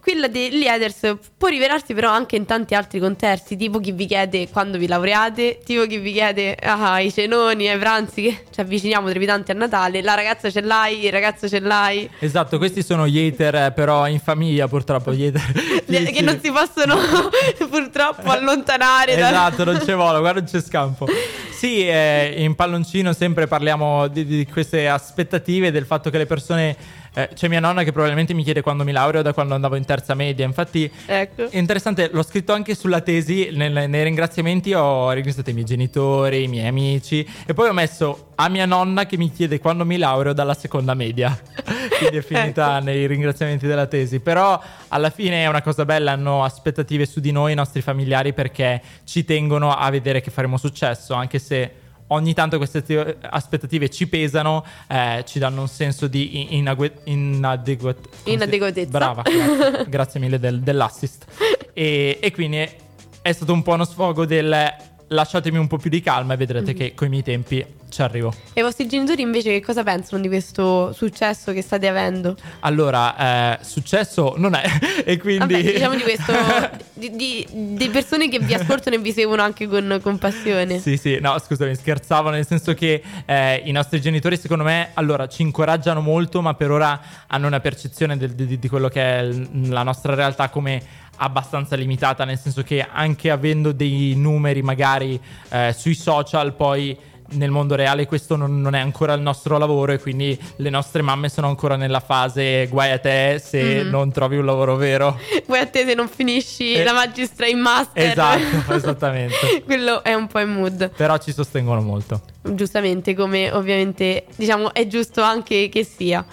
quella 0.00 0.28
degli 0.28 0.66
haters 0.66 1.16
può 1.36 1.48
rivelarsi 1.48 1.92
però 1.94 2.10
anche 2.10 2.36
in 2.36 2.46
tanti 2.46 2.74
altri 2.74 2.98
contesti, 3.00 3.56
tipo 3.56 3.78
chi 3.80 3.92
vi 3.92 4.06
chiede 4.06 4.48
quando 4.48 4.78
vi 4.78 4.86
laureate, 4.86 5.60
tipo 5.64 5.86
chi 5.86 5.98
vi 5.98 6.12
chiede 6.12 6.54
ah, 6.54 7.00
i 7.00 7.12
cenoni, 7.12 7.68
ai 7.68 7.78
pranzi 7.78 8.22
che 8.22 8.44
ci 8.50 8.60
avviciniamo 8.60 9.08
trepidanti 9.08 9.50
a 9.50 9.54
Natale, 9.54 10.02
la 10.02 10.14
ragazza 10.14 10.50
ce 10.50 10.62
l'hai, 10.62 11.04
il 11.04 11.12
ragazzo 11.12 11.48
ce 11.48 11.60
l'hai, 11.60 12.08
Esatto, 12.18 12.58
questi 12.58 12.82
sono 12.82 13.06
gli 13.06 13.18
hater, 13.18 13.54
eh, 13.54 13.72
però 13.72 14.06
in 14.08 14.20
famiglia 14.20 14.68
purtroppo. 14.68 15.12
Gli 15.12 15.26
hater. 15.26 15.52
che 15.86 16.14
Sì, 16.14 16.24
non 16.24 16.40
si 16.42 16.50
possono 16.50 16.96
purtroppo 17.68 18.30
allontanare 18.30 19.16
da- 19.16 19.28
Esatto, 19.28 19.64
non 19.64 19.78
c'è 19.78 19.94
volo, 19.94 20.20
guarda, 20.20 20.40
non 20.40 20.48
c'è 20.48 20.60
scampo. 20.60 21.06
Sì, 21.60 21.86
eh, 21.86 22.36
in 22.38 22.54
palloncino 22.54 23.12
sempre 23.12 23.46
parliamo 23.46 24.08
di, 24.08 24.24
di 24.24 24.46
queste 24.46 24.88
aspettative, 24.88 25.70
del 25.70 25.84
fatto 25.84 26.08
che 26.08 26.16
le 26.16 26.24
persone. 26.24 26.74
eh, 27.12 27.28
c'è 27.34 27.48
mia 27.48 27.60
nonna 27.60 27.82
che 27.82 27.92
probabilmente 27.92 28.32
mi 28.32 28.42
chiede 28.44 28.62
quando 28.62 28.82
mi 28.82 28.92
laureo 28.92 29.20
da 29.20 29.34
quando 29.34 29.54
andavo 29.54 29.74
in 29.76 29.84
terza 29.84 30.14
media. 30.14 30.46
Infatti, 30.46 30.90
Ecco. 31.04 31.50
è 31.50 31.58
interessante, 31.58 32.08
l'ho 32.10 32.22
scritto 32.22 32.54
anche 32.54 32.74
sulla 32.74 33.02
tesi. 33.02 33.50
nel- 33.52 33.90
nei 33.90 34.04
ringraziamenti 34.04 34.72
ho 34.72 35.10
ringraziato 35.10 35.50
i 35.50 35.52
miei 35.52 35.66
genitori, 35.66 36.44
i 36.44 36.48
miei 36.48 36.66
amici. 36.68 37.28
E 37.44 37.52
poi 37.52 37.68
ho 37.68 37.74
messo 37.74 38.28
a 38.36 38.48
mia 38.48 38.64
nonna 38.64 39.04
che 39.04 39.18
mi 39.18 39.30
chiede 39.30 39.58
quando 39.58 39.84
mi 39.84 39.98
laureo 39.98 40.32
dalla 40.32 40.54
seconda 40.54 40.94
media. 40.94 41.38
Quindi 41.98 42.16
è 42.16 42.22
finita 42.22 42.76
Ecco. 42.76 42.84
nei 42.86 43.06
ringraziamenti 43.06 43.66
della 43.66 43.84
tesi. 43.86 44.20
Però 44.20 44.58
alla 44.90 45.10
fine 45.10 45.42
è 45.42 45.46
una 45.48 45.62
cosa 45.62 45.84
bella, 45.84 46.12
hanno 46.12 46.44
aspettative 46.44 47.06
su 47.06 47.18
di 47.20 47.32
noi, 47.32 47.52
i 47.52 47.54
nostri 47.56 47.80
familiari, 47.82 48.32
perché 48.32 48.80
ci 49.04 49.24
tengono 49.24 49.72
a 49.74 49.88
vedere 49.90 50.20
che 50.20 50.30
faremo 50.30 50.56
successo, 50.56 51.14
anche 51.14 51.38
se 51.40 51.72
ogni 52.08 52.34
tanto 52.34 52.56
queste 52.56 52.82
te- 52.82 53.16
aspettative 53.20 53.88
ci 53.88 54.08
pesano, 54.08 54.64
eh, 54.88 55.22
ci 55.26 55.38
danno 55.38 55.60
un 55.62 55.68
senso 55.68 56.06
di 56.08 56.40
in- 56.42 56.58
inague- 56.58 56.94
inadeguat- 57.04 58.08
Inadeguatezza. 58.24 58.90
Brava, 58.90 59.22
grazie, 59.22 59.84
grazie 59.88 60.20
mille 60.20 60.38
del- 60.38 60.60
dell'assist. 60.60 61.24
E, 61.72 62.18
e 62.20 62.30
quindi 62.32 62.56
è, 62.58 62.76
è 63.22 63.32
stato 63.32 63.52
un 63.52 63.62
po' 63.62 63.74
uno 63.74 63.84
sfogo 63.84 64.26
del 64.26 64.74
lasciatemi 65.12 65.58
un 65.58 65.66
po' 65.66 65.76
più 65.76 65.90
di 65.90 66.00
calma 66.00 66.34
e 66.34 66.36
vedrete 66.36 66.72
che 66.74 66.94
con 66.94 67.06
i 67.08 67.10
miei 67.10 67.22
tempi 67.22 67.64
ci 67.88 68.02
arrivo. 68.02 68.32
E 68.52 68.60
i 68.60 68.62
vostri 68.62 68.86
genitori 68.86 69.22
invece 69.22 69.50
che 69.50 69.60
cosa 69.64 69.82
pensano 69.82 70.22
di 70.22 70.28
questo 70.28 70.92
successo 70.92 71.52
che 71.52 71.62
state 71.62 71.88
avendo? 71.88 72.36
Allora, 72.60 73.58
eh, 73.58 73.64
successo 73.64 74.34
non 74.36 74.54
è, 74.54 74.62
e 75.04 75.18
quindi... 75.18 75.54
Vabbè, 75.54 75.72
diciamo 75.72 75.96
di 75.96 76.02
questo, 76.02 76.32
di, 76.94 77.10
di- 77.16 77.46
di 77.50 77.88
persone 77.88 78.28
che 78.28 78.38
vi 78.38 78.54
ascoltano 78.54 78.94
e 78.94 79.00
vi 79.00 79.12
seguono 79.12 79.42
anche 79.42 79.66
con, 79.66 79.98
con 80.00 80.18
passione. 80.18 80.78
Sì, 80.78 80.96
sì, 80.96 81.18
no, 81.20 81.36
scusami, 81.38 81.74
scherzavo, 81.74 82.30
nel 82.30 82.46
senso 82.46 82.74
che 82.74 83.02
eh, 83.26 83.62
i 83.64 83.72
nostri 83.72 84.00
genitori, 84.00 84.36
secondo 84.36 84.62
me, 84.62 84.90
allora 84.94 85.26
ci 85.26 85.42
incoraggiano 85.42 86.00
molto, 86.00 86.40
ma 86.40 86.54
per 86.54 86.70
ora 86.70 87.00
hanno 87.26 87.48
una 87.48 87.58
percezione 87.60 88.16
del- 88.16 88.34
di, 88.34 88.58
di 88.58 88.68
quello 88.68 88.88
che 88.88 89.02
è 89.02 89.28
la 89.64 89.82
nostra 89.82 90.14
realtà 90.14 90.48
come 90.48 90.99
abbastanza 91.22 91.76
limitata, 91.76 92.24
nel 92.24 92.38
senso 92.38 92.62
che 92.62 92.80
anche 92.90 93.30
avendo 93.30 93.72
dei 93.72 94.14
numeri 94.16 94.62
magari 94.62 95.20
eh, 95.50 95.74
sui 95.76 95.94
social, 95.94 96.54
poi 96.54 96.96
nel 97.32 97.52
mondo 97.52 97.76
reale 97.76 98.06
questo 98.06 98.34
non, 98.34 98.60
non 98.60 98.74
è 98.74 98.80
ancora 98.80 99.12
il 99.12 99.20
nostro 99.20 99.56
lavoro 99.56 99.92
e 99.92 100.00
quindi 100.00 100.36
le 100.56 100.68
nostre 100.68 101.00
mamme 101.00 101.28
sono 101.28 101.46
ancora 101.46 101.76
nella 101.76 102.00
fase 102.00 102.66
guai 102.68 102.90
a 102.90 102.98
te 102.98 103.40
se 103.40 103.84
Mhm. 103.84 103.88
non 103.90 104.10
trovi 104.10 104.36
un 104.36 104.44
lavoro 104.44 104.74
vero. 104.74 105.16
Poi 105.46 105.58
a 105.60 105.66
te 105.66 105.84
se 105.86 105.94
non 105.94 106.08
finisci 106.08 106.72
Eh, 106.72 106.82
la 106.82 106.92
magistra 106.92 107.46
in 107.46 107.60
master. 107.60 108.02
Esatto, 108.10 108.72
esattamente. 108.74 109.62
Quello 109.64 110.02
è 110.02 110.12
un 110.14 110.26
po' 110.26 110.40
in 110.40 110.50
mood. 110.52 110.90
Però 110.96 111.16
ci 111.18 111.32
sostengono 111.32 111.80
molto. 111.82 112.20
Giustamente, 112.42 113.14
come 113.14 113.52
ovviamente 113.52 114.24
diciamo 114.34 114.72
è 114.74 114.88
giusto 114.88 115.22
anche 115.22 115.68
che 115.68 115.84
sia. 115.84 116.24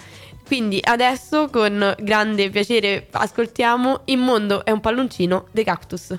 Quindi 0.48 0.80
adesso 0.82 1.50
con 1.50 1.94
grande 1.98 2.48
piacere 2.48 3.06
ascoltiamo 3.10 4.00
Il 4.06 4.16
mondo 4.16 4.64
è 4.64 4.70
un 4.70 4.80
palloncino 4.80 5.48
dei 5.52 5.62
cactus. 5.62 6.16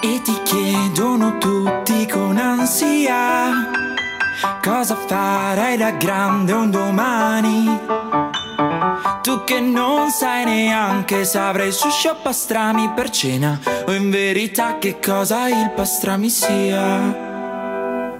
E 0.00 0.20
ti 0.22 0.42
chiedono 0.44 1.36
tutti 1.36 2.06
con 2.06 2.38
ansia 2.38 3.76
cosa 4.62 4.96
farai 4.96 5.76
da 5.76 5.90
grande 5.90 6.52
un 6.54 6.70
domani. 6.70 8.07
Tu 9.22 9.44
che 9.44 9.60
non 9.60 10.10
sai 10.10 10.44
neanche 10.44 11.24
se 11.24 11.38
avrai 11.38 11.72
sushi 11.72 12.08
o 12.08 12.16
pastrami 12.22 12.90
per 12.94 13.10
cena 13.10 13.58
o 13.86 13.92
in 13.92 14.10
verità 14.10 14.78
che 14.78 14.98
cosa 15.04 15.48
il 15.48 15.72
pastrami 15.74 16.30
sia. 16.30 17.26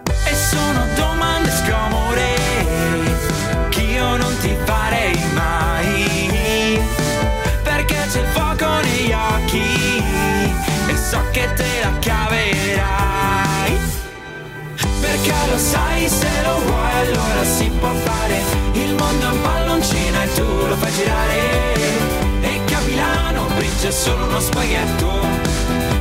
E 0.04 0.34
sono 0.34 0.84
domande 0.96 1.50
scomode 1.50 2.36
che 3.70 3.80
io 3.80 4.16
non 4.16 4.36
ti 4.40 4.54
farei 4.64 5.18
mai. 5.34 6.80
Perché 7.62 7.96
c'è 8.10 8.20
il 8.20 8.26
fuoco 8.26 8.66
negli 8.80 9.12
occhi 9.12 10.02
e 10.88 10.96
so 10.96 11.22
che 11.30 11.48
te 11.54 11.80
la 11.82 11.92
caverai. 12.00 13.78
Perché 15.00 15.32
lo 15.50 15.58
sai 15.58 16.08
se 16.08 16.28
lo 16.42 16.58
vuoi 16.60 16.90
allora 16.92 17.44
si 17.44 17.70
può 17.78 17.88
fare 18.04 18.17
Capilano 23.88 23.88
Bridge 23.88 23.88
è 23.88 23.90
solo 23.90 24.24
uno 24.24 24.40
spaghetto. 24.40 25.20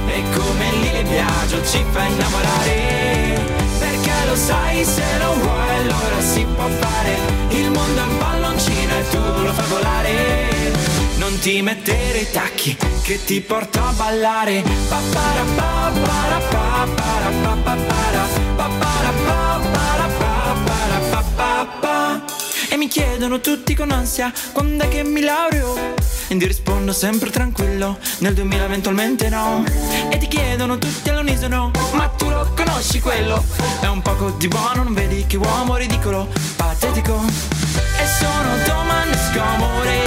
E 0.07 0.23
come 0.35 0.71
lì 0.81 0.91
le 0.91 1.03
Biagio 1.03 1.65
ci 1.65 1.83
fa 1.91 2.03
innamorare. 2.03 3.39
Perché 3.79 4.11
lo 4.27 4.35
sai 4.35 4.83
se 4.83 5.03
lo 5.19 5.33
vuoi 5.33 5.75
allora 5.75 6.21
si 6.21 6.45
può 6.53 6.67
fare. 6.67 7.17
Il 7.49 7.71
mondo 7.71 7.99
è 7.99 8.03
un 8.03 8.17
palloncino 8.17 8.93
e 8.93 9.09
tu 9.09 9.41
lo 9.41 9.53
fai 9.53 9.67
volare. 9.67 10.75
Non 11.17 11.39
ti 11.39 11.61
mettere 11.61 12.19
i 12.19 12.31
tacchi 12.31 12.75
che 13.03 13.23
ti 13.23 13.39
porto 13.41 13.79
a 13.79 13.91
ballare. 13.91 14.63
Papara 14.89 15.43
papara 15.55 16.39
papara 16.39 17.29
papara 17.41 18.27
papara 18.55 19.11
papara 19.25 20.07
papara 20.17 20.99
papara 21.35 22.25
E 22.69 22.77
mi 22.77 22.87
chiedono 22.87 23.39
tutti 23.39 23.73
con 23.75 23.91
ansia 23.91 24.31
quando 24.51 24.83
è 24.83 24.87
che 24.89 25.03
mi 25.03 25.21
laureo 25.21 25.95
E 26.29 26.35
ti 26.35 26.45
rispondo 26.45 26.91
sempre 26.91 27.29
tranquillo. 27.29 27.97
Nel 28.19 28.33
2000 28.33 28.63
eventualmente 28.65 29.29
no. 29.29 29.63
E 30.09 30.17
ti 30.17 30.27
chiedono 30.27 30.77
tutti 30.77 31.09
all'unisono 31.09 31.71
ma 31.93 32.07
tu 32.09 32.29
lo 32.29 32.51
conosci 32.53 32.99
quello? 32.99 33.41
È 33.79 33.85
un 33.87 34.01
poco 34.01 34.31
di 34.31 34.49
buono 34.49 34.83
non 34.83 34.93
vedi 34.93 35.25
che 35.25 35.37
uomo 35.37 35.77
ridicolo 35.77 36.27
patetico. 36.57 37.21
E 37.23 38.05
sono 38.19 38.57
domande 38.65 39.17
scomode 39.31 40.01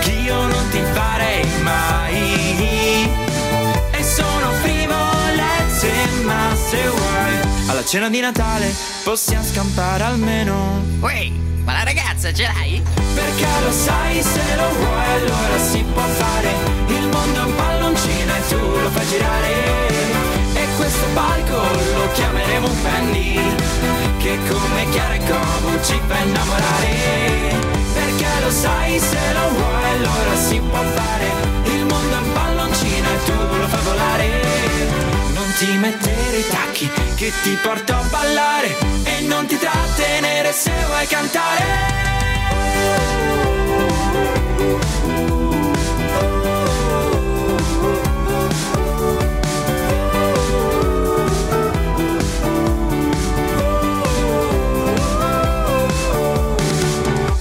che 0.00 0.10
io 0.10 0.46
non 0.46 0.68
ti 0.70 0.80
farei 0.92 1.44
mai. 1.62 3.10
E 3.90 4.02
sono 4.02 4.52
frivolezze 4.62 5.90
ma 6.24 6.54
se 6.54 6.88
vuoi 6.88 7.07
Alla 7.68 7.84
cena 7.84 8.08
di 8.08 8.18
Natale 8.20 8.74
possiamo 9.04 9.44
scampare 9.44 10.02
almeno. 10.02 10.82
Uè, 11.00 11.30
ma 11.64 11.74
la 11.74 11.84
ragazza 11.84 12.32
ce 12.32 12.44
l'hai? 12.44 12.82
Perché 13.14 13.46
lo 13.62 13.70
sai 13.70 14.22
se 14.22 14.56
lo 14.56 14.72
vuoi 14.72 15.04
allora 15.04 15.58
si 15.58 15.84
può 15.92 16.02
fare. 16.02 16.48
Il 16.86 17.08
mondo 17.08 17.40
è 17.40 17.44
un 17.44 17.54
palloncino 17.54 18.34
e 18.34 18.48
tu 18.48 18.56
lo 18.56 18.88
fai 18.88 19.06
girare. 19.08 19.52
E 20.54 20.66
questo 20.76 21.04
palco 21.12 21.60
lo 21.94 22.10
chiameremo 22.12 22.66
un 22.66 22.82
penny 22.82 23.54
Che 24.16 24.38
come 24.48 24.88
Chiara 24.88 25.14
e 25.14 25.18
Cobu 25.18 25.84
ci 25.84 26.00
fa 26.06 26.18
innamorare. 26.20 27.54
Perché 27.92 28.44
lo 28.44 28.50
sai 28.50 28.98
se 28.98 29.32
lo 29.34 29.48
vuoi 29.50 29.84
allora 29.90 30.36
si 30.36 30.58
può 30.58 30.82
fare. 30.94 31.30
Il 31.64 31.84
mondo 31.84 32.14
è 32.14 32.18
un 32.18 32.32
palloncino 32.32 33.08
e 33.08 33.24
tu 33.26 33.56
lo 33.60 33.68
fai 33.68 33.82
volare. 33.82 34.26
Non 35.34 35.52
ti 35.58 35.66
mettere 35.76 36.17
dei 36.38 36.48
tacchi 36.48 36.88
che 37.16 37.32
ti 37.42 37.58
porto 37.60 37.94
a 37.94 38.02
ballare 38.10 38.76
e 39.02 39.22
non 39.22 39.46
ti 39.46 39.58
trattenere 39.58 40.52
se 40.52 40.70
vuoi 40.86 41.06
cantare. 41.06 41.64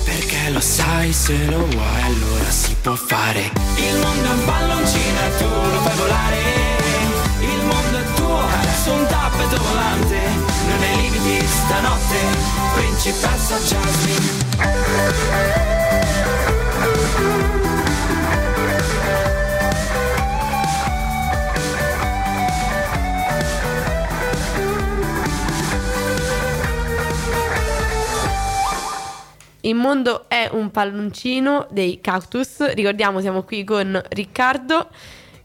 Perché 0.06 0.50
lo 0.50 0.60
sai 0.60 1.14
se 1.14 1.46
lo 1.46 1.68
vuoi 1.68 2.02
allora 2.02 2.50
si 2.50 2.76
può 2.82 2.96
fare. 2.96 3.52
Il 3.76 3.96
mondo 4.00 4.28
è 4.28 4.32
un 4.32 4.46
palloncino 4.46 5.20
e 5.20 5.38
tu 5.38 5.46
lo 5.46 5.82
fai 5.82 5.96
volare 5.98 6.87
su 8.88 8.94
un 8.94 9.06
tappeto 9.08 9.62
volante. 9.62 10.20
Non 10.68 10.82
hai 10.82 10.96
limiti 11.02 11.46
stanotte, 11.46 12.20
principessa 12.74 13.58
Jasmine. 13.58 14.46
Il 29.62 29.76
mondo 29.76 30.30
è 30.30 30.50
un 30.54 30.72
palloncino 30.72 31.68
dei 31.70 32.00
cactus. 32.00 32.74
Ricordiamo, 32.74 33.20
siamo 33.20 33.44
qui 33.44 33.66
con 33.66 34.02
Riccardo. 34.12 34.88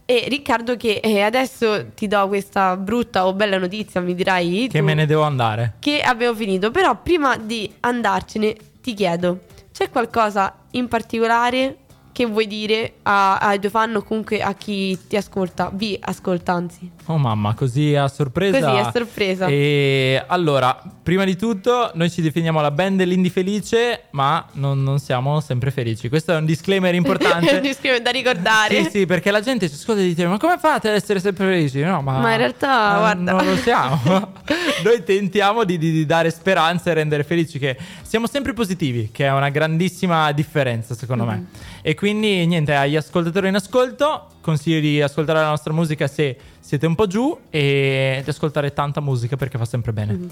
E 0.05 0.25
Riccardo, 0.27 0.75
che 0.75 0.99
eh, 1.01 1.21
adesso 1.21 1.91
ti 1.95 2.07
do 2.07 2.27
questa 2.27 2.75
brutta 2.75 3.25
o 3.25 3.33
bella 3.33 3.57
notizia, 3.57 4.01
mi 4.01 4.13
dirai 4.13 4.67
Che 4.69 4.79
tu, 4.79 4.83
me 4.83 4.93
ne 4.93 5.05
devo 5.05 5.21
andare. 5.23 5.75
che 5.79 6.01
abbiamo 6.01 6.35
finito. 6.35 6.71
Però 6.71 6.95
prima 7.01 7.37
di 7.37 7.71
andarcene, 7.81 8.55
ti 8.81 8.93
chiedo: 8.93 9.39
c'è 9.71 9.89
qualcosa 9.89 10.53
in 10.71 10.87
particolare 10.89 11.77
che 12.13 12.25
vuoi 12.25 12.45
dire 12.47 12.93
a- 13.03 13.37
ai 13.39 13.57
tuoi 13.59 13.71
fan 13.71 13.95
o 13.95 14.03
comunque 14.03 14.41
a 14.41 14.53
chi 14.53 14.97
ti 15.07 15.17
ascolta? 15.17 15.69
Vi 15.73 15.97
ascolta, 15.99 16.53
anzi. 16.53 16.89
Oh 17.07 17.17
mamma, 17.17 17.53
così 17.55 17.95
a 17.95 18.07
sorpresa. 18.07 18.59
Così, 18.59 18.77
a 18.79 18.91
sorpresa. 18.91 19.47
E 19.47 20.23
allora, 20.27 20.79
prima 21.03 21.25
di 21.25 21.35
tutto, 21.35 21.91
noi 21.95 22.09
ci 22.11 22.21
definiamo 22.21 22.61
la 22.61 22.71
band 22.71 22.97
dell'indie 22.97 23.31
felice, 23.31 24.03
ma 24.11 24.45
non, 24.53 24.81
non 24.83 24.99
siamo 24.99 25.39
sempre 25.41 25.71
felici. 25.71 26.07
Questo 26.07 26.31
è 26.33 26.35
un 26.37 26.45
disclaimer 26.45 26.93
importante. 26.95 27.59
Mi 27.61 27.73
scrive 27.73 28.01
da 28.01 28.11
ricordare. 28.11 28.83
Sì, 28.83 28.89
sì, 28.91 29.05
perché 29.07 29.31
la 29.31 29.41
gente 29.41 29.67
ci 29.67 29.73
ascolta 29.73 30.01
e 30.01 30.05
dice: 30.05 30.27
Ma 30.27 30.37
come 30.37 30.57
fate 30.59 30.89
ad 30.89 30.95
essere 30.95 31.19
sempre 31.19 31.45
felici? 31.47 31.79
No, 31.81 32.01
ma, 32.03 32.19
Ma 32.19 32.31
in 32.31 32.37
realtà, 32.37 32.95
eh, 32.95 32.99
guarda. 32.99 33.31
non 33.33 33.45
lo 33.45 33.55
siamo. 33.57 33.99
Noi 34.83 35.03
tentiamo 35.03 35.63
di, 35.63 35.77
di- 35.79 35.91
di 35.91 36.05
dare 36.05 36.29
speranza 36.29 36.91
e 36.91 36.93
rendere 36.93 37.23
felici 37.23 37.57
che 37.57 37.75
siamo 38.03 38.27
sempre 38.27 38.53
positivi, 38.53 39.09
che 39.11 39.25
è 39.25 39.31
una 39.31 39.49
grandissima 39.49 40.31
differenza, 40.31 40.93
secondo 40.93 41.21
Mm-hmm. 41.23 41.33
me. 41.39 41.47
E 41.81 41.93
quindi, 42.03 42.45
niente, 42.45 42.75
agli 42.75 42.97
ascoltatori 42.97 43.47
in 43.47 43.55
ascolto, 43.55 44.27
consiglio 44.41 44.81
di 44.81 45.01
ascoltare 45.01 45.39
la 45.39 45.47
nostra 45.47 45.71
musica 45.71 46.05
se 46.07 46.35
siete 46.59 46.85
un 46.85 46.95
po' 46.95 47.07
giù 47.07 47.39
e 47.49 48.19
di 48.21 48.29
ascoltare 48.29 48.73
tanta 48.73 48.99
musica 48.99 49.37
perché 49.37 49.57
fa 49.57 49.63
sempre 49.63 49.93
bene. 49.93 50.11
Mm-hmm. 50.11 50.27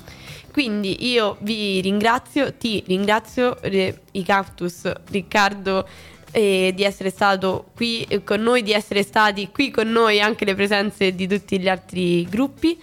Quindi 0.51 1.09
io 1.09 1.38
vi 1.39 1.80
ringrazio, 1.80 2.51
ti 2.55 2.84
ringrazio 2.86 3.61
eh, 3.61 4.01
i 4.11 4.22
cactus, 4.22 4.91
Riccardo, 5.11 5.88
eh, 6.32 6.74
di 6.76 6.84
essere 6.84 7.09
stato 7.09 7.67
qui 7.74 8.03
eh, 8.03 8.22
con 8.22 8.41
noi, 8.41 8.63
di 8.63 8.74
essere 8.74 9.01
stati 9.01 9.47
qui 9.49 9.72
con 9.72 9.89
noi 9.89 10.19
anche 10.19 10.43
le 10.43 10.55
presenze 10.55 11.15
di 11.15 11.26
tutti 11.26 11.57
gli 11.57 11.69
altri 11.69 12.26
gruppi. 12.26 12.78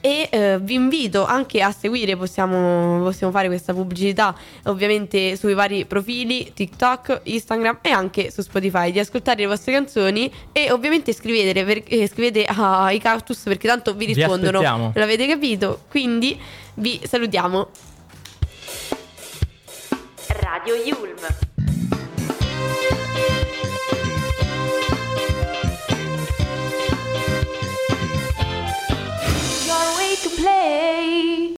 E 0.00 0.28
eh, 0.30 0.58
vi 0.60 0.74
invito 0.74 1.24
anche 1.24 1.60
a 1.62 1.72
seguire, 1.72 2.16
possiamo, 2.16 3.02
possiamo 3.02 3.32
fare 3.32 3.48
questa 3.48 3.72
pubblicità 3.74 4.36
ovviamente 4.64 5.34
sui 5.36 5.54
vari 5.54 5.84
profili 5.84 6.52
TikTok, 6.54 7.22
Instagram 7.24 7.78
e 7.82 7.90
anche 7.90 8.30
su 8.30 8.40
Spotify, 8.42 8.92
di 8.92 9.00
ascoltare 9.00 9.40
le 9.40 9.46
vostre 9.46 9.72
canzoni 9.72 10.32
e 10.52 10.70
ovviamente 10.70 11.12
scrivete, 11.12 11.64
per- 11.64 11.82
eh, 11.88 12.06
scrivete 12.08 12.44
ai 12.44 12.98
cactus 13.00 13.40
perché 13.42 13.66
tanto 13.66 13.94
vi 13.94 14.06
Vi 14.06 14.12
rispondono. 14.14 14.58
aspettiamo. 14.58 14.92
L'avete 14.94 15.26
capito? 15.26 15.80
Quindi 15.88 16.38
vi 16.74 17.00
salutiamo. 17.04 17.68
Radio 20.40 20.74
Yulm. 20.74 21.55